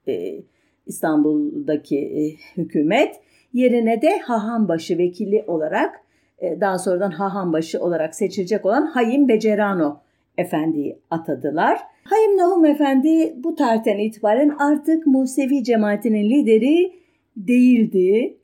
e, 0.09 0.35
İstanbul'daki 0.89 1.99
e, 1.99 2.23
hükümet. 2.57 3.21
Yerine 3.53 4.03
de 4.03 4.19
Hahanbaşı 4.19 4.99
vekili 4.99 5.45
olarak 5.47 6.01
e, 6.39 6.61
daha 6.61 6.79
sonradan 6.79 7.11
Hahanbaşı 7.11 7.81
olarak 7.81 8.15
seçilecek 8.15 8.67
olan 8.67 8.87
Hayim 8.87 9.29
Becerano 9.29 10.01
Efendi'yi 10.39 10.99
atadılar. 11.11 11.79
Hayim 12.05 12.37
Nahum 12.37 12.65
Efendi 12.65 13.35
bu 13.37 13.55
tarihten 13.55 13.99
itibaren 13.99 14.49
artık 14.59 15.07
Musevi 15.07 15.65
cemaatinin 15.65 16.31
lideri 16.31 16.93
değildi. 17.37 18.37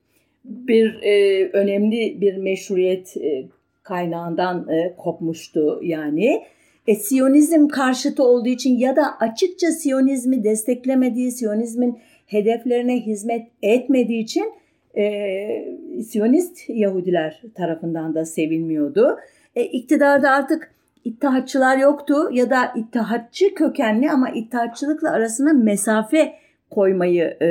Bir 0.44 1.02
e, 1.02 1.44
önemli 1.52 2.20
bir 2.20 2.36
meşruiyet 2.36 3.16
e, 3.16 3.48
kaynağından 3.82 4.68
e, 4.68 4.96
kopmuştu 4.96 5.80
yani. 5.82 6.42
E, 6.86 6.94
Siyonizm 6.94 7.68
karşıtı 7.68 8.24
olduğu 8.24 8.48
için 8.48 8.78
ya 8.78 8.96
da 8.96 9.18
açıkça 9.20 9.66
Siyonizmi 9.66 10.44
desteklemediği, 10.44 11.32
Siyonizmin 11.32 11.98
hedeflerine 12.34 13.00
hizmet 13.00 13.46
etmediği 13.62 14.22
için 14.22 14.52
e, 14.96 16.02
Siyonist 16.02 16.68
Yahudiler 16.68 17.42
tarafından 17.54 18.14
da 18.14 18.24
sevilmiyordu. 18.24 19.18
E, 19.56 19.62
iktidarda 19.64 20.30
artık 20.30 20.74
İttihatçılar 21.04 21.78
yoktu 21.78 22.14
ya 22.32 22.50
da 22.50 22.72
İttihatçı 22.76 23.54
kökenli 23.54 24.10
ama 24.10 24.30
İttihatçılıkla 24.30 25.10
arasına 25.10 25.52
mesafe 25.52 26.34
koymayı 26.70 27.36
e, 27.40 27.46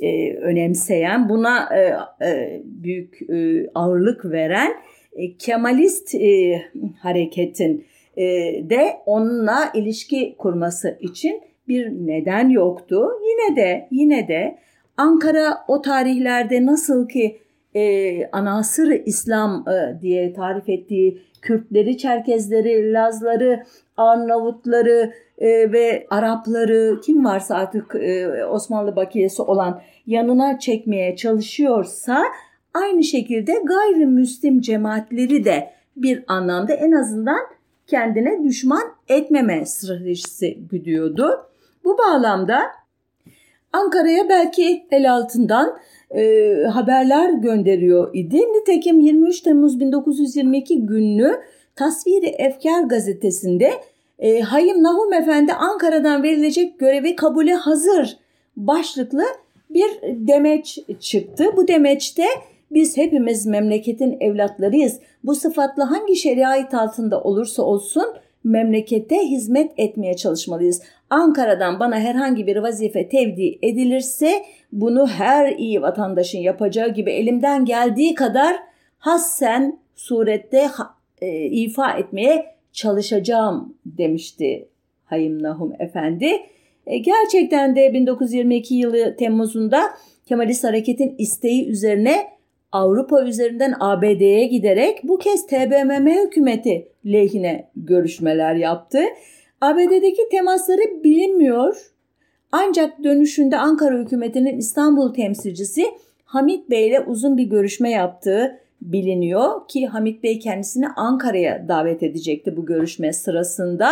e, 0.00 0.34
önemseyen, 0.36 1.28
buna 1.28 1.68
e, 1.76 1.96
e, 2.26 2.62
büyük 2.64 3.22
e, 3.30 3.66
ağırlık 3.74 4.24
veren 4.24 4.72
e, 5.12 5.36
Kemalist 5.36 6.14
e, 6.14 6.62
hareketin 6.98 7.86
e, 8.16 8.24
de 8.70 8.96
onunla 9.06 9.70
ilişki 9.74 10.34
kurması 10.38 10.98
için 11.00 11.42
bir 11.68 11.90
neden 11.90 12.48
yoktu. 12.48 13.08
Yine 13.22 13.56
de 13.56 13.88
yine 13.90 14.28
de 14.28 14.58
Ankara 14.96 15.64
o 15.68 15.82
tarihlerde 15.82 16.66
nasıl 16.66 17.08
ki 17.08 17.38
e, 17.74 18.26
anasır 18.26 18.90
İslam 19.06 19.64
e, 19.68 20.00
diye 20.00 20.32
tarif 20.32 20.68
ettiği 20.68 21.22
Kürtleri, 21.42 21.98
Çerkezleri, 21.98 22.92
Lazları, 22.92 23.62
Arnavutları 23.96 25.12
e, 25.38 25.72
ve 25.72 26.06
Arapları 26.10 27.00
kim 27.04 27.24
varsa 27.24 27.54
artık 27.54 27.94
e, 27.94 28.44
Osmanlı 28.44 28.96
bakiyesi 28.96 29.42
olan 29.42 29.82
yanına 30.06 30.58
çekmeye 30.58 31.16
çalışıyorsa 31.16 32.24
aynı 32.74 33.04
şekilde 33.04 33.52
gayrimüslim 33.64 34.60
cemaatleri 34.60 35.44
de 35.44 35.70
bir 35.96 36.24
anlamda 36.28 36.72
en 36.72 36.92
azından 36.92 37.40
kendine 37.86 38.44
düşman 38.44 38.82
etmeme 39.08 39.66
stratejisi 39.66 40.58
güdüyordu. 40.70 41.51
Bu 41.84 41.98
bağlamda 41.98 42.62
Ankara'ya 43.72 44.28
belki 44.28 44.86
el 44.90 45.12
altından 45.12 45.78
e, 46.10 46.54
haberler 46.72 47.30
gönderiyor 47.30 48.14
idi. 48.14 48.36
Nitekim 48.36 49.00
23 49.00 49.40
Temmuz 49.40 49.80
1922 49.80 50.86
günlü 50.86 51.40
Tasviri 51.76 52.26
Efkar 52.26 52.82
gazetesinde 52.82 53.72
e, 54.18 54.40
Hayim 54.40 54.82
Nahum 54.82 55.12
Efendi 55.12 55.52
Ankara'dan 55.52 56.22
verilecek 56.22 56.78
görevi 56.78 57.16
kabule 57.16 57.54
hazır 57.54 58.16
başlıklı 58.56 59.24
bir 59.70 59.90
demeç 60.02 60.78
çıktı. 61.00 61.44
Bu 61.56 61.68
demeçte 61.68 62.24
biz 62.70 62.96
hepimiz 62.96 63.46
memleketin 63.46 64.16
evlatlarıyız. 64.20 65.00
Bu 65.24 65.34
sıfatla 65.34 65.90
hangi 65.90 66.16
şeriat 66.16 66.74
altında 66.74 67.20
olursa 67.20 67.62
olsun 67.62 68.06
memlekete 68.44 69.18
hizmet 69.18 69.72
etmeye 69.76 70.16
çalışmalıyız. 70.16 70.82
Ankara'dan 71.12 71.80
bana 71.80 71.98
herhangi 72.00 72.46
bir 72.46 72.56
vazife 72.56 73.08
tevdi 73.08 73.58
edilirse 73.62 74.42
bunu 74.72 75.06
her 75.06 75.56
iyi 75.56 75.82
vatandaşın 75.82 76.38
yapacağı 76.38 76.88
gibi 76.88 77.10
elimden 77.10 77.64
geldiği 77.64 78.14
kadar 78.14 78.56
hassen 78.98 79.78
surette 79.94 80.68
e, 81.20 81.44
ifa 81.44 81.92
etmeye 81.92 82.46
çalışacağım 82.72 83.74
demişti 83.86 84.68
Hayim 85.04 85.42
Nahum 85.42 85.72
Efendi. 85.78 86.30
E, 86.86 86.98
gerçekten 86.98 87.76
de 87.76 87.94
1922 87.94 88.74
yılı 88.74 89.16
Temmuz'unda 89.16 89.82
Kemalist 90.26 90.64
Hareket'in 90.64 91.14
isteği 91.18 91.68
üzerine 91.68 92.16
Avrupa 92.72 93.24
üzerinden 93.24 93.74
ABD'ye 93.80 94.46
giderek 94.46 95.00
bu 95.02 95.18
kez 95.18 95.46
TBMM 95.46 96.06
hükümeti 96.06 96.88
lehine 97.06 97.68
görüşmeler 97.76 98.54
yaptı. 98.54 98.98
ABD'deki 99.62 100.28
temasları 100.30 101.04
bilinmiyor. 101.04 101.92
Ancak 102.52 103.04
dönüşünde 103.04 103.58
Ankara 103.58 103.98
hükümetinin 103.98 104.58
İstanbul 104.58 105.14
temsilcisi 105.14 105.84
Hamit 106.24 106.70
Bey 106.70 106.88
ile 106.88 107.00
uzun 107.00 107.36
bir 107.36 107.44
görüşme 107.44 107.90
yaptığı 107.90 108.58
biliniyor 108.82 109.68
ki 109.68 109.86
Hamit 109.86 110.22
Bey 110.22 110.38
kendisini 110.38 110.88
Ankara'ya 110.88 111.68
davet 111.68 112.02
edecekti 112.02 112.56
bu 112.56 112.66
görüşme 112.66 113.12
sırasında. 113.12 113.90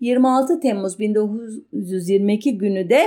26 0.00 0.60
Temmuz 0.60 0.98
1922 0.98 2.58
günü 2.58 2.90
de 2.90 3.02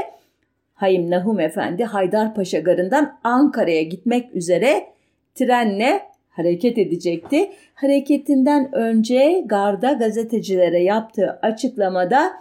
Hayim 0.73 1.09
Nahum 1.09 1.39
Efendi 1.39 1.83
Haydarpaşa 1.83 2.59
Garı'ndan 2.59 3.19
Ankara'ya 3.23 3.83
gitmek 3.83 4.35
üzere 4.35 4.87
trenle 5.35 6.01
hareket 6.35 6.77
edecekti. 6.77 7.51
Hareketinden 7.73 8.75
önce 8.75 9.43
garda 9.45 9.91
gazetecilere 9.91 10.83
yaptığı 10.83 11.39
açıklamada 11.41 12.31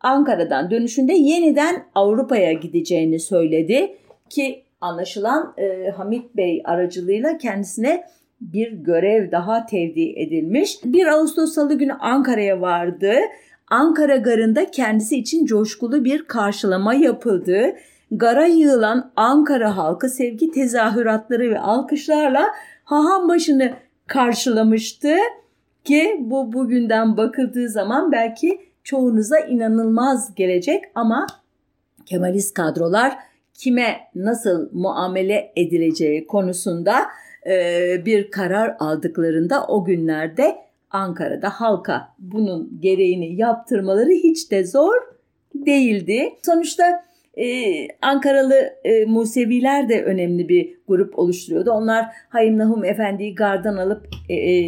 Ankara'dan 0.00 0.70
dönüşünde 0.70 1.12
yeniden 1.12 1.84
Avrupa'ya 1.94 2.52
gideceğini 2.52 3.20
söyledi 3.20 3.96
ki 4.30 4.62
anlaşılan 4.80 5.54
e, 5.58 5.90
Hamit 5.90 6.36
Bey 6.36 6.62
aracılığıyla 6.64 7.38
kendisine 7.38 8.04
bir 8.40 8.72
görev 8.72 9.30
daha 9.30 9.66
tevdi 9.66 10.12
edilmiş. 10.16 10.78
1 10.84 11.06
Ağustos 11.06 11.54
Salı 11.54 11.78
günü 11.78 11.92
Ankara'ya 11.92 12.60
vardı. 12.60 13.12
Ankara 13.70 14.16
garında 14.16 14.70
kendisi 14.70 15.16
için 15.16 15.46
coşkulu 15.46 16.04
bir 16.04 16.24
karşılama 16.24 16.94
yapıldı. 16.94 17.76
Gara 18.10 18.46
yığılan 18.46 19.12
Ankara 19.16 19.76
halkı 19.76 20.08
sevgi 20.08 20.50
tezahüratları 20.50 21.50
ve 21.50 21.60
alkışlarla 21.60 22.46
haham 22.84 23.28
başını 23.28 23.72
karşılamıştı 24.06 25.16
ki 25.84 26.16
bu 26.20 26.52
bugünden 26.52 27.16
bakıldığı 27.16 27.68
zaman 27.68 28.12
belki 28.12 28.60
çoğunuza 28.84 29.38
inanılmaz 29.38 30.34
gelecek 30.34 30.84
ama 30.94 31.26
Kemalist 32.06 32.54
kadrolar 32.54 33.16
kime 33.54 33.96
nasıl 34.14 34.68
muamele 34.72 35.52
edileceği 35.56 36.26
konusunda 36.26 36.94
e, 37.46 38.06
bir 38.06 38.30
karar 38.30 38.76
aldıklarında 38.78 39.66
o 39.66 39.84
günlerde 39.84 40.56
Ankara'da 40.90 41.50
halka 41.50 42.08
bunun 42.18 42.80
gereğini 42.80 43.36
yaptırmaları 43.36 44.10
hiç 44.10 44.50
de 44.50 44.66
zor 44.66 44.94
değildi. 45.54 46.28
Sonuçta 46.42 47.04
ee, 47.36 47.88
Ankaralı 48.02 48.74
e, 48.84 49.04
Museviler 49.04 49.88
de 49.88 50.04
önemli 50.04 50.48
bir 50.48 50.74
grup 50.88 51.18
oluşturuyordu. 51.18 51.70
Onlar 51.70 52.06
Hayim 52.28 52.58
Nahum 52.58 52.84
Efendi'yi 52.84 53.34
gardan 53.34 53.76
alıp 53.76 54.08
e, 54.28 54.34
e, 54.34 54.58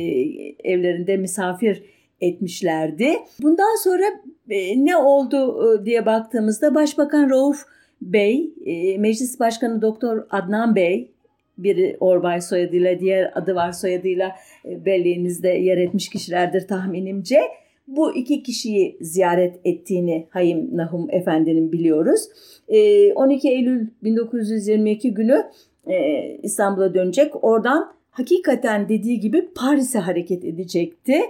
evlerinde 0.64 1.16
misafir 1.16 1.82
etmişlerdi. 2.20 3.12
Bundan 3.42 3.82
sonra 3.84 4.04
e, 4.50 4.84
ne 4.84 4.96
oldu 4.96 5.64
e, 5.64 5.84
diye 5.84 6.06
baktığımızda 6.06 6.74
Başbakan 6.74 7.30
Rauf 7.30 7.64
Bey, 8.02 8.50
e, 8.66 8.98
Meclis 8.98 9.40
Başkanı 9.40 9.82
Doktor 9.82 10.26
Adnan 10.30 10.76
Bey, 10.76 11.12
biri 11.58 11.96
Orbay 12.00 12.40
soyadıyla 12.40 13.00
diğer 13.00 13.32
adı 13.34 13.54
var 13.54 13.72
soyadıyla 13.72 14.36
e, 14.64 14.84
belleğinizde 14.84 15.48
yer 15.48 15.78
etmiş 15.78 16.08
kişilerdir 16.08 16.68
tahminimce 16.68 17.40
bu 17.86 18.14
iki 18.14 18.42
kişiyi 18.42 18.96
ziyaret 19.00 19.60
ettiğini 19.64 20.26
Hayim 20.30 20.76
Nahum 20.76 21.10
Efendi'nin 21.10 21.72
biliyoruz. 21.72 22.20
12 22.68 23.48
ee, 23.48 23.52
Eylül 23.52 23.86
1922 24.02 25.14
günü 25.14 25.44
e, 25.86 26.26
İstanbul'a 26.42 26.94
dönecek. 26.94 27.44
Oradan 27.44 27.92
hakikaten 28.10 28.88
dediği 28.88 29.20
gibi 29.20 29.48
Paris'e 29.54 29.98
hareket 29.98 30.44
edecekti. 30.44 31.20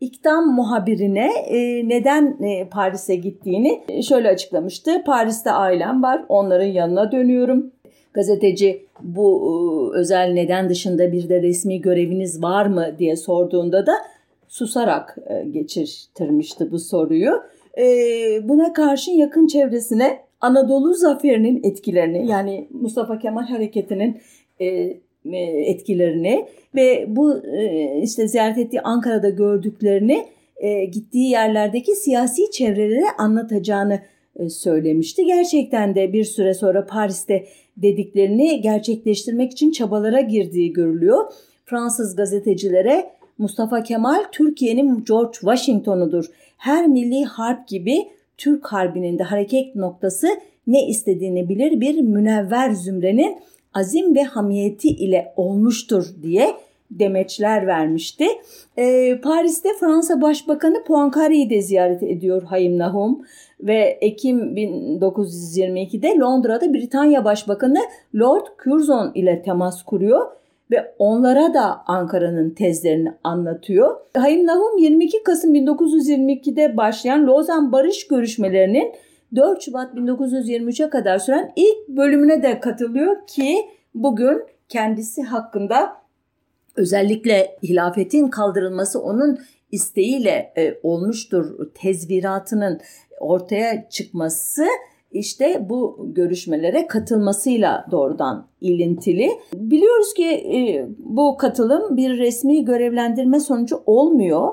İktam 0.00 0.54
muhabirine 0.54 1.30
e, 1.48 1.88
neden 1.88 2.42
e, 2.42 2.68
Paris'e 2.68 3.14
gittiğini 3.14 4.02
şöyle 4.08 4.28
açıklamıştı. 4.28 5.02
Paris'te 5.06 5.50
ailem 5.50 6.02
var, 6.02 6.24
onların 6.28 6.66
yanına 6.66 7.12
dönüyorum. 7.12 7.72
Gazeteci 8.14 8.86
bu 9.02 9.92
özel 9.94 10.32
neden 10.32 10.68
dışında 10.68 11.12
bir 11.12 11.28
de 11.28 11.42
resmi 11.42 11.80
göreviniz 11.80 12.42
var 12.42 12.66
mı 12.66 12.86
diye 12.98 13.16
sorduğunda 13.16 13.86
da 13.86 13.92
susarak 14.52 15.18
e, 15.26 15.48
geçirtirmişti 15.48 16.70
bu 16.70 16.78
soruyu. 16.78 17.30
E, 17.78 17.84
buna 18.48 18.72
karşın 18.72 19.12
yakın 19.12 19.46
çevresine 19.46 20.20
Anadolu 20.40 20.94
zaferinin 20.94 21.60
etkilerini 21.64 22.26
yani 22.26 22.68
Mustafa 22.70 23.18
Kemal 23.18 23.46
Hareketi'nin 23.46 24.20
e, 24.60 24.96
etkilerini 25.66 26.46
ve 26.74 27.04
bu 27.08 27.42
işte 28.02 28.28
ziyaret 28.28 28.58
ettiği 28.58 28.80
Ankara'da 28.80 29.28
gördüklerini 29.28 30.26
gittiği 30.92 31.30
yerlerdeki 31.30 31.94
siyasi 31.94 32.50
çevrelere 32.50 33.06
anlatacağını 33.18 34.00
söylemişti. 34.48 35.24
Gerçekten 35.24 35.94
de 35.94 36.12
bir 36.12 36.24
süre 36.24 36.54
sonra 36.54 36.86
Paris'te 36.86 37.46
dediklerini 37.76 38.60
gerçekleştirmek 38.60 39.52
için 39.52 39.70
çabalara 39.70 40.20
girdiği 40.20 40.72
görülüyor. 40.72 41.32
Fransız 41.64 42.16
gazetecilere 42.16 43.10
Mustafa 43.42 43.82
Kemal 43.82 44.24
Türkiye'nin 44.32 45.04
George 45.04 45.32
Washington'udur. 45.32 46.24
Her 46.56 46.86
milli 46.86 47.24
harp 47.24 47.68
gibi 47.68 48.08
Türk 48.38 48.66
Harbi'nin 48.66 49.18
de 49.18 49.22
hareket 49.22 49.76
noktası 49.76 50.28
ne 50.66 50.86
istediğini 50.86 51.48
bilir 51.48 51.80
bir 51.80 52.00
münevver 52.00 52.70
zümrenin 52.70 53.38
azim 53.74 54.14
ve 54.14 54.22
hamiyeti 54.22 54.88
ile 54.88 55.32
olmuştur 55.36 56.06
diye 56.22 56.50
demeçler 56.90 57.66
vermişti. 57.66 58.26
Ee, 58.78 59.20
Paris'te 59.22 59.68
Fransa 59.80 60.22
Başbakanı 60.22 60.76
Poincaré'yi 60.76 61.50
de 61.50 61.62
ziyaret 61.62 62.02
ediyor 62.02 62.42
Hayim 62.42 62.78
Nahum 62.78 63.22
ve 63.60 63.98
Ekim 64.00 64.56
1922'de 64.56 66.18
Londra'da 66.18 66.74
Britanya 66.74 67.24
Başbakanı 67.24 67.78
Lord 68.14 68.46
Curzon 68.64 69.12
ile 69.14 69.42
temas 69.42 69.82
kuruyor 69.82 70.41
ve 70.70 70.94
onlara 70.98 71.54
da 71.54 71.82
Ankara'nın 71.86 72.50
tezlerini 72.50 73.12
anlatıyor. 73.24 73.96
Hayim 74.16 74.46
Nahum 74.46 74.78
22 74.78 75.22
Kasım 75.22 75.54
1922'de 75.54 76.76
başlayan 76.76 77.26
Lozan 77.26 77.72
Barış 77.72 78.08
görüşmelerinin 78.08 78.94
4 79.34 79.62
Şubat 79.62 79.94
1923'e 79.94 80.90
kadar 80.90 81.18
süren 81.18 81.52
ilk 81.56 81.88
bölümüne 81.88 82.42
de 82.42 82.60
katılıyor 82.60 83.26
ki 83.26 83.56
bugün 83.94 84.42
kendisi 84.68 85.22
hakkında 85.22 85.96
özellikle 86.76 87.56
hilafetin 87.62 88.28
kaldırılması 88.28 89.02
onun 89.02 89.38
isteğiyle 89.72 90.52
e, 90.56 90.78
olmuştur 90.82 91.70
tezviratının 91.74 92.80
ortaya 93.20 93.88
çıkması 93.88 94.66
işte 95.12 95.66
bu 95.68 96.08
görüşmelere 96.14 96.86
katılmasıyla 96.86 97.86
doğrudan 97.90 98.46
ilintili. 98.60 99.30
Biliyoruz 99.54 100.14
ki 100.14 100.26
e, 100.28 100.86
bu 100.98 101.36
katılım 101.36 101.96
bir 101.96 102.18
resmi 102.18 102.64
görevlendirme 102.64 103.40
sonucu 103.40 103.82
olmuyor. 103.86 104.48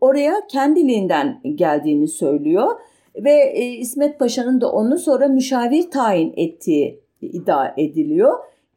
Oraya 0.00 0.34
kendiliğinden 0.48 1.40
geldiğini 1.54 2.08
söylüyor 2.08 2.68
ve 3.16 3.52
e, 3.54 3.64
İsmet 3.64 4.18
Paşa'nın 4.18 4.60
da 4.60 4.72
onu 4.72 4.98
sonra 4.98 5.28
müşavir 5.28 5.90
tayin 5.90 6.32
ettiği 6.36 7.00
iddia 7.20 7.74
ediliyor 7.76 8.32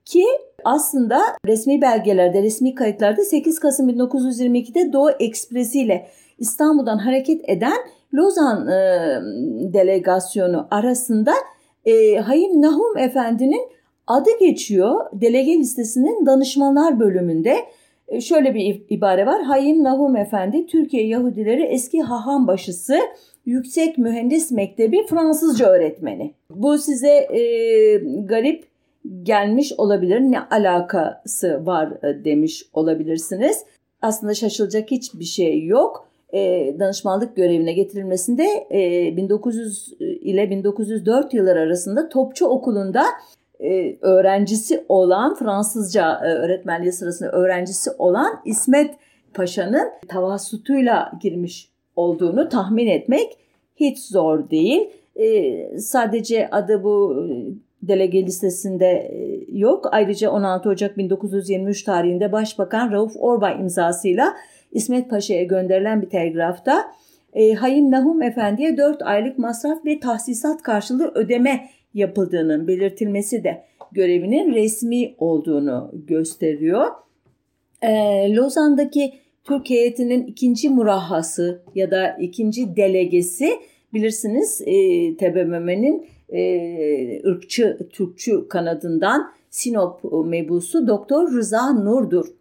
ki 0.05 0.25
aslında 0.63 1.19
resmi 1.45 1.81
belgelerde, 1.81 2.43
resmi 2.43 2.75
kayıtlarda 2.75 3.23
8 3.23 3.59
Kasım 3.59 3.89
1922'de 3.89 4.93
Doğu 4.93 5.09
Ekspresi 5.19 5.81
ile 5.81 6.07
İstanbul'dan 6.37 6.97
hareket 6.97 7.49
eden 7.49 7.77
Lozan 8.17 8.67
e, 8.67 8.77
delegasyonu 9.73 10.67
arasında 10.71 11.33
e, 11.85 12.15
Hayim 12.15 12.61
Nahum 12.61 12.97
Efendi'nin 12.97 13.69
adı 14.07 14.29
geçiyor. 14.39 15.05
Delege 15.13 15.57
listesinin 15.57 16.25
danışmanlar 16.25 16.99
bölümünde. 16.99 17.57
E, 18.07 18.21
şöyle 18.21 18.53
bir 18.53 18.81
ibare 18.89 19.25
var. 19.25 19.43
Hayim 19.43 19.83
Nahum 19.83 20.15
Efendi 20.15 20.65
Türkiye 20.65 21.07
Yahudileri 21.07 21.63
eski 21.63 22.01
haham 22.01 22.47
başısı 22.47 22.99
Yüksek 23.45 23.97
Mühendis 23.97 24.51
Mektebi 24.51 25.07
Fransızca 25.07 25.65
öğretmeni. 25.65 26.33
Bu 26.49 26.77
size 26.77 27.13
e, 27.13 27.41
garip 28.23 28.63
gelmiş 29.23 29.73
olabilir. 29.77 30.19
Ne 30.19 30.39
alakası 30.39 31.65
var 31.65 32.01
demiş 32.01 32.65
olabilirsiniz. 32.73 33.63
Aslında 34.01 34.33
şaşılacak 34.33 34.91
hiçbir 34.91 35.25
şey 35.25 35.65
yok 35.65 36.06
e, 36.33 36.75
danışmanlık 36.79 37.35
görevine 37.35 37.73
getirilmesinde 37.73 38.67
e, 38.71 39.17
1900 39.17 39.93
ile 39.99 40.49
1904 40.49 41.33
yılları 41.33 41.59
arasında 41.59 42.09
Topçu 42.09 42.45
Okulu'nda 42.45 43.03
e, 43.59 43.97
öğrencisi 44.01 44.85
olan 44.89 45.35
Fransızca 45.35 46.19
e, 46.25 46.27
öğretmenliği 46.27 46.91
sırasında 46.91 47.31
öğrencisi 47.31 47.91
olan 47.97 48.41
İsmet 48.45 48.95
Paşa'nın 49.33 49.89
tavassutuyla 50.07 51.11
girmiş 51.21 51.69
olduğunu 51.95 52.49
tahmin 52.49 52.87
etmek 52.87 53.37
hiç 53.75 53.99
zor 53.99 54.49
değil. 54.49 54.89
E, 55.15 55.79
sadece 55.79 56.49
adı 56.49 56.83
bu 56.83 57.15
e, 57.15 57.87
delege 57.87 58.25
listesinde 58.25 58.85
e, 58.85 59.45
yok. 59.59 59.85
Ayrıca 59.91 60.31
16 60.31 60.69
Ocak 60.69 60.97
1923 60.97 61.83
tarihinde 61.83 62.31
Başbakan 62.31 62.91
Rauf 62.91 63.13
Orbay 63.19 63.61
imzasıyla 63.61 64.33
İsmet 64.71 65.09
Paşa'ya 65.09 65.43
gönderilen 65.43 66.01
bir 66.01 66.09
telgrafta 66.09 66.91
e, 67.33 67.53
Hayim 67.53 67.91
Nahum 67.91 68.21
Efendi'ye 68.21 68.77
4 68.77 69.01
aylık 69.01 69.37
masraf 69.37 69.85
ve 69.85 69.99
tahsisat 69.99 70.61
karşılığı 70.61 71.11
ödeme 71.15 71.69
yapıldığının 71.93 72.67
belirtilmesi 72.67 73.43
de 73.43 73.63
görevinin 73.91 74.53
resmi 74.53 75.15
olduğunu 75.17 75.91
gösteriyor. 75.93 76.87
E, 77.81 77.91
Lozan'daki 78.35 79.13
Türk 79.43 79.69
heyetinin 79.69 80.25
ikinci 80.25 80.69
murahhası 80.69 81.61
ya 81.75 81.91
da 81.91 82.17
ikinci 82.19 82.75
delegesi 82.75 83.49
bilirsiniz 83.93 84.61
e, 84.65 84.73
TBMM'nin 85.17 86.05
e, 86.29 87.29
ırkçı 87.29 87.77
Türkçü 87.91 88.47
kanadından 88.47 89.31
Sinop 89.49 90.25
mebusu 90.25 90.87
Doktor 90.87 91.31
Rıza 91.31 91.73
Nur'dur. 91.73 92.36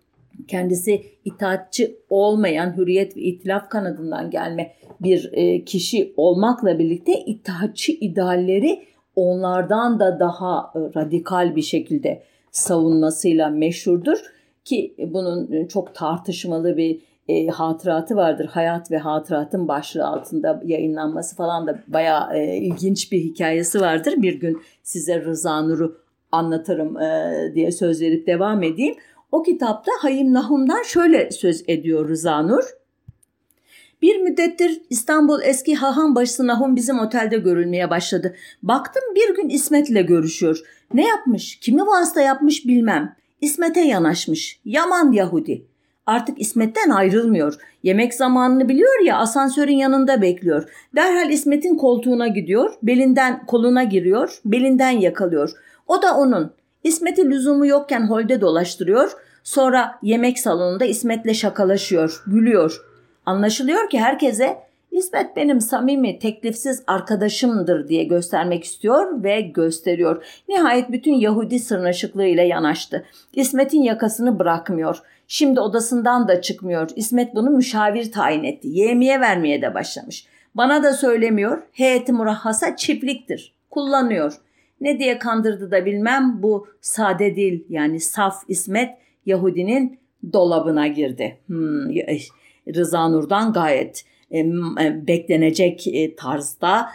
Kendisi 0.48 1.02
itaatçı 1.24 1.96
olmayan 2.10 2.76
Hürriyet 2.76 3.16
ve 3.16 3.20
İtilaf 3.20 3.68
kanadından 3.68 4.30
gelme 4.30 4.72
bir 5.00 5.30
e, 5.32 5.64
kişi 5.64 6.14
olmakla 6.16 6.78
birlikte 6.78 7.12
itaatçı 7.24 7.92
idealleri 7.92 8.84
onlardan 9.16 10.00
da 10.00 10.20
daha 10.20 10.72
e, 10.74 10.78
radikal 11.00 11.56
bir 11.56 11.62
şekilde 11.62 12.22
savunmasıyla 12.50 13.50
meşhurdur 13.50 14.18
ki 14.64 14.94
bunun 14.98 15.66
çok 15.66 15.94
tartışmalı 15.94 16.76
bir 16.76 17.00
e, 17.28 17.46
hatıratı 17.46 18.16
vardır. 18.16 18.46
Hayat 18.46 18.90
ve 18.90 18.98
hatıratın 18.98 19.68
başlığı 19.68 20.06
altında 20.06 20.62
yayınlanması 20.64 21.36
falan 21.36 21.66
da 21.66 21.78
bayağı 21.88 22.36
e, 22.38 22.56
ilginç 22.56 23.12
bir 23.12 23.20
hikayesi 23.20 23.80
vardır. 23.80 24.14
Bir 24.16 24.40
gün 24.40 24.62
size 24.82 25.20
Rıza 25.20 25.62
Nur'u 25.62 25.98
anlatırım 26.32 27.00
e, 27.00 27.32
diye 27.54 27.72
söz 27.72 28.00
verip 28.00 28.26
devam 28.26 28.62
edeyim. 28.62 28.94
O 29.32 29.42
kitapta 29.42 29.92
Hayim 30.00 30.32
Nahum'dan 30.32 30.82
şöyle 30.82 31.30
söz 31.30 31.64
ediyor 31.68 32.08
Rıza 32.08 32.42
Nur. 32.42 32.64
Bir 34.02 34.16
müddettir 34.16 34.82
İstanbul 34.90 35.42
eski 35.42 35.74
Hahan 35.74 36.14
başısı 36.14 36.46
Nahum 36.46 36.76
bizim 36.76 36.98
otelde 36.98 37.38
görülmeye 37.38 37.90
başladı. 37.90 38.34
Baktım 38.62 39.02
bir 39.14 39.36
gün 39.36 39.48
İsmet'le 39.48 40.06
görüşüyor. 40.08 40.60
Ne 40.94 41.06
yapmış, 41.06 41.56
kimi 41.56 41.86
vasıta 41.86 42.20
yapmış 42.20 42.66
bilmem. 42.66 43.16
İsmet'e 43.40 43.80
yanaşmış. 43.80 44.60
Yaman 44.64 45.12
Yahudi. 45.12 45.66
artık 46.06 46.40
İsmet'ten 46.40 46.90
ayrılmıyor. 46.90 47.54
Yemek 47.82 48.14
zamanını 48.14 48.68
biliyor 48.68 49.04
ya 49.04 49.18
asansörün 49.18 49.76
yanında 49.76 50.22
bekliyor. 50.22 50.70
Derhal 50.94 51.30
İsmet'in 51.30 51.76
koltuğuna 51.76 52.28
gidiyor, 52.28 52.74
belinden 52.82 53.46
koluna 53.46 53.84
giriyor, 53.84 54.40
belinden 54.44 54.90
yakalıyor. 54.90 55.52
O 55.88 56.02
da 56.02 56.16
onun. 56.16 56.52
İsmet'i 56.86 57.30
lüzumu 57.30 57.66
yokken 57.66 58.08
holde 58.08 58.40
dolaştırıyor. 58.40 59.12
Sonra 59.44 59.98
yemek 60.02 60.38
salonunda 60.38 60.84
İsmet'le 60.84 61.34
şakalaşıyor, 61.34 62.22
gülüyor. 62.26 62.80
Anlaşılıyor 63.26 63.90
ki 63.90 64.00
herkese 64.00 64.56
İsmet 64.90 65.36
benim 65.36 65.60
samimi, 65.60 66.18
teklifsiz 66.18 66.82
arkadaşımdır 66.86 67.88
diye 67.88 68.04
göstermek 68.04 68.64
istiyor 68.64 69.24
ve 69.24 69.40
gösteriyor. 69.40 70.24
Nihayet 70.48 70.92
bütün 70.92 71.14
Yahudi 71.14 71.58
sırnaşıklığıyla 71.58 72.42
yanaştı. 72.42 73.04
İsmet'in 73.32 73.82
yakasını 73.82 74.38
bırakmıyor. 74.38 74.98
Şimdi 75.28 75.60
odasından 75.60 76.28
da 76.28 76.40
çıkmıyor. 76.40 76.90
İsmet 76.96 77.34
bunu 77.34 77.50
müşavir 77.50 78.12
tayin 78.12 78.44
etti. 78.44 78.68
Yemeğe 78.68 79.20
vermeye 79.20 79.62
de 79.62 79.74
başlamış. 79.74 80.26
Bana 80.54 80.82
da 80.82 80.92
söylemiyor. 80.92 81.62
Heyeti 81.72 82.12
murahhasa 82.12 82.76
çiftliktir. 82.76 83.54
Kullanıyor. 83.70 84.32
Ne 84.80 84.98
diye 84.98 85.18
kandırdı 85.18 85.70
da 85.70 85.86
bilmem 85.86 86.42
bu 86.42 86.66
sade 86.80 87.36
dil 87.36 87.60
yani 87.68 88.00
saf 88.00 88.42
İsmet 88.48 88.90
Yahudinin 89.26 89.98
dolabına 90.32 90.86
girdi. 90.86 91.38
Hmm, 91.46 91.90
Rıza 92.74 93.08
Nur'dan 93.08 93.52
gayet 93.52 94.04
e, 94.30 94.38
e, 94.38 95.06
beklenecek 95.06 95.86
e, 95.86 96.16
tarzda 96.16 96.88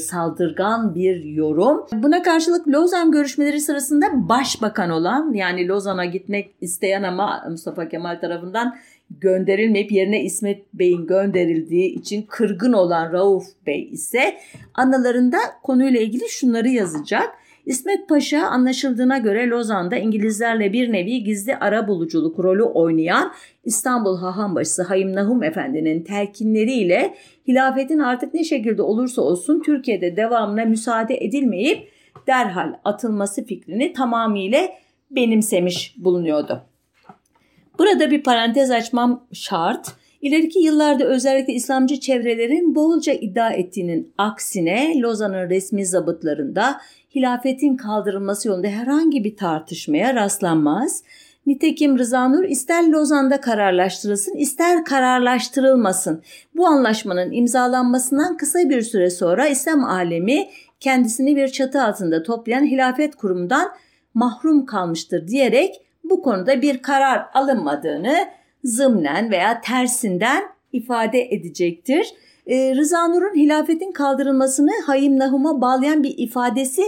saldırgan 0.00 0.94
bir 0.94 1.24
yorum. 1.24 1.86
Buna 1.92 2.22
karşılık 2.22 2.68
Lozan 2.68 3.12
görüşmeleri 3.12 3.60
sırasında 3.60 4.06
başbakan 4.28 4.90
olan 4.90 5.32
yani 5.32 5.68
Lozan'a 5.68 6.04
gitmek 6.04 6.54
isteyen 6.60 7.02
ama 7.02 7.44
Mustafa 7.50 7.88
Kemal 7.88 8.20
tarafından 8.20 8.76
gönderilmeyip 9.10 9.92
yerine 9.92 10.22
İsmet 10.22 10.74
Bey'in 10.74 11.06
gönderildiği 11.06 11.98
için 11.98 12.22
kırgın 12.22 12.72
olan 12.72 13.12
Rauf 13.12 13.44
Bey 13.66 13.88
ise 13.92 14.36
anılarında 14.74 15.38
konuyla 15.62 16.00
ilgili 16.00 16.28
şunları 16.28 16.68
yazacak. 16.68 17.28
İsmet 17.66 18.08
Paşa 18.08 18.46
anlaşıldığına 18.46 19.18
göre 19.18 19.48
Lozan'da 19.48 19.96
İngilizlerle 19.96 20.72
bir 20.72 20.92
nevi 20.92 21.24
gizli 21.24 21.56
ara 21.56 21.88
buluculuk 21.88 22.38
rolü 22.38 22.62
oynayan 22.62 23.32
İstanbul 23.64 24.18
Hahambaşısı 24.18 24.82
Hayim 24.82 25.14
Nahum 25.14 25.42
Efendi'nin 25.42 26.02
telkinleriyle 26.02 27.14
hilafetin 27.48 27.98
artık 27.98 28.34
ne 28.34 28.44
şekilde 28.44 28.82
olursa 28.82 29.22
olsun 29.22 29.62
Türkiye'de 29.62 30.16
devamına 30.16 30.64
müsaade 30.64 31.16
edilmeyip 31.24 31.88
derhal 32.26 32.74
atılması 32.84 33.44
fikrini 33.44 33.92
tamamıyla 33.92 34.68
benimsemiş 35.10 35.94
bulunuyordu. 35.98 36.62
Burada 37.78 38.10
bir 38.10 38.22
parantez 38.22 38.70
açmam 38.70 39.26
şart. 39.32 39.92
İleriki 40.20 40.58
yıllarda 40.58 41.04
özellikle 41.04 41.52
İslamcı 41.52 42.00
çevrelerin 42.00 42.74
bolca 42.74 43.12
iddia 43.12 43.50
ettiğinin 43.50 44.12
aksine 44.18 45.00
Lozan'ın 45.00 45.50
resmi 45.50 45.86
zabıtlarında 45.86 46.80
hilafetin 47.14 47.76
kaldırılması 47.76 48.48
yolunda 48.48 48.68
herhangi 48.68 49.24
bir 49.24 49.36
tartışmaya 49.36 50.14
rastlanmaz. 50.14 51.02
Nitekim 51.46 51.98
Rıza 51.98 52.28
Nur 52.28 52.44
ister 52.44 52.88
Lozan'da 52.88 53.40
kararlaştırılsın 53.40 54.36
ister 54.36 54.84
kararlaştırılmasın. 54.84 56.22
Bu 56.56 56.66
anlaşmanın 56.66 57.32
imzalanmasından 57.32 58.36
kısa 58.36 58.58
bir 58.58 58.82
süre 58.82 59.10
sonra 59.10 59.48
İslam 59.48 59.84
alemi 59.84 60.48
kendisini 60.80 61.36
bir 61.36 61.48
çatı 61.48 61.82
altında 61.82 62.22
toplayan 62.22 62.64
hilafet 62.64 63.16
kurumundan 63.16 63.68
mahrum 64.14 64.66
kalmıştır 64.66 65.28
diyerek 65.28 65.85
bu 66.10 66.22
konuda 66.22 66.62
bir 66.62 66.82
karar 66.82 67.26
alınmadığını 67.34 68.16
zımnen 68.64 69.30
veya 69.30 69.60
tersinden 69.60 70.44
ifade 70.72 71.22
edecektir. 71.22 72.14
Ee, 72.46 72.74
Rıza 72.76 73.08
Nur'un 73.08 73.34
hilafetin 73.34 73.92
kaldırılmasını 73.92 74.70
Hayim 74.86 75.18
Nahum'a 75.18 75.60
bağlayan 75.60 76.02
bir 76.02 76.14
ifadesi 76.18 76.82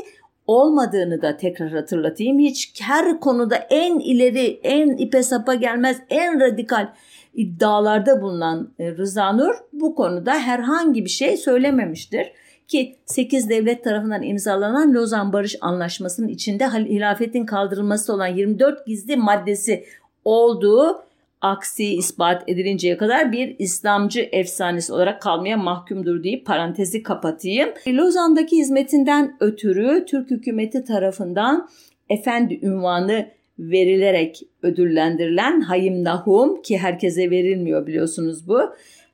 olmadığını 0.47 1.23
da 1.23 1.37
tekrar 1.37 1.71
hatırlatayım. 1.71 2.39
Hiç 2.39 2.81
her 2.83 3.21
konuda 3.21 3.57
en 3.57 3.99
ileri, 3.99 4.61
en 4.63 4.97
ipe 4.97 5.23
sapa 5.23 5.55
gelmez, 5.55 5.97
en 6.11 6.41
radikal 6.41 6.89
iddialarda 7.35 8.23
bulunan 8.23 8.71
e, 8.79 8.97
Rıza 8.97 9.33
Nur 9.33 9.55
bu 9.73 9.95
konuda 9.95 10.33
herhangi 10.33 11.05
bir 11.05 11.11
şey 11.11 11.37
söylememiştir. 11.37 12.33
Ki 12.69 12.97
8 13.07 13.49
devlet 13.49 13.85
tarafından 13.85 14.23
imzalanan 14.23 14.95
Lozan 14.95 15.33
Barış 15.33 15.57
Anlaşması'nın 15.61 16.29
içinde 16.29 16.67
hilafetin 16.67 17.47
kaldırılması 17.47 18.13
olan 18.13 18.27
24 18.27 18.87
gizli 18.87 19.17
maddesi 19.17 19.85
olduğu 20.25 21.03
aksi 21.41 21.85
ispat 21.85 22.49
edilinceye 22.49 22.97
kadar 22.97 23.33
bir 23.33 23.57
İslamcı 23.59 24.29
efsanesi 24.33 24.93
olarak 24.93 25.23
kalmaya 25.23 25.57
mahkumdur 25.57 26.23
deyip 26.25 26.47
parantezi 26.47 27.03
kapatayım. 27.03 27.69
Lozan'daki 27.89 28.57
hizmetinden 28.57 29.37
ötürü 29.41 30.05
Türk 30.09 30.31
hükümeti 30.31 30.85
tarafından 30.85 31.69
efendi 32.11 32.61
ünvanı 32.63 33.29
verilerek 33.59 34.43
ödüllendirilen 34.63 35.61
Hayim 35.61 36.05
Nahum 36.05 36.63
ki 36.63 36.79
herkese 36.79 37.31
verilmiyor 37.31 37.87
biliyorsunuz 37.87 38.49
bu. 38.49 38.61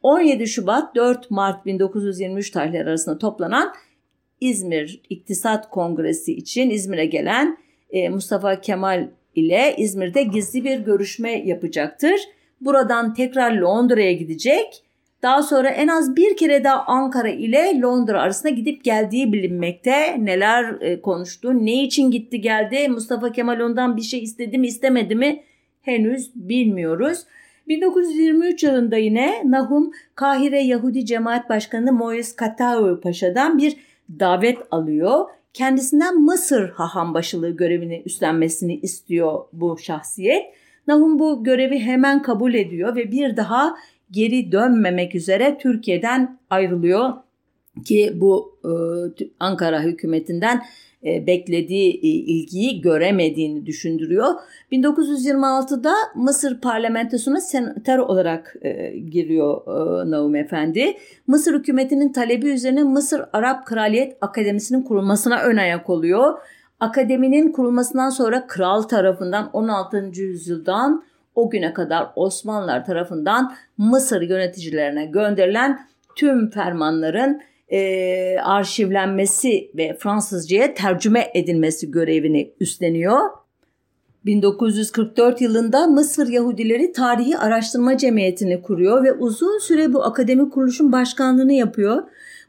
17 0.04 0.46
Şubat 0.46 0.94
4 0.94 1.30
Mart 1.30 1.66
1923 1.66 2.50
tarihleri 2.50 2.88
arasında 2.88 3.18
toplanan 3.18 3.72
İzmir 4.40 5.00
İktisat 5.10 5.70
Kongresi 5.70 6.34
için 6.34 6.70
İzmir'e 6.70 7.06
gelen 7.06 7.58
e, 7.90 8.08
Mustafa 8.08 8.60
Kemal 8.60 9.08
ile 9.34 9.74
İzmir'de 9.78 10.22
gizli 10.22 10.64
bir 10.64 10.78
görüşme 10.78 11.32
yapacaktır. 11.32 12.20
Buradan 12.60 13.14
tekrar 13.14 13.52
Londra'ya 13.52 14.12
gidecek. 14.12 14.82
Daha 15.22 15.42
sonra 15.42 15.68
en 15.68 15.88
az 15.88 16.16
bir 16.16 16.36
kere 16.36 16.64
daha 16.64 16.84
Ankara 16.84 17.28
ile 17.28 17.80
Londra 17.80 18.22
arasında 18.22 18.52
gidip 18.52 18.84
geldiği 18.84 19.32
bilinmekte. 19.32 20.24
Neler 20.24 20.80
e, 20.80 21.00
konuştu, 21.00 21.66
ne 21.66 21.82
için 21.82 22.10
gitti 22.10 22.40
geldi, 22.40 22.88
Mustafa 22.88 23.32
Kemal 23.32 23.60
ondan 23.60 23.96
bir 23.96 24.02
şey 24.02 24.22
istedi 24.22 24.58
mi 24.58 24.66
istemedi 24.66 25.14
mi 25.14 25.42
henüz 25.82 26.30
bilmiyoruz. 26.34 27.24
1923 27.68 28.62
yılında 28.62 28.96
yine 28.96 29.42
Nahum 29.44 29.90
Kahire 30.14 30.62
Yahudi 30.62 31.06
Cemaat 31.06 31.50
Başkanı 31.50 31.92
Moise 31.92 32.36
Katavi 32.36 33.00
Paşa'dan 33.00 33.58
bir 33.58 33.76
davet 34.20 34.58
alıyor 34.70 35.26
kendisinden 35.54 36.20
Mısır 36.20 36.68
haham 36.68 37.14
başılığı 37.14 37.50
görevini 37.50 38.02
üstlenmesini 38.06 38.76
istiyor 38.76 39.44
bu 39.52 39.78
şahsiyet. 39.78 40.44
Nahum 40.86 41.18
bu 41.18 41.44
görevi 41.44 41.78
hemen 41.78 42.22
kabul 42.22 42.54
ediyor 42.54 42.96
ve 42.96 43.12
bir 43.12 43.36
daha 43.36 43.76
geri 44.10 44.52
dönmemek 44.52 45.14
üzere 45.14 45.58
Türkiye'den 45.58 46.38
ayrılıyor 46.50 47.12
ki 47.84 48.12
bu 48.14 48.58
e, 48.64 48.72
Ankara 49.40 49.82
hükümetinden 49.82 50.62
beklediği 51.04 51.94
e, 51.94 52.08
ilgiyi 52.08 52.80
göremediğini 52.80 53.66
düşündürüyor. 53.66 54.26
1926'da 54.72 55.92
Mısır 56.14 56.60
parlamentosuna 56.60 57.40
senatör 57.40 57.98
olarak 57.98 58.56
e, 58.62 58.98
giriyor 58.98 59.66
Naum 60.10 60.34
Efendi. 60.36 60.96
Mısır 61.26 61.58
hükümetinin 61.58 62.12
talebi 62.12 62.48
üzerine 62.48 62.82
Mısır 62.82 63.22
Arap 63.32 63.66
Kraliyet 63.66 64.16
Akademisi'nin 64.20 64.82
kurulmasına 64.82 65.42
ön 65.42 65.56
ayak 65.56 65.90
oluyor. 65.90 66.38
Akademinin 66.80 67.52
kurulmasından 67.52 68.10
sonra 68.10 68.46
kral 68.46 68.82
tarafından 68.82 69.50
16. 69.52 70.10
yüzyıldan 70.14 71.04
o 71.34 71.50
güne 71.50 71.72
kadar 71.72 72.08
Osmanlılar 72.16 72.84
tarafından 72.84 73.54
Mısır 73.78 74.22
yöneticilerine 74.22 75.06
gönderilen 75.06 75.80
tüm 76.16 76.50
fermanların 76.50 77.40
e, 77.68 78.38
arşivlenmesi 78.38 79.70
ve 79.76 79.96
Fransızcaya 80.00 80.74
tercüme 80.74 81.30
edilmesi 81.34 81.90
görevini 81.90 82.52
üstleniyor. 82.60 83.18
1944 84.26 85.40
yılında 85.40 85.86
Mısır 85.86 86.28
Yahudileri 86.28 86.92
Tarihi 86.92 87.38
Araştırma 87.38 87.96
Cemiyeti'ni 87.96 88.62
kuruyor 88.62 89.04
ve 89.04 89.12
uzun 89.12 89.58
süre 89.58 89.92
bu 89.92 90.04
akademik 90.04 90.52
kuruluşun 90.52 90.92
başkanlığını 90.92 91.52
yapıyor. 91.52 92.02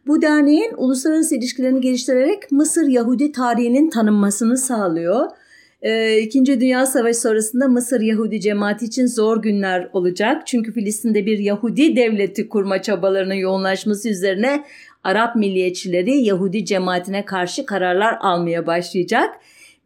Bu 0.07 0.21
derneğin 0.21 0.73
uluslararası 0.77 1.35
ilişkilerini 1.35 1.81
geliştirerek 1.81 2.51
Mısır 2.51 2.87
Yahudi 2.87 3.31
tarihinin 3.31 3.89
tanınmasını 3.89 4.57
sağlıyor. 4.57 5.25
Ee, 5.81 6.19
İkinci 6.19 6.61
Dünya 6.61 6.85
Savaşı 6.85 7.19
sonrasında 7.19 7.67
Mısır 7.67 8.01
Yahudi 8.01 8.41
cemaati 8.41 8.85
için 8.85 9.05
zor 9.05 9.41
günler 9.41 9.89
olacak. 9.93 10.47
Çünkü 10.47 10.73
Filistin'de 10.73 11.25
bir 11.25 11.39
Yahudi 11.39 11.95
devleti 11.95 12.49
kurma 12.49 12.81
çabalarının 12.81 13.33
yoğunlaşması 13.33 14.09
üzerine 14.09 14.63
Arap 15.03 15.35
milliyetçileri 15.35 16.17
Yahudi 16.17 16.65
cemaatine 16.65 17.25
karşı 17.25 17.65
kararlar 17.65 18.17
almaya 18.21 18.67
başlayacak. 18.67 19.29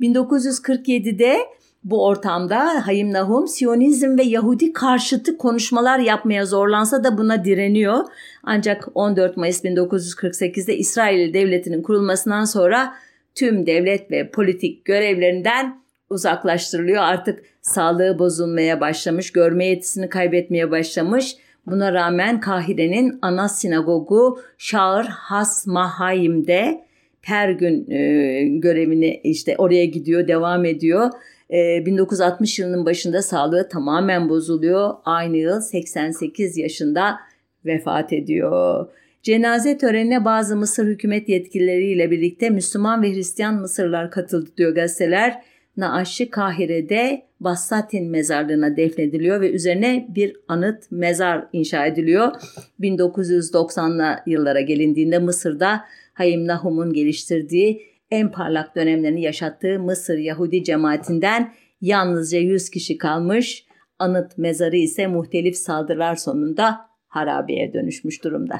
1947'de 0.01 1.37
bu 1.83 2.05
ortamda 2.05 2.87
Hayim 2.87 3.13
Nahum 3.13 3.47
Siyonizm 3.47 4.17
ve 4.17 4.23
Yahudi 4.23 4.73
karşıtı 4.73 5.37
konuşmalar 5.37 5.99
yapmaya 5.99 6.45
zorlansa 6.45 7.03
da 7.03 7.17
buna 7.17 7.45
direniyor. 7.45 8.03
Ancak 8.43 8.87
14 8.95 9.37
Mayıs 9.37 9.63
1948'de 9.63 10.77
İsrail 10.77 11.33
devletinin 11.33 11.81
kurulmasından 11.81 12.45
sonra 12.45 12.93
tüm 13.36 13.65
devlet 13.65 14.11
ve 14.11 14.32
politik 14.32 14.86
görevlerinden 14.86 15.82
uzaklaştırılıyor. 16.09 17.03
Artık 17.03 17.43
sağlığı 17.61 18.19
bozulmaya 18.19 18.82
başlamış, 18.82 19.32
görme 19.32 19.65
yetisini 19.65 20.09
kaybetmeye 20.09 20.71
başlamış. 20.71 21.36
Buna 21.65 21.93
rağmen 21.93 22.39
Kahire'nin 22.39 23.19
ana 23.21 23.49
sinagogu 23.49 24.39
Şaır 24.57 25.05
Has 25.05 25.67
Mahayim'de 25.67 26.86
her 27.21 27.49
gün 27.49 27.91
e, 27.91 28.43
görevini 28.47 29.21
işte 29.23 29.55
oraya 29.57 29.86
gidiyor, 29.86 30.27
devam 30.27 30.65
ediyor. 30.65 31.09
E, 31.53 31.86
1960 31.86 32.59
yılının 32.59 32.86
başında 32.86 33.21
sağlığı 33.21 33.69
tamamen 33.69 34.30
bozuluyor. 34.30 34.93
Aynı 35.05 35.38
yıl 35.38 35.61
88 35.61 36.57
yaşında 36.57 37.19
vefat 37.65 38.13
ediyor. 38.13 38.88
Cenaze 39.24 39.78
törenine 39.78 40.26
bazı 40.26 40.55
Mısır 40.55 40.88
hükümet 40.88 41.30
yetkilileriyle 41.30 42.11
birlikte 42.11 42.49
Müslüman 42.49 43.01
ve 43.01 43.13
Hristiyan 43.13 43.55
Mısırlar 43.55 44.11
katıldı 44.11 44.49
diyor 44.57 44.76
gazeteler. 44.76 45.43
Naaşı 45.78 46.30
Kahire'de 46.30 47.26
Bassatin 47.39 48.09
mezarlığına 48.09 48.78
defnediliyor 48.78 49.41
ve 49.41 49.51
üzerine 49.51 50.07
bir 50.15 50.36
anıt 50.47 50.91
mezar 50.91 51.45
inşa 51.53 51.86
ediliyor. 51.86 52.32
1990'lı 52.80 54.20
yıllara 54.26 54.61
gelindiğinde 54.61 55.20
Mısır'da 55.20 55.86
Hayim 56.13 56.47
Nahum'un 56.47 56.93
geliştirdiği 56.93 57.82
en 58.11 58.32
parlak 58.32 58.76
dönemlerini 58.76 59.22
yaşattığı 59.22 59.80
Mısır 59.80 60.17
Yahudi 60.17 60.63
cemaatinden 60.63 61.53
yalnızca 61.82 62.39
100 62.39 62.70
kişi 62.70 62.97
kalmış. 62.97 63.65
Anıt 63.99 64.38
mezarı 64.38 64.78
ise 64.78 65.07
muhtelif 65.07 65.57
saldırılar 65.57 66.15
sonunda 66.15 66.80
harabeye 67.07 67.74
dönüşmüş 67.74 68.24
durumda. 68.24 68.59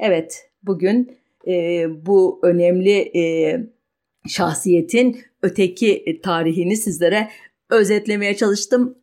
Evet 0.00 0.50
bugün 0.62 1.16
e, 1.46 1.86
bu 2.06 2.40
önemli 2.42 3.18
e, 3.18 3.56
şahsiyetin 4.28 5.20
öteki 5.42 6.20
tarihini 6.22 6.76
sizlere 6.76 7.28
özetlemeye 7.70 8.36
çalıştım. 8.36 8.98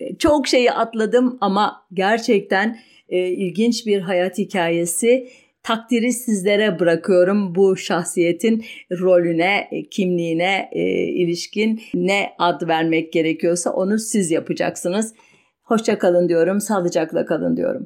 E, 0.00 0.16
çok 0.16 0.48
şeyi 0.48 0.72
atladım 0.72 1.38
ama 1.40 1.86
gerçekten 1.92 2.78
e, 3.08 3.28
ilginç 3.28 3.86
bir 3.86 4.00
hayat 4.00 4.38
hikayesi. 4.38 5.28
Takdiri 5.62 6.12
sizlere 6.12 6.78
bırakıyorum 6.78 7.54
bu 7.54 7.76
şahsiyetin 7.76 8.64
rolüne, 9.00 9.68
e, 9.70 9.82
kimliğine 9.82 10.68
e, 10.72 10.82
ilişkin 11.02 11.82
ne 11.94 12.32
ad 12.38 12.68
vermek 12.68 13.12
gerekiyorsa 13.12 13.70
onu 13.70 13.98
siz 13.98 14.30
yapacaksınız. 14.30 15.14
Hoşça 15.62 15.98
kalın 15.98 16.28
diyorum, 16.28 16.60
sağlıcakla 16.60 17.26
kalın 17.26 17.56
diyorum. 17.56 17.84